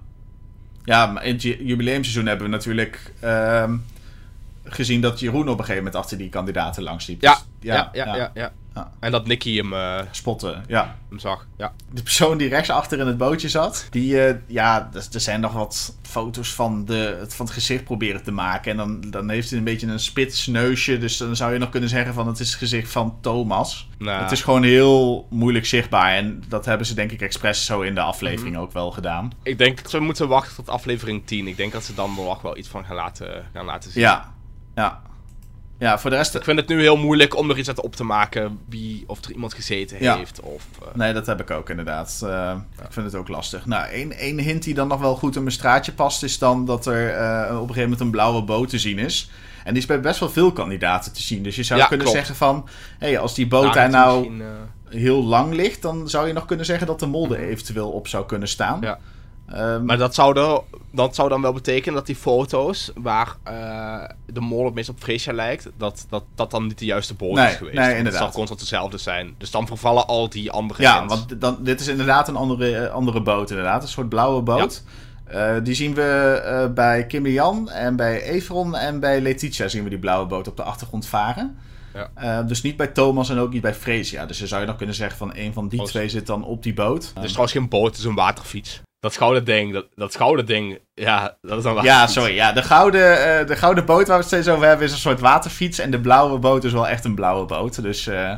Ja, 0.83 1.05
maar 1.05 1.25
in 1.25 1.33
het 1.33 1.41
ju- 1.41 1.57
jubileumseizoen 1.65 2.25
hebben 2.25 2.45
we 2.45 2.51
natuurlijk 2.51 3.13
ehm, 3.19 3.77
gezien 4.63 5.01
dat 5.01 5.19
Jeroen 5.19 5.41
op 5.41 5.47
een 5.47 5.65
gegeven 5.65 5.75
moment 5.83 5.95
achter 5.95 6.17
die 6.17 6.29
kandidaten 6.29 6.83
langs 6.83 7.07
liep. 7.07 7.21
Ja, 7.21 7.33
Dus, 7.33 7.43
ja, 7.59 7.89
ja, 7.93 8.05
ja, 8.05 8.15
ja. 8.15 8.31
Ja. 8.33 8.51
En 8.99 9.11
dat 9.11 9.27
Nicky 9.27 9.55
hem, 9.57 9.73
eh, 9.73 9.99
Spotten, 10.11 10.63
ja. 10.67 10.95
hem 11.09 11.19
zag. 11.19 11.47
Ja. 11.57 11.73
De 11.91 12.03
persoon 12.03 12.37
die 12.37 12.49
rechtsachter 12.49 12.99
in 12.99 13.07
het 13.07 13.17
bootje 13.17 13.49
zat, 13.49 13.87
die, 13.89 14.21
eh, 14.21 14.35
ja, 14.47 14.89
er 14.93 15.21
zijn 15.21 15.39
nog 15.39 15.53
wat 15.53 15.95
foto's 16.01 16.53
van, 16.53 16.85
de, 16.85 17.25
van 17.27 17.45
het 17.45 17.53
gezicht 17.55 17.83
proberen 17.83 18.23
te 18.23 18.31
maken. 18.31 18.71
En 18.71 18.77
dan, 18.77 19.01
dan 19.09 19.29
heeft 19.29 19.49
hij 19.49 19.57
een 19.59 19.63
beetje 19.65 19.87
een 19.87 19.99
spits 19.99 20.47
neusje, 20.47 20.97
dus 20.97 21.17
dan 21.17 21.35
zou 21.35 21.53
je 21.53 21.59
nog 21.59 21.69
kunnen 21.69 21.89
zeggen 21.89 22.13
van 22.13 22.27
het 22.27 22.39
is 22.39 22.47
het 22.47 22.57
gezicht 22.57 22.91
van 22.91 23.17
Thomas. 23.21 23.89
Nou, 23.97 24.21
Het 24.21 24.31
is 24.31 24.41
gewoon 24.43 24.63
heel 24.63 25.27
moeilijk 25.29 25.65
zichtbaar 25.65 26.13
en 26.15 26.43
dat 26.47 26.65
hebben 26.65 26.87
ze 26.87 26.93
denk 26.93 27.11
ik 27.11 27.21
expres 27.21 27.65
zo 27.65 27.81
in 27.81 27.95
de 27.95 28.01
aflevering 28.01 28.55
Mhm. 28.55 28.63
ook 28.63 28.71
wel 28.71 28.91
gedaan. 28.91 29.31
Ik 29.43 29.57
denk 29.57 29.83
dat 29.83 29.91
we 29.91 29.99
moeten 29.99 30.27
wachten 30.27 30.55
tot 30.55 30.69
aflevering 30.69 31.25
10. 31.27 31.47
Ik 31.47 31.57
denk 31.57 31.71
dat 31.71 31.83
ze 31.83 31.93
dan 31.93 32.13
nog 32.15 32.41
wel 32.41 32.57
iets 32.57 32.67
van 32.69 32.85
gaan 32.85 32.95
laten, 32.95 33.45
gaan 33.53 33.65
laten 33.65 33.91
zien. 33.91 34.01
Ja, 34.01 34.33
ja. 34.75 35.01
Ja, 35.79 35.99
voor 35.99 36.09
de 36.09 36.15
rest... 36.15 36.35
Ik 36.35 36.43
vind 36.43 36.59
het 36.59 36.67
nu 36.67 36.81
heel 36.81 36.97
moeilijk 36.97 37.35
om 37.37 37.49
er 37.49 37.57
iets 37.57 37.67
uit 37.67 37.81
op 37.81 37.95
te 37.95 38.03
maken 38.03 38.59
wie 38.69 39.03
of 39.07 39.23
er 39.25 39.31
iemand 39.31 39.53
gezeten 39.53 39.97
Ja. 40.03 40.17
heeft. 40.17 40.39
Of, 40.39 40.63
eh, 40.81 40.87
Nee, 40.95 41.13
dat 41.13 41.25
heb 41.25 41.39
ik 41.41 41.51
ook 41.51 41.69
inderdaad. 41.69 42.21
Eh, 42.23 42.55
Ik 42.85 42.91
vind 42.93 43.05
het 43.05 43.15
ook 43.15 43.27
lastig. 43.27 43.65
Nou, 43.65 43.87
één, 43.89 44.11
één 44.11 44.39
hint 44.39 44.63
die 44.63 44.73
dan 44.73 44.87
nog 44.87 44.99
wel 44.99 45.15
goed 45.15 45.35
in 45.35 45.41
mijn 45.43 45.53
straatje 45.53 45.91
past... 45.93 46.23
is 46.23 46.37
dan 46.37 46.65
dat 46.65 46.85
er 46.85 47.09
eh, 47.13 47.45
op 47.45 47.51
een 47.51 47.57
gegeven 47.59 47.81
moment 47.81 47.99
een 47.99 48.09
blauwe 48.11 48.41
boot 48.43 48.69
te 48.69 48.79
zien 48.79 48.99
is. 48.99 49.29
En 49.63 49.73
die 49.73 49.81
is 49.81 49.87
bij 49.87 49.99
best 49.99 50.19
wel 50.19 50.29
veel 50.29 50.51
kandidaten 50.51 51.13
te 51.13 51.21
zien. 51.21 51.43
Dus 51.43 51.55
je 51.55 51.63
zou 51.63 51.79
Ja, 51.79 51.85
kunnen 51.87 52.05
klopt. 52.05 52.19
zeggen 52.19 52.37
van... 52.37 52.67
hé, 52.99 53.07
hey, 53.07 53.19
als 53.19 53.33
die 53.35 53.47
boot 53.47 53.73
daar 53.73 53.89
nou 53.89 54.41
heel 54.89 55.23
lang 55.23 55.53
ligt... 55.53 55.81
dan 55.81 56.09
zou 56.09 56.27
je 56.27 56.33
nog 56.33 56.45
kunnen 56.45 56.65
zeggen 56.65 56.87
dat 56.87 56.99
de 56.99 57.05
mol 57.07 57.31
er 57.33 57.39
eventueel 57.39 57.89
op 57.89 58.07
zou 58.07 58.25
kunnen 58.25 58.47
staan. 58.47 58.77
Ja. 58.81 58.99
Ehm, 59.51 59.85
Maar 59.85 59.97
dat 59.97 60.15
zou, 60.15 60.61
dat 60.91 61.15
zou 61.15 61.29
dan 61.29 61.41
wel 61.41 61.53
betekenen 61.53 61.95
dat 61.95 62.05
die 62.05 62.15
foto's 62.15 62.91
waar 62.95 63.35
eh, 63.43 64.03
de 64.25 64.39
mol 64.39 64.71
meest 64.71 64.89
op 64.89 64.99
Freesia 64.99 65.33
lijkt, 65.33 65.69
dat, 65.77 66.05
dat 66.09 66.23
dat 66.35 66.51
dan 66.51 66.67
niet 66.67 66.79
de 66.79 66.85
juiste 66.85 67.13
boot 67.13 67.35
Nee, 67.35 67.47
is 67.49 67.55
geweest. 67.55 67.77
nee, 67.77 67.87
inderdaad. 67.97 68.13
Het 68.13 68.21
zal 68.21 68.31
constant 68.31 68.59
hetzelfde 68.59 68.97
zijn. 68.97 69.35
Dus 69.37 69.51
dan 69.51 69.67
vervallen 69.67 70.07
al 70.07 70.29
die 70.29 70.51
andere 70.51 70.81
Ja, 70.81 70.99
hints. 70.99 71.13
want 71.15 71.41
dan, 71.41 71.57
dit 71.59 71.79
is 71.79 71.87
inderdaad 71.87 72.27
een 72.27 72.35
andere, 72.35 72.75
eh, 72.77 72.93
andere 72.93 73.21
boot, 73.21 73.49
inderdaad. 73.49 73.81
Een 73.83 73.87
soort 73.89 74.09
blauwe 74.09 74.41
boot. 74.41 74.83
Eh, 75.25 75.55
die 75.63 75.73
zien 75.73 75.93
we 75.93 76.71
bij 76.75 77.05
Kim 77.05 77.25
en 77.25 77.31
Jan 77.31 77.69
en 77.69 77.95
bij 77.95 78.21
Everon 78.23 78.75
en 78.75 78.99
bij 78.99 79.21
Letitia 79.21 79.67
zien 79.67 79.83
we 79.83 79.89
die 79.89 79.99
blauwe 79.99 80.25
boot 80.27 80.47
op 80.47 80.57
de 80.57 80.63
achtergrond 80.63 81.05
varen. 81.05 81.57
Ja. 82.15 82.43
Dus 82.43 82.61
niet 82.61 82.77
bij 82.77 82.87
Thomas 82.87 83.29
en 83.29 83.37
ook 83.39 83.51
niet 83.53 83.61
bij 83.61 83.73
Freesia. 83.73 84.25
Dus 84.25 84.37
dan 84.39 84.47
zou 84.47 84.61
je 84.61 84.67
nog 84.67 84.75
kunnen 84.77 84.95
zeggen 84.95 85.17
van 85.17 85.31
een 85.35 85.53
van 85.53 85.67
die 85.67 85.83
twee 85.83 86.09
zit 86.09 86.27
dan 86.27 86.43
op 86.43 86.63
die 86.63 86.73
boot. 86.73 87.11
Het 87.13 87.23
is 87.23 87.29
trouwens 87.29 87.51
geen 87.57 87.69
boot, 87.69 87.85
het 87.89 87.97
is 87.97 88.03
een 88.03 88.15
waterfiets. 88.15 88.81
Dat 88.99 89.17
gouden 89.17 89.45
ding, 89.45 89.73
dat, 89.73 89.85
dat 89.95 90.15
gouden 90.15 90.45
ding, 90.45 90.79
ja, 90.93 91.37
dat 91.41 91.57
is 91.57 91.63
een 91.63 91.83
ja, 91.83 92.07
sorry. 92.07 92.35
Ja, 92.35 92.51
de, 92.51 92.63
gouden, 92.63 93.39
eh, 93.39 93.47
de 93.47 93.55
gouden 93.55 93.85
boot 93.85 94.07
waar 94.07 94.17
we 94.17 94.23
het 94.23 94.31
steeds 94.33 94.47
over 94.47 94.67
hebben 94.67 94.85
is 94.85 94.91
een 94.91 94.97
soort 94.97 95.19
waterfiets. 95.19 95.79
En 95.79 95.91
de 95.91 95.99
blauwe 95.99 96.39
boot 96.39 96.63
is 96.63 96.73
wel 96.73 96.87
echt 96.87 97.05
een 97.05 97.15
blauwe 97.15 97.45
boot. 97.45 97.81
Dus 97.81 98.07
eh, 98.07 98.33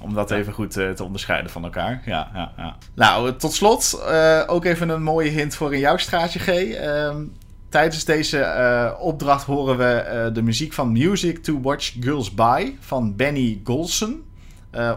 om 0.00 0.14
dat 0.14 0.30
even 0.30 0.52
goed 0.52 0.76
eh, 0.76 0.90
te 0.90 1.04
onderscheiden 1.04 1.50
van 1.50 1.64
elkaar. 1.64 2.02
Ja, 2.04 2.30
ja, 2.34 2.52
ja. 2.56 2.76
Nou, 2.94 3.36
tot 3.36 3.52
slot 3.52 4.02
ook 4.46 4.64
even 4.64 4.88
een 4.88 5.02
mooie 5.02 5.30
hint 5.30 5.54
voor 5.54 5.74
in 5.74 5.80
jouw 5.80 5.96
straatje, 5.96 6.38
G. 6.38 6.48
Ehm, 6.48 7.24
tijdens 7.68 8.04
deze 8.04 8.96
opdracht 9.00 9.44
horen 9.44 9.76
we 9.78 10.30
de 10.32 10.42
muziek 10.42 10.72
van 10.72 10.92
Music 10.92 11.42
to 11.42 11.60
Watch 11.60 11.92
Girls 12.00 12.34
By 12.34 12.72
van 12.80 13.16
Benny 13.16 13.60
Golson. 13.64 14.24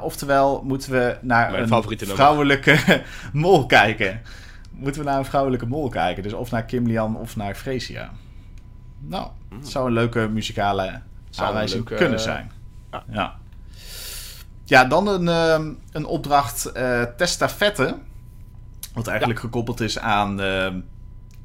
Oftewel, 0.01 0.61
moeten 0.65 0.91
we 0.91 1.17
naar 1.21 1.51
Mijn 1.51 1.73
een 1.73 2.07
vrouwelijke 2.07 3.01
mol 3.33 3.65
kijken. 3.65 4.21
Moeten 4.79 5.01
we 5.01 5.07
naar 5.09 5.17
een 5.17 5.25
vrouwelijke 5.25 5.65
mol 5.65 5.89
kijken. 5.89 6.23
Dus 6.23 6.33
of 6.33 6.51
naar 6.51 6.65
Kim 6.65 6.87
Lian 6.87 7.17
of 7.17 7.35
naar 7.35 7.55
Freesia. 7.55 8.11
Nou, 8.99 9.27
het 9.49 9.67
zou 9.67 9.87
een 9.87 9.93
leuke 9.93 10.27
muzikale. 10.27 11.01
Zou 11.29 11.47
aanwijzing 11.47 11.89
leuke, 11.89 12.03
kunnen 12.03 12.17
eh, 12.19 12.23
zijn. 12.23 12.51
ja. 12.91 13.03
Ja. 13.11 13.37
Ja, 14.63 14.85
dan 14.85 15.07
een, 15.07 15.27
ehm, 15.27 15.71
een 15.91 16.05
opdracht 16.05 16.65
eh 16.65 17.03
testafette. 17.17 17.97
Wat 18.93 19.07
eigenlijk 19.07 19.39
gekoppeld 19.39 19.79
is 19.79 19.99
aan 19.99 20.41
ehm, 20.41 20.79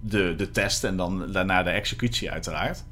de, 0.01 0.35
de 0.37 0.51
test 0.51 0.85
en 0.85 0.97
dan 0.97 1.33
daarna 1.33 1.63
de 1.63 1.71
executie 1.71 2.31
uiteraard. 2.31 2.85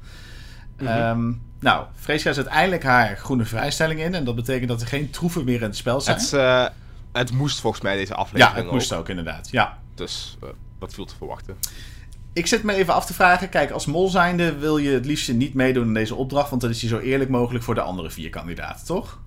Ehm, 0.77 1.31
nou, 1.59 1.85
Freesia 1.95 2.33
zet 2.33 2.45
eindelijk 2.45 2.83
haar 2.83 3.17
groene 3.17 3.45
vrijstelling 3.45 3.99
in. 3.99 4.13
En 4.13 4.23
dat 4.23 4.35
betekent 4.35 4.69
dat 4.69 4.81
er 4.81 4.87
geen 4.87 5.09
troeven 5.09 5.45
meer 5.45 5.55
in 5.55 5.67
het 5.67 5.75
spel 5.75 6.01
zijn. 6.01 6.17
Het, 6.17 6.33
eh, 6.33 6.65
het 7.11 7.31
moest 7.31 7.59
volgens 7.59 7.83
mij 7.83 7.95
deze 7.95 8.13
aflevering 8.13 8.57
ja, 8.57 8.63
het 8.63 8.71
moest 8.71 8.93
ook 8.93 9.09
inderdaad. 9.09 9.49
Ja. 9.51 9.77
Dus 9.95 10.37
eh, 10.41 10.49
dat 10.79 10.93
viel 10.93 11.05
te 11.05 11.15
verwachten. 11.15 11.57
Ik 12.33 12.47
zit 12.47 12.63
me 12.63 12.73
even 12.73 12.93
af 12.93 13.05
te 13.05 13.13
vragen. 13.13 13.49
Kijk, 13.49 13.71
als 13.71 13.85
mol 13.85 14.09
zijnde 14.09 14.57
wil 14.57 14.77
je 14.77 14.89
het 14.89 15.05
liefst 15.05 15.33
niet 15.33 15.53
meedoen 15.53 15.87
aan 15.87 15.93
deze 15.93 16.15
opdracht. 16.15 16.49
Want 16.49 16.61
dan 16.61 16.69
is 16.69 16.79
die 16.79 16.89
zo 16.89 16.99
eerlijk 16.99 17.29
mogelijk 17.29 17.63
voor 17.63 17.75
de 17.75 17.81
andere 17.81 18.09
vier 18.09 18.29
kandidaten, 18.29 18.85
toch? 18.85 19.21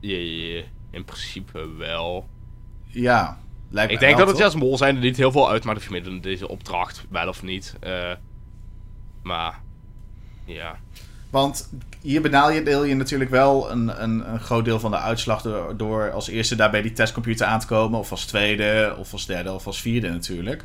Ja, 0.00 0.16
ja, 0.16 0.62
in 0.90 1.04
principe 1.04 1.68
wel. 1.78 2.28
Ja, 2.86 3.38
lijkt 3.70 3.92
Ik 3.92 3.98
mij 3.98 4.08
denk 4.08 4.18
wel, 4.18 4.26
dat 4.26 4.36
het 4.36 4.44
toch? 4.44 4.54
als 4.54 4.62
mol 4.62 4.76
zijn 4.76 4.96
er 4.96 5.02
niet 5.02 5.16
heel 5.16 5.32
veel 5.32 5.50
uitmaakt 5.50 5.78
of 5.78 5.84
je 5.84 5.90
meedoet 5.90 6.12
aan 6.12 6.20
deze 6.20 6.48
opdracht, 6.48 7.04
wel 7.08 7.28
of 7.28 7.42
niet. 7.42 7.76
Eh, 7.80 8.12
maar, 9.22 9.60
ja. 10.44 10.78
Want 11.34 11.68
hier 12.00 12.22
benaal 12.22 12.50
je, 12.50 12.62
deel 12.62 12.84
je 12.84 12.94
natuurlijk 12.94 13.30
wel 13.30 13.70
een, 13.70 14.02
een, 14.02 14.32
een 14.32 14.40
groot 14.40 14.64
deel 14.64 14.80
van 14.80 14.90
de 14.90 14.96
uitslag 14.98 15.42
door, 15.42 15.76
door 15.76 16.10
als 16.12 16.28
eerste 16.28 16.56
daar 16.56 16.70
bij 16.70 16.82
die 16.82 16.92
testcomputer 16.92 17.46
aan 17.46 17.60
te 17.60 17.66
komen. 17.66 17.98
Of 17.98 18.10
als 18.10 18.24
tweede, 18.24 18.94
of 18.98 19.12
als 19.12 19.26
derde, 19.26 19.52
of 19.52 19.66
als 19.66 19.80
vierde 19.80 20.08
natuurlijk. 20.10 20.64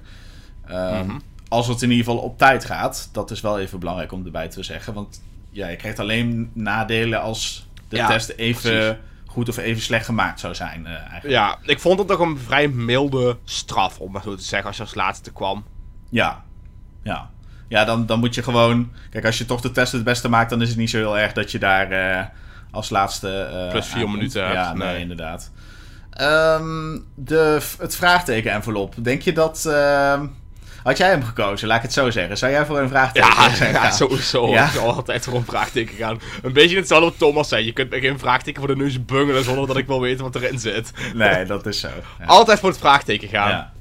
Ehm, 0.68 1.06
Mhm. 1.06 1.20
Als 1.48 1.68
het 1.68 1.82
in 1.82 1.90
ieder 1.92 2.06
geval 2.06 2.22
op 2.22 2.38
tijd 2.38 2.66
gaat. 2.66 3.10
Dat 3.12 3.32
is 3.32 3.42
wel 3.42 3.60
even 3.60 3.80
belangrijk 3.80 4.12
om 4.12 4.26
erbij 4.26 4.48
te 4.48 4.64
zeggen. 4.64 4.94
Want 4.94 5.22
ja, 5.50 5.68
je 5.68 5.76
krijgt 5.76 6.00
alleen 6.00 6.52
nadelen 6.54 7.22
als 7.22 7.68
de 7.88 7.96
Ja, 7.96 8.08
test 8.08 8.30
even 8.30 8.72
precies. 8.80 8.96
goed 9.26 9.50
of 9.50 9.58
even 9.58 9.82
slecht 9.82 10.06
gemaakt 10.06 10.40
zou 10.40 10.56
zijn. 10.56 10.86
eh, 10.86 10.94
eigenlijk. 10.94 11.30
Ja, 11.30 11.58
ik 11.64 11.80
vond 11.80 12.00
het 12.00 12.08
toch 12.08 12.20
een 12.20 12.38
vrij 12.38 12.68
milde 12.68 13.38
straf, 13.44 14.00
om 14.00 14.12
maar 14.12 14.22
zo 14.24 14.36
te 14.36 14.44
zeggen, 14.44 14.68
als 14.68 14.78
je 14.78 14.84
als 14.84 14.96
laatste 14.96 15.32
kwam. 15.32 15.64
Ja, 16.10 16.44
ja. 17.04 17.30
Ja, 17.70 17.86
dan, 17.86 18.06
dan 18.06 18.20
moet 18.20 18.36
je 18.36 18.44
gewoon... 18.44 18.92
Kijk, 19.10 19.26
als 19.26 19.38
je 19.38 19.46
toch 19.46 19.62
de 19.62 19.72
test 19.72 19.92
het 19.92 20.04
beste 20.04 20.30
maakt... 20.30 20.50
dan 20.50 20.62
is 20.62 20.70
het 20.70 20.78
niet 20.78 20.90
zo 20.90 20.98
heel 20.98 21.18
erg 21.18 21.34
dat 21.34 21.52
je 21.52 21.60
daar 21.60 21.92
eh, 21.92 22.26
als 22.72 22.90
laatste... 22.90 23.50
eh, 23.54 23.70
Plus 23.72 23.88
vier 23.88 24.10
minuten 24.10 24.52
Ja, 24.52 24.74
nee, 24.74 24.88
nee. 24.88 25.00
inderdaad. 25.00 25.52
Ehm, 26.10 26.98
de, 27.16 27.62
het 27.80 27.96
vraagteken-envelop. 27.96 28.94
Denk 28.98 29.22
je 29.22 29.34
dat... 29.34 29.66
ehm, 29.66 30.26
had 30.84 30.98
jij 30.98 31.10
hem 31.10 31.24
gekozen? 31.24 31.68
Laat 31.68 31.78
ik 31.78 31.84
het 31.84 31.94
zo 31.94 32.10
zeggen. 32.10 32.38
Zou 32.38 32.52
jij 32.52 32.66
voor 32.66 32.80
een 32.80 32.90
vraagteken 32.90 33.30
Ja, 33.30 33.56
zijn 33.56 33.74
ja 33.74 33.92
sowieso. 33.92 34.48
Ja? 34.50 34.70
Ik 34.70 34.76
altijd 34.80 35.24
voor 35.24 35.36
een 35.36 35.46
vraagteken 35.46 35.96
gaan. 35.96 36.20
Een 36.42 36.54
beetje 36.54 36.76
hetzelfde 36.78 37.06
wat 37.10 37.18
Thomas 37.18 37.48
zei. 37.50 37.66
Je 37.66 37.74
kunt 37.74 37.90
me 37.90 38.00
geen 38.00 38.20
vraagteken 38.20 38.60
voor 38.62 38.76
de 38.76 38.82
neus 38.84 39.06
bungelen 39.06 39.44
zonder 39.44 39.68
dat 39.68 39.78
ik 39.78 39.88
wil 39.88 40.02
weten 40.02 40.24
wat 40.24 40.36
erin 40.36 40.60
zit. 40.60 40.92
Nee, 41.14 41.46
dat 41.46 41.66
is 41.66 41.80
zo. 41.80 41.90
Ja. 42.20 42.26
Altijd 42.26 42.60
voor 42.60 42.70
het 42.70 42.78
vraagteken 42.80 43.28
gaan. 43.28 43.50
Ja. 43.50 43.72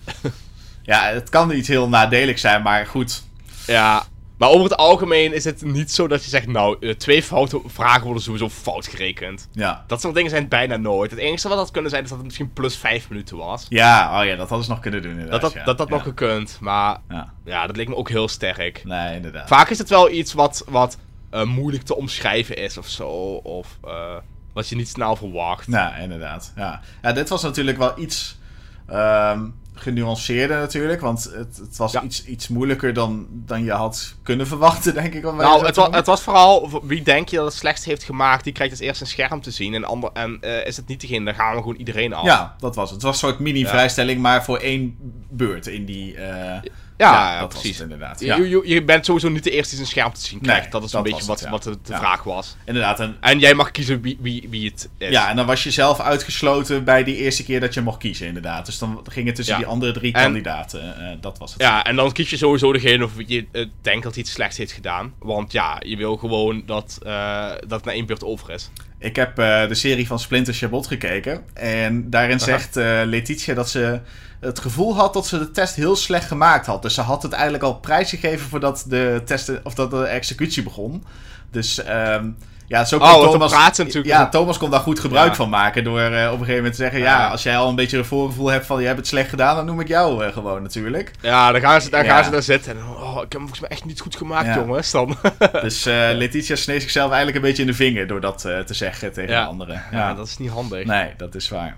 ja, 0.82 1.02
het 1.02 1.28
kan 1.28 1.50
iets 1.52 1.68
heel 1.68 1.88
nadelig 1.88 2.38
zijn, 2.38 2.62
maar 2.62 2.86
goed. 2.86 3.22
Ja, 3.68 4.06
maar 4.38 4.48
over 4.48 4.62
het 4.62 4.76
algemeen 4.76 5.32
is 5.32 5.44
het 5.44 5.62
niet 5.62 5.92
zo 5.92 6.06
dat 6.06 6.24
je 6.24 6.30
zegt, 6.30 6.46
nou, 6.46 6.76
eh, 6.80 6.94
twee 6.94 7.22
foute 7.22 7.60
vragen 7.66 8.04
worden 8.04 8.22
sowieso 8.22 8.48
fout 8.48 8.86
gerekend. 8.86 9.48
Ja. 9.52 9.84
Dat 9.86 10.00
soort 10.00 10.14
dingen 10.14 10.30
zijn 10.30 10.48
bijna 10.48 10.76
nooit. 10.76 11.10
Het 11.10 11.20
enige 11.20 11.48
wat 11.48 11.58
had 11.58 11.70
kunnen 11.70 11.90
zijn 11.90 12.02
is 12.02 12.08
dat 12.08 12.18
het 12.18 12.26
misschien 12.26 12.52
plus 12.52 12.76
vijf 12.76 13.08
minuten 13.08 13.36
was. 13.36 13.66
Ja, 13.68 14.20
oh 14.20 14.26
ja, 14.26 14.36
dat 14.36 14.48
hadden 14.48 14.66
ze 14.66 14.70
nog 14.70 14.80
kunnen 14.80 15.02
doen 15.02 15.10
inderdaad. 15.10 15.40
Dat 15.40 15.52
dat, 15.52 15.60
ja. 15.60 15.64
dat, 15.64 15.78
dat 15.78 15.88
ja. 15.88 15.94
nog 15.94 16.02
gekund, 16.02 16.58
maar 16.60 16.98
Ja. 17.08 17.32
ja, 17.44 17.66
dat 17.66 17.76
leek 17.76 17.88
me 17.88 17.96
ook 17.96 18.08
heel 18.08 18.28
sterk. 18.28 18.84
Nee, 18.84 19.14
inderdaad. 19.14 19.48
Vaak 19.48 19.68
is 19.68 19.78
het 19.78 19.88
wel 19.88 20.10
iets 20.10 20.32
wat, 20.32 20.64
wat 20.68 20.98
eh, 21.30 21.44
moeilijk 21.44 21.82
te 21.82 21.96
omschrijven 21.96 22.56
is 22.56 22.78
of 22.78 22.86
zo. 22.86 23.08
Of 23.42 23.78
eh, 23.84 24.16
wat 24.52 24.68
je 24.68 24.76
niet 24.76 24.88
snel 24.88 25.16
verwacht. 25.16 25.68
Nou, 25.68 26.00
inderdaad. 26.00 26.52
Ja. 26.56 26.80
ja, 27.02 27.12
dit 27.12 27.28
was 27.28 27.42
natuurlijk 27.42 27.78
wel 27.78 27.98
iets 27.98 28.38
ehm, 28.86 29.46
genuanceerder 29.80 30.58
natuurlijk. 30.58 31.00
Want 31.00 31.24
het, 31.24 31.56
het 31.56 31.76
was 31.76 31.92
Ja. 31.92 32.02
iets, 32.02 32.24
iets 32.24 32.48
moeilijker 32.48 32.92
dan, 32.92 33.26
dan 33.30 33.64
je 33.64 33.70
had 33.72 34.14
kunnen 34.22 34.46
verwachten, 34.54 34.94
denk 34.94 35.14
ik. 35.14 35.22
Nou, 35.22 35.66
het 35.66 35.76
was, 35.76 35.88
het 35.90 36.06
was 36.06 36.22
vooral, 36.22 36.80
wie 36.84 37.02
denk 37.02 37.28
je 37.28 37.36
dat 37.36 37.44
het 37.44 37.54
slechtst 37.54 37.84
heeft 37.84 38.02
gemaakt, 38.02 38.44
die 38.44 38.52
krijgt 38.52 38.72
als 38.72 38.82
eerst 38.82 39.00
een 39.00 39.06
scherm 39.06 39.40
te 39.40 39.50
zien. 39.50 39.74
En, 39.74 39.84
ander, 39.84 40.10
en 40.12 40.38
eh, 40.40 40.66
is 40.66 40.76
het 40.76 40.86
niet 40.88 41.00
degene, 41.00 41.24
dan 41.24 41.34
gaan 41.34 41.54
we 41.54 41.60
gewoon 41.60 41.76
iedereen 41.76 42.12
af. 42.12 42.24
Ja, 42.24 42.54
dat 42.58 42.74
was 42.74 42.84
het. 42.90 42.94
Het 42.94 43.02
was 43.02 43.22
een 43.22 43.28
soort 43.28 43.40
mini-vrijstelling, 43.40 44.20
maar 44.20 44.44
voor 44.44 44.58
één 44.58 44.96
beurt 45.30 45.66
in 45.66 45.84
die... 45.84 46.16
eh, 46.16 46.60
ja, 46.98 47.40
dat 47.40 47.52
was 47.52 47.60
precies. 47.60 47.78
het 47.78 47.90
inderdaad. 47.90 48.20
Je, 48.20 48.26
Ja, 48.26 48.36
je, 48.36 48.60
je 48.64 48.82
bent 48.84 49.04
sowieso 49.04 49.28
niet 49.28 49.44
de 49.44 49.50
eerste 49.50 49.68
die 49.76 49.84
zijn 49.86 49.88
scherm 49.88 50.12
te 50.12 50.20
zien 50.26 50.40
krijgt. 50.40 50.62
Nee, 50.62 50.70
dat 50.70 50.82
is 50.84 50.90
dat 50.90 51.04
een 51.06 51.10
beetje 51.12 51.26
wat, 51.26 51.36
het, 51.40 51.44
ja. 51.44 51.50
wat 51.50 51.62
de, 51.62 51.70
de 51.70 51.92
Ja. 51.92 51.98
vraag 51.98 52.22
was. 52.22 52.56
inderdaad. 52.64 53.00
En, 53.00 53.16
En 53.20 53.38
jij 53.38 53.54
mag 53.54 53.70
kiezen 53.70 54.00
wie, 54.00 54.16
wie, 54.20 54.46
wie 54.50 54.70
het 54.70 54.88
is. 54.98 55.10
ja, 55.10 55.28
en 55.30 55.36
dan 55.36 55.46
was 55.46 55.62
je 55.64 55.70
zelf 55.70 56.00
uitgesloten 56.00 56.84
bij 56.84 57.04
die 57.04 57.16
eerste 57.16 57.44
keer 57.44 57.60
dat 57.60 57.74
je 57.74 57.80
mocht 57.80 57.98
kiezen, 57.98 58.26
inderdaad. 58.26 58.66
Dus 58.66 58.78
dan 58.78 59.00
ging 59.10 59.26
het 59.26 59.34
tussen 59.34 59.54
Ja. 59.54 59.60
die 59.60 59.68
andere 59.70 59.92
drie 59.92 60.12
En- 60.12 60.22
kandidaten. 60.22 60.96
eh, 61.10 61.16
dat 61.20 61.38
was 61.38 61.52
het. 61.52 61.62
Ja, 61.62 61.84
en 61.84 61.96
dan 61.96 62.12
kies 62.12 62.30
je 62.30 62.36
sowieso 62.36 62.72
degene 62.72 63.04
of 63.04 63.12
je 63.26 63.46
eh, 63.52 63.66
denkt 63.82 64.02
dat 64.02 64.12
hij 64.14 64.22
iets 64.22 64.32
slechts 64.32 64.56
heeft 64.56 64.72
gedaan. 64.72 65.12
Want 65.18 65.52
ja, 65.52 65.76
je 65.86 65.96
wil 65.96 66.16
gewoon 66.16 66.62
dat, 66.66 66.98
eh, 67.02 67.48
dat 67.48 67.70
het 67.70 67.84
na 67.84 67.92
één 67.92 68.06
beurt 68.06 68.24
over 68.24 68.50
is. 68.50 68.70
Ik 68.98 69.16
heb 69.16 69.38
eh, 69.38 69.68
de 69.68 69.74
serie 69.74 70.06
van 70.06 70.18
Splinter 70.18 70.54
Chabot 70.54 70.86
gekeken. 70.86 71.42
En 71.54 72.10
daarin 72.10 72.40
zegt 72.40 72.76
eh, 72.76 73.00
Letitia 73.04 73.54
dat 73.54 73.70
ze 73.70 74.00
het 74.40 74.58
gevoel 74.58 74.94
had 74.94 75.12
dat 75.12 75.26
ze 75.26 75.38
de 75.38 75.50
test 75.50 75.74
heel 75.74 75.96
slecht 75.96 76.26
gemaakt 76.26 76.66
had. 76.66 76.82
Dus 76.82 76.94
ze 76.94 77.00
had 77.00 77.22
het 77.22 77.32
eigenlijk 77.32 77.62
al 77.62 77.74
prijsgegeven 77.74 78.48
voordat 78.48 78.84
de, 78.88 79.22
test, 79.24 79.52
of 79.62 79.74
dat 79.74 79.90
de 79.90 80.04
executie 80.04 80.62
begon. 80.62 81.04
Dus 81.50 81.82
ehm, 81.82 82.30
ja, 82.68 82.84
zo 82.84 82.98
kon 82.98 83.08
Oh, 83.08 83.30
Thomas... 83.30 83.52
natuurlijk 83.78 84.06
Ja, 84.06 84.28
Thomas 84.28 84.58
kon 84.58 84.70
daar 84.70 84.80
goed 84.80 85.00
gebruik 85.00 85.28
Ja. 85.28 85.34
van 85.34 85.48
maken. 85.48 85.84
Door 85.84 86.00
eh, 86.00 86.06
op 86.26 86.32
een 86.32 86.38
gegeven 86.38 86.54
moment 86.54 86.74
te 86.74 86.80
zeggen... 86.82 87.00
Ja. 87.00 87.28
Als 87.28 87.42
jij 87.42 87.56
al 87.56 87.68
een 87.68 87.74
beetje 87.74 87.98
een 87.98 88.04
voorgevoel 88.04 88.46
hebt 88.48 88.66
van... 88.66 88.80
Je 88.80 88.86
hebt 88.86 88.98
het 88.98 89.06
slecht 89.06 89.28
gedaan, 89.28 89.56
dan 89.56 89.64
noem 89.66 89.80
ik 89.80 89.88
jou 89.88 90.24
eh, 90.24 90.32
gewoon 90.32 90.62
natuurlijk. 90.62 91.10
Ja, 91.20 91.52
dan 91.52 91.60
gaan 91.60 91.80
ze, 91.80 91.90
dan 91.90 92.04
Ja. 92.04 92.14
gaan 92.14 92.24
ze 92.24 92.30
daar 92.30 92.42
zitten. 92.42 92.72
En, 92.72 92.78
oh, 92.86 93.14
ik 93.14 93.20
heb 93.20 93.30
hem 93.32 93.40
volgens 93.40 93.60
mij 93.60 93.70
echt 93.70 93.84
niet 93.84 94.00
goed 94.00 94.16
gemaakt, 94.16 94.46
Ja. 94.46 94.54
jongens. 94.54 94.90
Dan. 94.90 95.16
Dus 95.62 95.86
eh, 95.86 95.94
Letitia 96.12 96.56
sneed 96.56 96.80
zichzelf 96.82 97.06
eigenlijk 97.08 97.36
een 97.36 97.48
beetje 97.48 97.62
in 97.62 97.68
de 97.68 97.74
vinger... 97.74 98.06
door 98.06 98.20
dat 98.20 98.38
te 98.40 98.74
zeggen 98.74 99.12
tegen 99.12 99.30
de 99.34 99.44
anderen. 99.44 99.82
ja, 99.92 100.14
dat 100.14 100.26
is 100.26 100.38
niet 100.38 100.50
handig. 100.50 100.84
Nee, 100.84 101.10
dat 101.16 101.34
is 101.34 101.48
waar. 101.48 101.76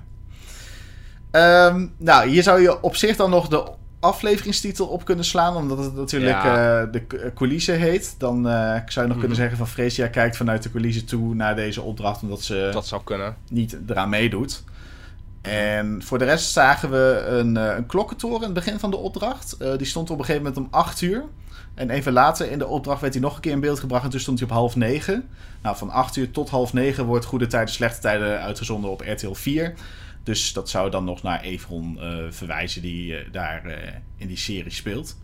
Ehm, 1.30 1.86
nou, 1.98 2.28
hier 2.28 2.42
zou 2.42 2.60
je 2.60 2.82
op 2.82 2.96
zich 2.96 3.16
dan 3.16 3.30
nog 3.30 3.48
de 3.48 3.64
afleveringstitel 4.00 4.86
op 4.86 5.04
kunnen 5.04 5.24
slaan, 5.24 5.56
omdat 5.56 5.78
het 5.78 5.94
natuurlijk 5.94 6.42
Ja. 6.42 6.80
eh, 6.82 6.92
de 6.92 7.00
c- 7.06 7.34
coulissen 7.34 7.78
heet. 7.78 8.14
Dan 8.18 8.48
eh, 8.48 8.52
zou 8.52 8.76
je 8.94 9.00
nog 9.00 9.08
Mhm. 9.08 9.18
kunnen 9.18 9.36
zeggen 9.36 9.56
van 9.56 9.68
Freesia 9.68 10.06
kijkt 10.06 10.36
vanuit 10.36 10.62
de 10.62 10.70
coulissen 10.70 11.04
toe 11.06 11.34
naar 11.34 11.56
deze 11.56 11.82
opdracht, 11.82 12.22
omdat 12.22 12.42
ze 12.42 12.68
Dat 12.72 12.86
zou 12.86 13.02
kunnen. 13.04 13.36
niet 13.50 13.78
eraan 13.88 14.08
meedoet. 14.08 14.64
En 15.42 16.02
voor 16.02 16.18
de 16.18 16.24
rest 16.24 16.50
zagen 16.52 16.90
we 16.90 17.24
een, 17.28 17.56
eh, 17.56 17.76
een 17.76 17.86
klokkentoren 17.86 18.36
in 18.38 18.44
het 18.44 18.52
begin 18.64 18.78
van 18.78 18.90
de 18.90 18.96
opdracht. 18.96 19.56
Eh, 19.56 19.76
die 19.76 19.86
stond 19.86 20.10
op 20.10 20.18
een 20.18 20.24
gegeven 20.24 20.46
moment 20.46 20.64
om 20.66 20.78
8 20.80 21.00
uur. 21.00 21.24
En 21.74 21.90
even 21.90 22.12
later 22.12 22.50
in 22.50 22.58
de 22.58 22.66
opdracht 22.66 23.00
werd 23.00 23.12
hij 23.12 23.22
nog 23.22 23.34
een 23.34 23.40
keer 23.40 23.52
in 23.52 23.60
beeld 23.60 23.80
gebracht. 23.80 24.04
En 24.04 24.10
toen 24.10 24.20
stond 24.20 24.38
hij 24.38 24.48
op 24.48 24.54
half 24.54 24.76
negen. 24.76 25.28
Nou, 25.62 25.76
van 25.76 25.90
8 25.90 26.16
uur 26.16 26.30
tot 26.30 26.48
half 26.50 26.72
negen 26.72 27.04
wordt 27.04 27.24
Goede 27.24 27.46
Tijden, 27.46 27.74
Slechte 27.74 28.00
Tijden 28.00 28.40
uitgezonden 28.40 28.90
op 28.90 29.00
RTL 29.06 29.32
4. 29.32 29.74
Dus 30.30 30.52
dat 30.52 30.70
zou 30.70 30.90
dan 30.90 31.04
nog 31.04 31.22
naar 31.22 31.40
Evron 31.40 32.00
eh, 32.00 32.16
verwijzen, 32.30 32.82
die 32.82 33.16
eh, 33.16 33.32
daar 33.32 33.64
eh, 33.64 33.92
in 34.16 34.26
die 34.26 34.36
serie 34.36 34.72
speelt. 34.72 35.16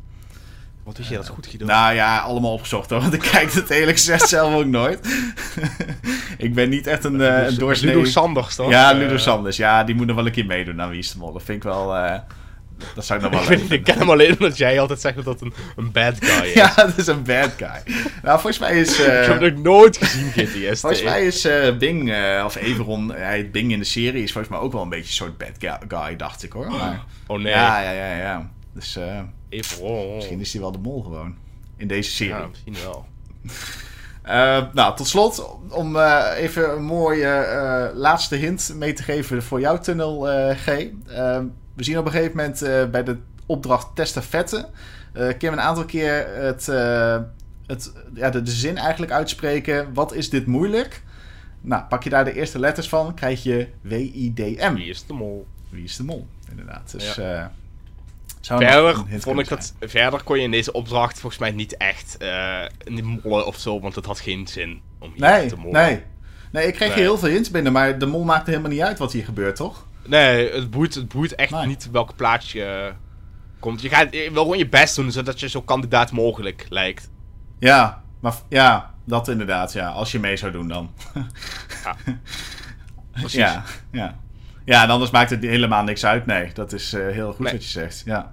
Wat 0.85 0.99
is 0.99 1.09
je 1.09 1.15
dat 1.15 1.29
goed 1.29 1.47
gedaan? 1.47 1.69
Nou 1.69 1.95
ja, 1.95 2.19
allemaal 2.19 2.53
opgezocht 2.53 2.91
hoor. 2.91 3.01
Want 3.01 3.13
ik 3.13 3.21
kijk 3.21 3.53
het 3.53 3.71
eerlijk 3.71 3.97
gezegd 3.97 4.29
zelf 4.29 4.55
ook 4.55 4.67
nooit. 4.67 5.19
ik 6.39 6.55
ben 6.55 6.69
niet 6.69 6.87
echt 6.87 7.05
een, 7.05 7.21
eh 7.21 7.37
een 7.37 7.45
Ludo 7.45 7.59
doorsnee... 7.59 8.07
Sanders, 8.07 8.55
toch? 8.55 8.71
Ja, 8.71 8.93
Ludo 8.93 9.17
Sanders. 9.17 9.57
Ja, 9.57 9.85
die 9.85 9.95
moet 9.95 10.07
nog 10.07 10.17
wel 10.17 10.27
een 10.27 10.33
keer 10.33 10.47
meedoen 10.47 10.81
aan 10.81 10.91
Wie 10.91 10.99
is 10.99 11.13
de 11.13 11.19
Mol. 11.19 11.33
Dat 11.33 11.43
vind 11.43 11.57
ik 11.57 11.71
wel... 11.71 11.95
eh, 12.79 12.87
dat 12.95 13.05
zou 13.05 13.25
ik 13.25 13.31
nog 13.31 13.47
wel 13.49 13.59
Ik, 13.59 13.71
ik 13.71 13.85
ken 13.85 13.99
hem 13.99 14.11
alleen 14.11 14.33
omdat 14.33 14.57
jij 14.57 14.81
altijd 14.81 15.01
zegt 15.01 15.15
dat 15.17 15.25
dat 15.25 15.41
een, 15.41 15.53
een 15.77 15.93
bad 15.93 16.15
guy 16.21 16.47
is. 16.47 16.53
Ja, 16.63 16.75
dat 16.75 16.97
is 16.99 17.07
een 17.07 17.23
bad 17.23 17.51
guy. 17.57 17.95
Nou, 18.23 18.41
volgens 18.41 18.59
mij 18.59 18.81
is... 18.81 19.01
eh, 19.01 19.21
Ik 19.23 19.29
heb 19.29 19.41
hem 19.41 19.55
nog 19.55 19.63
nooit 19.63 19.97
gezien, 19.97 20.31
GTS. 20.33 20.81
volgens 20.81 21.03
mij 21.03 21.27
is 21.27 21.45
eh, 21.45 21.77
Bing, 21.77 22.13
eh, 22.13 22.43
of 22.45 22.57
Everon, 22.57 23.13
hij 23.13 23.37
heet 23.37 23.53
Bing 23.53 23.73
in 23.73 23.79
de 23.79 23.85
serie, 23.85 24.23
is 24.23 24.33
volgens 24.33 24.53
mij 24.55 24.63
ook 24.63 24.73
wel 24.73 24.83
een 24.83 24.89
beetje 24.89 25.05
een 25.07 25.13
soort 25.35 25.39
bad 25.39 25.79
guy, 25.89 26.17
dacht 26.17 26.43
ik 26.43 26.53
hoor. 26.53 26.71
Maar, 26.71 27.05
Oh 27.27 27.39
nee, 27.39 27.53
Ja, 27.53 27.81
ja, 27.83 27.91
ja, 27.91 28.17
ja. 28.17 28.51
Dus 28.75 28.97
eh, 28.97 29.21
even 29.49 29.83
oh. 29.83 30.15
misschien 30.15 30.41
is 30.41 30.53
hij 30.53 30.63
wel 30.63 30.73
de 30.73 30.79
mol 30.79 31.03
gewoon. 31.03 31.35
In 31.77 31.87
deze 31.89 32.11
serie. 32.11 32.35
Ja, 32.35 32.47
misschien 32.47 32.77
wel. 32.85 33.07
Eh, 34.23 34.63
nou, 34.73 34.97
tot 34.97 35.07
slot, 35.07 35.57
om 35.71 35.97
eh, 35.97 36.25
even 36.37 36.71
een 36.73 36.85
mooie 36.85 37.27
eh, 37.29 37.97
laatste 37.97 38.37
hint 38.37 38.73
mee 38.77 38.93
te 38.93 39.03
geven 39.03 39.43
voor 39.43 39.61
jouw 39.61 39.79
tunnel, 39.79 40.31
eh, 40.31 40.57
G. 40.57 40.67
We 41.77 41.85
zien 41.85 41.99
op 41.99 42.05
een 42.07 42.11
gegeven 42.13 42.37
moment 42.37 42.63
eh, 42.63 42.85
bij 42.85 43.03
de 43.05 43.17
opdracht 43.47 43.95
Testafette... 43.95 44.69
eh 45.13 45.29
Kim 45.39 45.53
een 45.53 45.61
aantal 45.61 45.85
keer 45.85 46.27
het, 46.35 46.69
eh, 46.69 47.19
het, 47.67 47.93
ja, 48.15 48.31
de, 48.31 48.43
de 48.43 48.51
zin 48.51 48.77
eigenlijk 48.77 49.13
uitspreken... 49.13 49.95
Wat 49.95 50.13
is 50.15 50.31
dit 50.31 50.47
moeilijk? 50.47 51.03
Nou, 51.61 51.83
pak 51.85 52.03
je 52.05 52.11
daar 52.11 52.25
de 52.25 52.33
eerste 52.35 52.59
letters 52.59 52.89
van, 52.89 53.15
krijg 53.15 53.43
je 53.43 53.69
W-I-D-M. 53.81 54.75
Wie 54.75 54.89
is 54.89 55.07
de 55.07 55.13
mol? 55.13 55.47
Wie 55.69 55.85
is 55.85 55.97
de 55.97 56.05
mol? 56.05 56.27
Inderdaad. 56.51 56.91
Dus, 56.93 57.15
Ja. 57.15 57.53
Verder, 58.41 58.95
vond 59.19 59.39
ik 59.51 59.59
verder 59.81 60.23
kon 60.23 60.37
je 60.37 60.43
in 60.43 60.51
deze 60.51 60.73
opdracht 60.73 61.21
volgens 61.21 61.41
mij 61.41 61.51
niet 61.51 61.77
echt 61.77 62.17
mollen 63.23 63.47
of 63.47 63.57
zo, 63.59 63.81
want 63.81 63.95
het 63.95 64.07
had 64.07 64.21
geen 64.21 64.47
zin 64.47 64.81
om 64.99 65.13
hier 65.15 65.21
te 65.49 65.55
Nee, 65.55 65.57
mollen. 65.57 65.73
nee. 65.73 66.03
Nee, 66.53 66.67
ik 66.67 66.75
kreeg 66.75 66.89
Nee. 66.95 66.99
heel 66.99 67.19
veel 67.19 67.29
hints 67.29 67.51
binnen, 67.51 67.73
maar 67.73 67.99
de 67.99 68.07
mol 68.07 68.25
maakte 68.25 68.51
helemaal 68.51 68.71
niet 68.71 68.81
uit 68.81 68.99
wat 68.99 69.13
hier 69.13 69.25
gebeurt, 69.25 69.57
toch? 69.57 69.87
Nee, 70.09 70.53
het 70.53 70.71
boeit, 70.71 70.95
het 70.95 71.09
boeit 71.09 71.35
echt 71.35 71.51
Nee. 71.51 71.67
niet 71.67 71.91
welke 71.91 72.15
plaats 72.15 72.53
je 72.53 72.65
eh, 72.65 72.95
komt. 73.61 73.83
Je, 73.83 73.89
gaat, 73.89 74.13
je 74.13 74.31
wil 74.33 74.43
gewoon 74.43 74.59
je 74.59 74.69
best 74.69 74.97
doen, 74.97 75.13
zodat 75.13 75.41
je 75.41 75.49
zo 75.49 75.63
kandidaat 75.63 76.13
mogelijk 76.13 76.67
lijkt. 76.69 77.11
Ja, 77.59 78.03
maar 78.21 78.35
ja, 78.49 78.95
dat 79.05 79.29
inderdaad, 79.29 79.73
ja. 79.73 79.89
Als 79.89 80.13
je 80.13 80.19
mee 80.19 80.37
zou 80.37 80.53
doen 80.53 80.69
dan. 80.69 80.91
Precies. 83.13 83.33
Ja, 83.33 83.63
ja. 83.93 84.17
Ja, 84.65 84.83
en 84.83 84.91
anders 84.91 85.11
maakt 85.11 85.31
het 85.31 85.43
helemaal 85.43 85.83
niks 85.85 86.05
uit. 86.05 86.27
Nee, 86.27 86.51
dat 86.53 86.73
is 86.73 86.93
eh, 86.93 87.07
heel 87.07 87.33
goed 87.33 87.39
Nee. 87.45 87.53
wat 87.53 87.63
je 87.65 87.71
zegt. 87.71 88.03
Ja. 88.05 88.33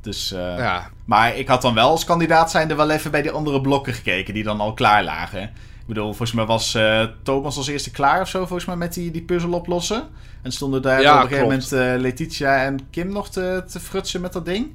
Dus, 0.00 0.32
eh, 0.32 0.56
Ja. 0.58 0.90
Maar 1.04 1.36
ik 1.36 1.48
had 1.48 1.62
dan 1.62 1.74
wel 1.74 1.88
als 1.90 2.04
kandidaat 2.04 2.50
zijnde 2.50 2.74
wel 2.74 2.90
even 2.90 3.10
bij 3.10 3.22
die 3.22 3.30
andere 3.30 3.60
blokken 3.60 3.92
gekeken 3.94 4.34
die 4.34 4.42
dan 4.42 4.60
al 4.60 4.72
klaar 4.74 5.04
lagen. 5.04 5.50
Bedoel, 5.92 6.06
volgens 6.08 6.32
mij 6.32 6.44
was 6.46 6.74
eh, 6.74 7.04
Thomas 7.22 7.56
als 7.56 7.66
eerste 7.68 7.90
klaar 7.90 8.20
of 8.20 8.28
zo, 8.28 8.38
volgens 8.38 8.64
mij, 8.64 8.76
met 8.76 8.94
die, 8.94 9.10
die 9.10 9.22
puzzel 9.22 9.52
oplossen. 9.52 10.08
En 10.42 10.52
stonden 10.52 10.82
daar 10.82 11.00
Ja, 11.00 11.10
op 11.16 11.16
een 11.22 11.22
gegeven 11.28 11.42
moment 11.44 11.72
eh, 11.72 11.94
Letitia 12.00 12.64
en 12.64 12.90
Kim 12.90 13.12
nog 13.12 13.30
te, 13.30 13.64
te 13.70 13.80
frutsen 13.80 14.20
met 14.20 14.32
dat 14.32 14.44
ding. 14.44 14.70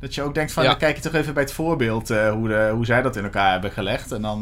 Dat 0.00 0.14
je 0.14 0.22
ook 0.22 0.34
denkt 0.34 0.52
van, 0.52 0.62
Ja. 0.62 0.68
dan 0.68 0.78
kijk 0.78 0.96
je 0.96 1.02
toch 1.02 1.14
even 1.14 1.34
bij 1.34 1.42
het 1.42 1.52
voorbeeld 1.52 2.10
eh, 2.10 2.30
hoe, 2.32 2.48
de, 2.48 2.70
hoe 2.74 2.84
zij 2.86 3.02
dat 3.02 3.16
in 3.16 3.24
elkaar 3.24 3.52
hebben 3.52 3.70
gelegd. 3.70 4.12
En 4.12 4.22
dan, 4.22 4.40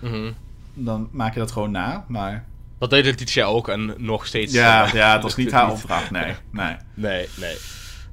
Mhm. 0.00 0.32
dan 0.74 1.08
maak 1.12 1.32
je 1.34 1.40
dat 1.40 1.50
gewoon 1.52 1.70
na. 1.70 2.04
Maar 2.08 2.44
Dat 2.78 2.90
deed 2.90 3.04
Letitia 3.04 3.44
ook 3.44 3.68
en 3.68 3.94
nog 3.98 4.26
steeds. 4.26 4.52
ja, 4.52 4.88
ja 4.92 5.12
het 5.12 5.22
was 5.22 5.36
niet 5.36 5.52
haar 5.52 5.70
opdracht, 5.70 6.10
nee. 6.10 6.34
nee. 6.50 6.76
Nee, 6.94 7.28
nee. 7.36 7.56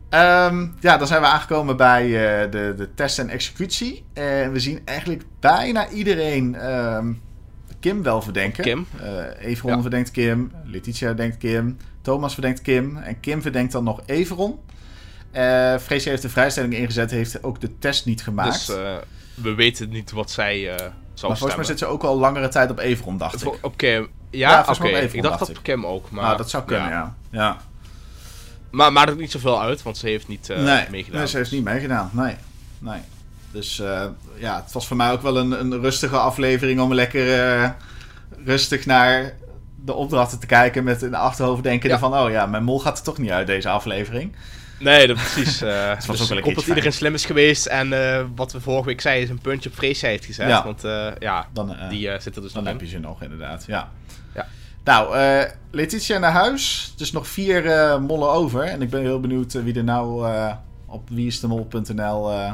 Ehm, 0.09 0.67
ja, 0.79 0.97
dan 0.97 1.07
zijn 1.07 1.21
we 1.21 1.27
aangekomen 1.27 1.77
bij 1.77 2.07
de, 2.49 2.73
de 2.77 2.93
test 2.95 3.19
en 3.19 3.29
executie. 3.29 4.05
En 4.13 4.51
we 4.51 4.59
zien 4.59 4.81
eigenlijk 4.85 5.23
bijna 5.39 5.89
iedereen 5.89 6.55
ehm, 6.55 7.13
Kim 7.83 8.03
wel 8.03 8.21
verdenken. 8.21 8.63
Kim. 8.63 8.87
Eh 9.01 9.47
Everon 9.49 9.75
Ja. 9.75 9.81
verdenkt 9.81 10.11
Kim, 10.11 10.51
Letitia 10.65 11.13
denkt 11.13 11.37
Kim, 11.37 11.77
Thomas 12.01 12.33
verdenkt 12.33 12.61
Kim 12.61 12.97
en 12.97 13.19
Kim 13.19 13.41
verdenkt 13.41 13.71
dan 13.71 13.83
nog 13.83 14.01
Everon. 14.05 14.59
Eh 15.31 15.77
Freesia 15.77 16.09
heeft 16.09 16.21
de 16.21 16.29
vrijstelling 16.29 16.73
ingezet, 16.73 17.11
heeft 17.11 17.43
ook 17.43 17.61
de 17.61 17.77
test 17.79 18.05
niet 18.05 18.23
gemaakt. 18.23 18.67
Dus 18.67 18.77
eh, 18.77 18.95
we 19.33 19.53
weten 19.53 19.89
niet 19.89 20.11
wat 20.11 20.31
zij 20.31 20.69
eh 20.69 20.75
zou 21.13 21.31
maar 21.31 21.37
volgens 21.37 21.55
mij 21.55 21.65
zit 21.65 21.79
ze 21.79 21.85
ook 21.85 22.03
al 22.03 22.17
langere 22.17 22.47
tijd 22.47 22.71
op 22.71 22.79
Everon, 22.79 23.17
dacht 23.17 23.41
ik. 23.45 23.57
Op 23.61 23.77
Kim. 23.77 24.09
Ja, 24.29 24.49
Ja, 24.49 24.65
oké. 24.73 24.87
Ik 24.87 25.11
dacht 25.11 25.23
dacht 25.23 25.39
dat 25.39 25.49
op 25.57 25.63
Kim 25.63 25.85
ook. 25.85 26.11
Maar, 26.11 26.23
nou, 26.23 26.37
dat 26.37 26.49
zou 26.49 26.63
kunnen, 26.63 26.89
ja. 26.89 27.15
ja. 27.29 27.57
Maar 28.71 28.91
maakt 28.91 29.11
ook 29.11 29.19
niet 29.19 29.31
zoveel 29.31 29.61
uit, 29.61 29.83
want 29.83 29.97
ze 29.97 30.07
heeft 30.07 30.27
niet 30.27 30.47
nee, 30.47 30.85
meegedaan. 30.89 31.19
nee, 31.19 31.27
ze 31.27 31.37
heeft 31.37 31.51
niet 31.51 31.63
meegedaan. 31.63 32.09
Nee, 32.13 32.35
nee. 32.79 32.99
Dus 33.53 33.79
eh, 33.79 34.05
ja, 34.37 34.61
het 34.63 34.71
was 34.71 34.87
voor 34.87 34.97
mij 34.97 35.11
ook 35.11 35.21
wel 35.21 35.37
een, 35.37 35.51
een 35.59 35.81
rustige 35.81 36.17
aflevering 36.17 36.79
om 36.81 36.93
lekker 36.93 37.43
eh, 37.43 37.69
rustig 38.45 38.85
naar 38.85 39.33
de 39.85 39.93
opdrachten 39.93 40.39
te 40.39 40.45
kijken 40.45 40.83
met 40.83 41.01
in 41.01 41.09
de 41.11 41.17
achterhoofd 41.17 41.63
denken 41.63 41.89
Ja. 41.89 41.99
van, 41.99 42.13
oh 42.17 42.29
ja, 42.29 42.45
mijn 42.45 42.63
mol 42.63 42.79
gaat 42.79 42.97
er 42.97 43.03
toch 43.03 43.17
niet 43.17 43.29
uit 43.31 43.47
deze 43.47 43.69
aflevering. 43.69 44.35
Nee, 44.79 45.07
dat 45.07 45.15
precies. 45.17 45.61
eh 45.61 45.87
was 46.07 46.17
dus 46.17 46.31
ook 46.31 46.45
wel 46.45 46.53
dat 46.53 46.67
iedereen 46.67 46.93
slim 46.93 47.13
is 47.13 47.25
geweest. 47.25 47.65
En 47.65 47.89
wat 48.35 48.51
we 48.51 48.61
vorige 48.61 48.85
week 48.85 49.01
zeiden, 49.01 49.23
is 49.23 49.29
een 49.29 49.39
puntje 49.41 49.69
op 49.69 49.79
heeft 49.79 50.25
gezet. 50.25 50.47
Ja. 50.47 50.63
Want 50.63 50.83
eh, 50.83 51.07
ja, 51.19 51.47
Dan, 51.53 51.75
die 51.89 52.09
eh, 52.09 52.19
zit 52.19 52.35
er 52.35 52.41
dus 52.41 52.53
dan 52.53 52.63
nog 52.63 52.71
heb 52.71 52.81
in. 52.81 52.87
je 52.87 52.93
ze 52.93 52.99
nog 52.99 53.21
inderdaad, 53.21 53.63
ja. 53.67 53.91
Ja. 54.35 54.47
Nou, 54.83 55.15
Letitia 55.71 56.17
naar 56.17 56.31
huis. 56.31 56.93
Dus 56.97 57.11
nog 57.11 57.27
vier 57.27 57.63
mollen 58.01 58.29
over. 58.29 58.63
En 58.63 58.81
ik 58.81 58.89
ben 58.89 59.01
heel 59.01 59.19
benieuwd 59.19 59.53
wie 59.53 59.75
er 59.75 59.83
nou 59.83 60.31
op 60.85 61.09
wieisdemol.nl 61.09 62.31
eh 62.31 62.53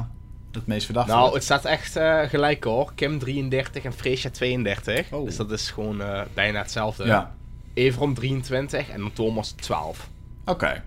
het 0.52 0.68
meest 0.68 0.86
verdacht 0.86 1.08
Nou, 1.08 1.20
wordt. 1.20 1.34
het 1.36 1.44
staat 1.44 1.66
echt 1.66 1.96
eh, 1.96 2.20
gelijk 2.22 2.64
hoor. 2.64 2.92
Kim 2.96 3.20
33 3.20 3.84
en 3.84 3.94
Freesia 3.94 4.30
32. 4.30 5.12
Oh. 5.12 5.26
Dus 5.26 5.36
dat 5.36 5.52
is 5.52 5.72
gewoon 5.72 6.02
eh, 6.02 6.22
bijna 6.34 6.60
hetzelfde. 6.60 7.06
Ja, 7.06 7.36
Everon 7.74 8.14
23 8.14 8.90
en 8.90 9.00
dan 9.00 9.14
Thomas 9.14 9.52
12. 9.52 10.08
Oké. 10.46 10.84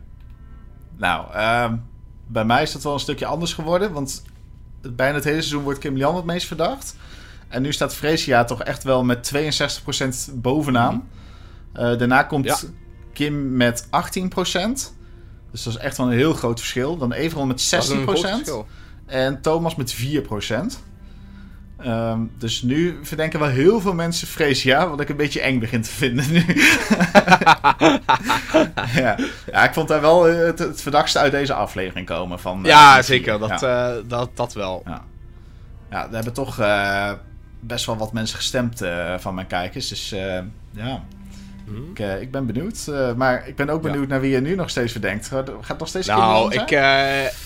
Nou, 0.96 1.32
ehm, 1.34 1.76
bij 2.26 2.44
mij 2.44 2.62
is 2.62 2.72
dat 2.72 2.82
wel 2.82 2.92
een 2.92 3.00
stukje 3.00 3.26
anders 3.26 3.52
geworden. 3.52 3.92
Want 3.92 4.22
bijna 4.80 5.14
het 5.14 5.24
hele 5.24 5.36
seizoen 5.40 5.62
wordt 5.62 5.78
Kim 5.78 5.96
Lian 5.96 6.16
het 6.16 6.24
meest 6.24 6.46
verdacht. 6.46 6.96
En 7.48 7.62
nu 7.62 7.72
staat 7.72 7.94
Fresia 7.94 8.44
toch 8.44 8.62
echt 8.62 8.82
wel 8.82 9.04
met 9.04 9.22
62% 9.22 10.30
bovenaan. 10.34 11.08
Eh, 11.72 11.98
daarna 11.98 12.22
komt 12.22 12.44
Ja. 12.44 12.56
Kim 13.12 13.56
met 13.56 13.86
18%. 13.90 14.94
Dus 15.50 15.62
dat 15.62 15.72
is 15.74 15.78
echt 15.78 15.96
wel 15.96 16.06
een 16.06 16.12
heel 16.12 16.32
groot 16.34 16.58
verschil. 16.58 16.96
Dan 16.96 17.12
Everon 17.12 17.46
met 17.46 17.60
16%. 17.60 17.70
Dat 17.70 17.82
is 17.82 17.88
een 17.90 18.02
groot 18.02 18.30
verschil. 18.36 18.66
En 19.12 19.40
Thomas 19.40 19.74
met 19.74 19.94
4%. 19.94 20.82
Ehm, 21.78 22.20
dus 22.38 22.62
nu 22.62 22.98
verdenken 23.02 23.40
wel 23.40 23.48
heel 23.48 23.80
veel 23.80 23.94
mensen 23.94 24.26
Freesia, 24.28 24.88
wat 24.88 25.00
ik 25.00 25.08
een 25.08 25.16
beetje 25.16 25.40
eng 25.40 25.58
begin 25.58 25.82
te 25.82 25.90
vinden 25.90 26.32
nu. 26.32 26.44
ja. 29.02 29.16
ja, 29.46 29.64
ik 29.64 29.72
vond 29.72 29.88
daar 29.88 30.00
wel 30.00 30.28
eh, 30.28 30.36
het, 30.36 30.58
het 30.58 30.82
verdachtste 30.82 31.18
uit 31.18 31.32
deze 31.32 31.54
aflevering 31.54 32.06
komen. 32.06 32.40
Van, 32.40 32.58
eh, 32.58 32.64
Ja, 32.64 33.02
zeker. 33.02 33.38
Dat, 33.38 33.60
ja. 33.60 33.90
eh, 33.90 34.02
dat, 34.06 34.30
dat 34.34 34.52
wel. 34.52 34.82
ja. 34.84 35.04
ja, 35.90 36.06
er 36.06 36.14
hebben 36.14 36.32
toch 36.32 36.56
best 37.60 37.86
wel 37.86 37.96
wat 37.96 38.12
mensen 38.12 38.36
gestemd 38.36 38.82
van 39.18 39.34
mijn 39.34 39.46
kijkers. 39.46 39.88
Dus 39.88 40.14
ja, 40.70 41.04
Hm. 41.74 41.90
ik, 41.90 41.98
eh, 41.98 42.20
ik 42.20 42.30
ben 42.30 42.46
benieuwd. 42.46 42.86
Eh, 42.88 43.12
maar 43.14 43.48
ik 43.48 43.56
ben 43.56 43.68
ook 43.70 43.84
Ja. 43.84 43.90
benieuwd 43.90 44.08
naar 44.08 44.20
wie 44.20 44.30
je 44.30 44.40
nu 44.40 44.54
nog 44.54 44.70
steeds 44.70 44.92
verdenkt. 44.92 45.26
Gaat 45.28 45.46
het 45.66 45.78
nog 45.78 45.88
steeds 45.88 46.06
Kim 46.06 46.16
Nou, 46.16 46.38
Lian 46.38 46.52
zijn? 46.52 46.64
ik, 46.64 46.70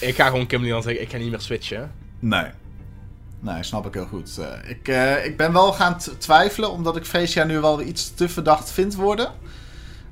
eh, 0.01 0.09
ik 0.09 0.14
ga 0.14 0.27
gewoon 0.27 0.47
Kim 0.47 0.62
Leon 0.62 0.83
zeggen, 0.83 1.03
ik 1.03 1.11
ga 1.11 1.16
niet 1.16 1.31
meer 1.31 1.41
switchen. 1.41 1.91
Nee. 2.18 2.45
Nee, 3.41 3.62
snap 3.62 3.87
ik 3.87 3.95
heel 3.95 4.07
goed. 4.07 4.41
Ik, 4.66 4.89
ik 5.24 5.37
ben 5.37 5.53
wel 5.53 5.72
gaan 5.72 5.97
twijfelen, 6.18 6.70
omdat 6.70 6.97
ik 6.97 7.05
Freesia 7.05 7.45
nu 7.45 7.61
wel 7.61 7.81
iets 7.81 8.14
te 8.14 8.29
verdacht 8.29 8.70
vind 8.70 8.95
worden. 8.95 9.29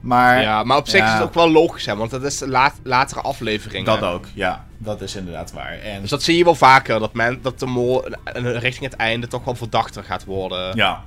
Maar 0.00 0.40
ja, 0.42 0.64
maar 0.64 0.76
op 0.76 0.88
zich 0.88 1.00
ja. 1.00 1.06
is 1.06 1.12
het 1.12 1.22
ook 1.22 1.34
wel 1.34 1.50
logisch, 1.50 1.86
hè, 1.86 1.96
want 1.96 2.10
dat 2.10 2.22
is 2.22 2.38
de 2.38 2.48
laat, 2.48 2.74
latere 2.82 3.20
aflevering. 3.20 3.86
dat 3.86 4.00
hè. 4.00 4.06
ook, 4.08 4.24
ja. 4.34 4.64
Dat 4.78 5.00
is 5.00 5.16
inderdaad 5.16 5.52
waar. 5.52 5.72
En 5.78 6.00
Dus 6.00 6.10
dat 6.10 6.22
zie 6.22 6.36
je 6.36 6.44
wel 6.44 6.54
vaker, 6.54 6.98
dat, 7.00 7.12
men, 7.12 7.38
dat 7.42 7.58
de 7.58 7.66
mol 7.66 8.04
richting 8.34 8.84
het 8.90 8.94
einde 8.96 9.26
toch 9.26 9.44
wel 9.44 9.54
verdachter 9.54 10.04
gaat 10.04 10.24
worden. 10.24 10.76
ja. 10.76 11.02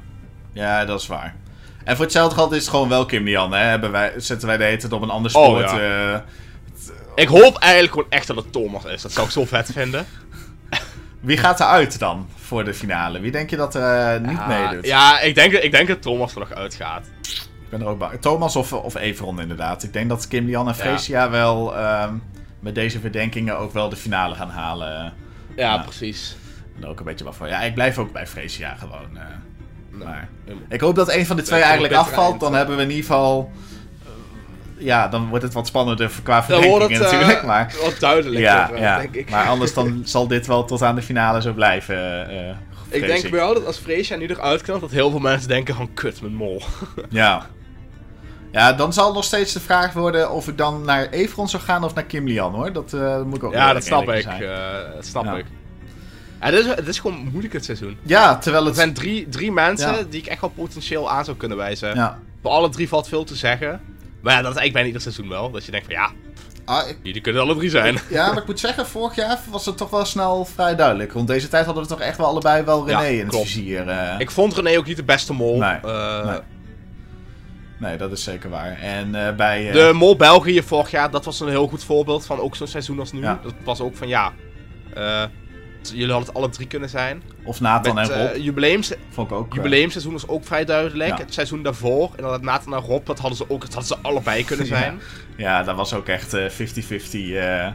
ja, 0.54 0.86
dat 0.86 1.02
is 1.02 1.08
waar. 1.08 1.36
En 1.88 1.96
voor 1.96 2.06
hetzelfde 2.06 2.36
geld 2.36 2.52
is 2.52 2.62
het 2.62 2.70
gewoon 2.70 2.90
wel 2.90 3.06
Kim 3.06 3.24
Lian, 3.24 3.52
hè. 3.54 3.60
Hebben 3.64 3.92
wij, 3.92 4.14
zetten 4.18 4.48
wij 4.48 4.58
de 4.58 4.64
hele 4.64 4.78
tijd 4.78 4.92
op 4.94 5.02
een 5.02 5.10
ander 5.10 5.36
Oh, 5.36 5.46
spoor. 5.46 5.60
ja. 5.80 6.14
eh, 6.14 6.20
Ik 7.16 7.28
hoop 7.28 7.58
eigenlijk 7.58 7.94
gewoon 7.94 8.10
echt 8.10 8.28
dat 8.28 8.36
het 8.36 8.52
Thomas 8.52 8.86
is. 8.86 9.02
Dat 9.02 9.12
zou 9.12 9.26
ik 9.26 9.32
zo 9.32 9.46
vet 9.46 9.70
vinden. 9.74 10.06
wie 11.20 11.38
gaat 11.38 11.60
eruit 11.60 12.00
dan 12.00 12.28
voor 12.36 12.64
de 12.64 12.74
finale? 12.74 13.20
Wie 13.20 13.32
denk 13.32 13.50
je 13.50 13.56
dat 13.56 13.76
er 13.76 14.14
eh, 14.16 14.22
niet 14.30 14.38
Ah, 14.38 14.48
meedoet? 14.48 14.86
Ja, 14.86 15.20
ik 15.20 15.36
denk, 15.36 15.52
ik 15.54 15.72
denk 15.72 15.88
dat 15.88 16.02
Thomas 16.02 16.34
er 16.34 16.40
nog 16.40 16.52
uitgaat. 16.54 17.06
Ik 17.22 17.70
ben 17.70 17.82
er 17.82 17.88
ook 17.88 18.00
bang. 18.00 18.22
Thomas 18.22 18.56
of, 18.56 18.74
of 18.74 18.96
Everon 18.96 19.42
inderdaad. 19.42 19.84
Ik 19.84 19.94
denk 19.94 20.10
dat 20.10 20.28
Kim 20.28 20.46
Lian 20.46 20.68
en 20.68 20.76
Freesia 20.76 21.30
wel 21.30 21.76
ehm, 21.78 22.14
met 22.60 22.76
deze 22.76 23.00
verdenkingen 23.00 23.58
ook 23.58 23.74
wel 23.74 23.90
de 23.90 23.96
finale 23.96 24.36
gaan 24.36 24.50
halen. 24.50 24.90
Ja, 24.94 25.14
Ja. 25.56 25.78
precies. 25.78 26.36
En 26.78 26.86
ook 26.88 27.00
een 27.00 27.06
beetje 27.06 27.26
wat 27.26 27.36
voor. 27.36 27.48
Ja, 27.48 27.62
ik 27.62 27.74
blijf 27.74 27.98
ook 27.98 28.12
bij 28.12 28.28
Freesia 28.28 28.76
gewoon. 28.80 29.18
Maar 30.06 30.30
ik 30.70 30.82
hoop 30.82 30.96
dat 30.96 31.14
een 31.14 31.26
van 31.26 31.36
de 31.36 31.42
twee 31.42 31.60
wel 31.60 31.68
eigenlijk 31.70 31.98
afvalt. 32.00 32.40
Dan 32.40 32.54
hebben 32.54 32.76
we 32.76 32.82
in 32.82 32.90
ieder 32.90 33.06
geval. 33.06 33.52
eh, 34.78 34.86
ja, 34.86 35.08
dan 35.08 35.28
wordt 35.30 35.44
het 35.44 35.54
wat 35.54 35.68
spannender 35.68 36.12
qua 36.24 36.44
verdenkingen 36.44 36.90
eh, 36.92 37.00
natuurlijk. 37.00 37.44
Maar, 37.44 37.74
wat 37.84 38.00
duidelijker, 38.00 38.42
ja, 38.42 38.72
eh, 38.72 38.80
ja. 38.80 38.98
denk 38.98 39.16
ik. 39.16 39.30
maar 39.30 39.48
anders 39.48 39.74
dan 39.74 40.02
zal 40.06 40.28
dit 40.28 40.48
wel 40.48 40.66
tot 40.66 40.82
aan 40.82 40.96
de 40.96 41.02
finale 41.02 41.42
zo 41.42 41.54
blijven. 41.54 42.28
ik 42.90 43.06
denk 43.06 43.28
wel 43.28 43.54
dat 43.54 43.66
als 43.66 43.78
Freesia 43.78 44.16
nu 44.18 44.28
eruit 44.28 44.62
knapt, 44.62 44.82
dat 44.82 44.92
heel 44.92 45.10
veel 45.10 45.20
mensen 45.20 45.48
denken 45.50 45.76
van 45.76 45.94
kut, 45.94 46.22
mijn 46.22 46.36
mol. 46.36 46.62
Ja. 47.10 47.46
Ja, 48.52 48.74
dan 48.74 48.94
zal 48.94 49.14
nog 49.14 49.24
steeds 49.24 49.54
de 49.54 49.60
vraag 49.60 49.94
worden 49.94 50.32
of 50.32 50.48
ik 50.48 50.58
dan 50.58 50.82
naar 50.86 51.10
Evron 51.10 51.48
zou 51.50 51.64
gaan 51.64 51.84
of 51.84 51.94
naar 51.94 52.04
Kim 52.04 52.28
Lian 52.28 52.54
hoor. 52.54 52.74
Dat 52.74 52.92
moet 53.26 53.36
ik 53.38 53.44
ook 53.44 53.54
ja, 53.54 53.74
dat 53.74 53.84
snap 53.84 54.10
ik. 54.10 54.28
dat 54.96 55.06
snap 55.06 55.24
Ja. 55.26 55.36
ik. 55.36 55.46
Dit, 56.42 56.54
is, 56.54 56.76
dit 56.76 56.88
is 56.88 57.00
gewoon 57.00 57.28
moeilijk 57.32 57.54
het 57.54 57.66
seizoen. 57.66 57.98
Ja, 58.04 58.38
terwijl 58.38 58.64
Er 58.64 58.68
het. 58.70 58.78
zijn 58.78 58.94
drie, 58.94 59.30
drie 59.30 59.52
mensen 59.52 59.92
Ja. 59.92 60.04
die 60.10 60.20
ik 60.20 60.26
echt 60.28 60.42
wel 60.42 60.50
potentieel 60.50 61.12
aan 61.12 61.26
zou 61.26 61.38
kunnen 61.38 61.58
wijzen. 61.58 61.96
Ja. 61.96 62.20
Voor 62.42 62.52
alle 62.52 62.70
drie 62.70 62.88
valt 62.88 63.08
veel 63.08 63.24
te 63.24 63.36
zeggen. 63.36 63.82
Maar 64.22 64.34
ja, 64.34 64.42
dat 64.42 64.52
is 64.52 64.58
eigenlijk 64.58 64.72
bijna 64.74 64.88
ieder 64.88 65.02
seizoen 65.02 65.30
wel. 65.30 65.52
Dat 65.52 65.66
je 65.66 65.72
denkt 65.72 65.86
van 65.86 65.96
ja, 65.96 66.12
Ah, 66.66 66.90
ik- 66.90 66.98
jullie 67.04 67.22
kunnen 67.22 67.42
alle 67.42 67.56
drie 67.56 67.70
zijn. 67.70 67.98
ja, 68.10 68.28
maar 68.28 68.38
ik 68.42 68.46
moet 68.48 68.60
zeggen, 68.60 68.88
vorig 68.88 69.16
jaar 69.16 69.40
was 69.50 69.66
het 69.66 69.78
toch 69.78 69.90
wel 69.90 70.06
snel 70.06 70.46
vrij 70.46 70.76
duidelijk. 70.76 71.12
Rond 71.12 71.28
deze 71.28 71.48
tijd 71.48 71.66
hadden 71.66 71.84
we 71.84 71.90
toch 71.90 72.00
echt 72.02 72.18
wel 72.18 72.28
allebei 72.28 72.64
wel 72.64 72.86
René 72.88 73.00
Ja, 73.02 73.06
in 73.08 73.20
het 73.20 73.28
klopt. 73.28 73.46
vizier. 73.46 73.88
eh. 73.90 74.16
Ik 74.20 74.32
vond 74.32 74.54
René 74.54 74.78
ook 74.78 74.86
niet 74.86 74.96
de 74.98 75.04
beste 75.04 75.34
mol. 75.34 75.58
Nee, 75.58 75.76
Eh, 75.84 76.26
nee. 76.26 76.40
Nee, 77.80 77.98
dat 77.98 78.12
is 78.12 78.24
zeker 78.24 78.50
waar. 78.50 78.78
En 78.82 79.16
eh, 79.28 79.36
bij. 79.36 79.72
De 79.72 79.92
mol 79.94 80.16
België 80.16 80.64
vorig 80.64 80.92
jaar, 80.92 81.12
dat 81.12 81.26
was 81.26 81.40
een 81.40 81.50
heel 81.50 81.68
goed 81.68 81.84
voorbeeld 81.84 82.26
van 82.26 82.40
ook 82.40 82.56
zo'n 82.56 82.68
seizoen 82.68 83.00
als 83.00 83.12
nu. 83.12 83.22
Ja. 83.22 83.40
Dat 83.44 83.54
was 83.64 83.82
ook 83.82 83.96
van 83.96 84.08
ja, 84.08 84.32
eh, 85.92 85.98
jullie 85.98 86.12
hadden 86.14 86.28
het 86.28 86.38
alle 86.38 86.50
drie 86.50 86.68
kunnen 86.68 86.90
zijn. 86.90 87.24
Of 87.44 87.60
Nathan 87.62 87.96
Met, 87.96 88.10
en 88.10 88.22
Rob. 88.22 88.30
eh, 88.36 88.44
jubileums, 88.44 88.94
vond 89.10 89.32
ik 89.32 89.38
ook. 89.38 89.50
eh, 89.50 89.56
jubileumseizoen 89.56 90.12
was 90.14 90.28
ook 90.28 90.46
vrij 90.46 90.66
duidelijk. 90.66 91.10
Ja. 91.10 91.24
Het 91.24 91.34
seizoen 91.34 91.64
daarvoor, 91.64 92.10
inderdaad 92.16 92.42
Nathan 92.42 92.74
en 92.76 92.80
Rob, 92.82 93.06
dat 93.06 93.20
hadden 93.20 93.38
ze 93.38 93.44
ook, 93.50 93.62
dat 93.62 93.74
hadden 93.74 93.98
ze 93.98 93.98
allebei 94.02 94.46
kunnen 94.46 94.66
zijn. 94.78 95.00
ja, 95.38 95.64
dat 95.64 95.76
was 95.76 95.94
ook 95.94 96.08
echt 96.08 96.34
eh, 96.34 96.50
50-50. 96.50 96.54
eh, 97.12 97.68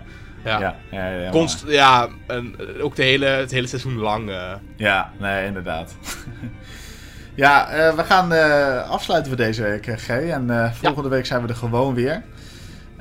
Ja. 0.45 0.59
ja, 0.61 0.77
ja, 0.91 1.09
ja, 1.09 1.31
Const 1.31 1.65
ja, 1.67 2.09
en 2.27 2.55
eh, 2.59 2.85
ook 2.85 2.97
de 2.97 3.03
hele, 3.03 3.27
het 3.27 3.51
hele 3.51 3.67
seizoen 3.67 3.97
lang. 3.99 4.31
eh. 4.31 4.53
Ja, 4.77 5.13
nee, 5.19 5.47
inderdaad. 5.47 5.97
ja, 7.35 7.69
eh, 7.71 7.95
we 7.95 8.05
gaan 8.05 8.33
eh, 8.33 8.91
afsluiten 8.91 9.29
voor 9.33 9.45
deze 9.45 9.63
week, 9.63 9.87
eh, 9.87 9.97
G. 9.97 10.09
En 10.09 10.51
eh, 10.51 10.73
volgende 10.73 11.09
week 11.09 11.27
zijn 11.27 11.43
we 11.43 11.49
er 11.49 11.55
gewoon 11.57 11.95
weer. 11.95 12.23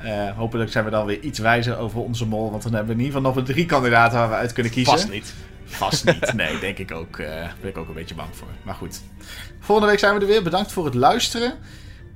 Eh, 0.03 0.37
hopelijk 0.37 0.71
zijn 0.71 0.85
we 0.85 0.91
dan 0.91 1.05
weer 1.05 1.19
iets 1.19 1.39
wijzer 1.39 1.77
over 1.77 1.99
onze 1.99 2.25
mol. 2.25 2.51
Want 2.51 2.63
dan 2.63 2.73
hebben 2.73 2.95
we 2.95 3.01
in 3.01 3.05
ieder 3.05 3.21
geval 3.21 3.33
nog 3.33 3.45
drie 3.45 3.65
kandidaten 3.65 4.17
waar 4.17 4.29
we 4.29 4.35
uit 4.35 4.53
kunnen 4.53 4.71
kiezen. 4.71 4.93
Vast 4.93 5.09
niet. 5.09 5.33
Vast 5.65 6.05
niet. 6.05 6.33
Nee, 6.33 6.59
denk 6.59 6.77
ik 6.77 6.91
ook. 6.91 7.17
Daar 7.17 7.55
ben 7.61 7.69
ik 7.69 7.77
ook 7.77 7.87
een 7.87 7.93
beetje 7.93 8.15
bang 8.15 8.29
voor. 8.31 8.47
Maar 8.63 8.75
goed. 8.75 9.01
Volgende 9.59 9.89
week 9.89 9.99
zijn 9.99 10.15
we 10.15 10.21
er 10.21 10.27
weer. 10.27 10.43
Bedankt 10.43 10.71
voor 10.71 10.85
het 10.85 10.93
luisteren. 10.93 11.53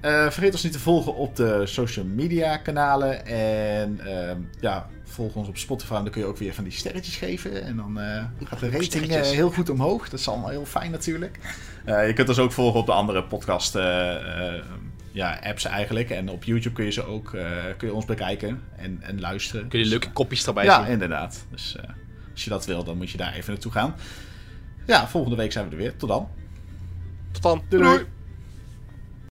Eh, 0.02 0.12
vergeet 0.22 0.54
ons 0.54 0.64
niet 0.64 0.72
te 0.72 0.80
volgen 0.80 1.16
op 1.16 1.36
de 1.36 1.62
social 1.66 2.06
media 2.06 2.58
kanalen. 2.58 3.26
En 3.26 4.00
ehm, 4.00 4.38
ja, 4.60 4.90
volg 5.04 5.36
ons 5.36 5.48
op 5.48 5.58
Spotify. 5.58 5.94
Dan 5.94 6.10
kun 6.10 6.22
je 6.22 6.28
ook 6.28 6.38
weer 6.38 6.54
van 6.54 6.64
die 6.64 6.74
sterretjes 6.74 7.16
geven. 7.16 7.64
En 7.64 7.76
dan 7.76 8.00
gaat 8.44 8.60
de 8.60 8.70
rating 8.70 9.12
heel 9.12 9.52
goed 9.52 9.70
omhoog. 9.70 10.10
Dat 10.10 10.20
is 10.20 10.28
allemaal 10.28 10.50
heel 10.50 10.66
fijn 10.66 10.92
natuurlijk. 10.92 11.40
Je 11.86 12.12
kunt 12.16 12.30
ons 12.30 12.40
ook 12.40 12.52
volgen 12.52 12.80
op 12.80 12.86
de 12.86 12.92
andere 12.92 13.24
podcast 13.24 13.76
ja, 15.16 15.40
apps 15.44 15.66
eigenlijk. 15.66 16.10
En 16.10 16.30
op 16.30 16.44
YouTube 16.44 16.76
kun 16.76 16.86
je, 16.86 16.92
ze 16.92 17.06
ook, 17.06 17.34
eh, 17.34 17.48
kun 17.78 17.88
je 17.88 17.94
ons 17.94 18.06
bekijken 18.06 18.62
en, 18.76 19.00
en 19.02 19.20
luisteren. 19.20 19.68
Kun 19.68 19.78
je 19.80 19.84
Dus, 19.84 19.94
leuke 19.94 20.12
kopjes 20.12 20.48
erbij 20.48 20.64
ja, 20.64 20.84
zien. 20.84 20.92
inderdaad. 20.92 21.46
Dus 21.52 21.76
eh, 21.76 21.90
als 22.32 22.44
je 22.44 22.50
dat 22.50 22.66
wil, 22.66 22.84
dan 22.84 22.98
moet 22.98 23.10
je 23.10 23.18
daar 23.18 23.34
even 23.34 23.52
naartoe 23.54 23.72
gaan. 23.72 23.96
Ja, 24.86 25.08
volgende 25.08 25.36
week 25.36 25.52
zijn 25.52 25.66
we 25.66 25.72
er 25.72 25.78
weer. 25.78 25.96
Tot 25.96 26.10
dan. 26.10 26.30
Tot 27.32 27.44
dan. 27.44 27.64
doei. 27.70 27.84
doei. 27.84 28.06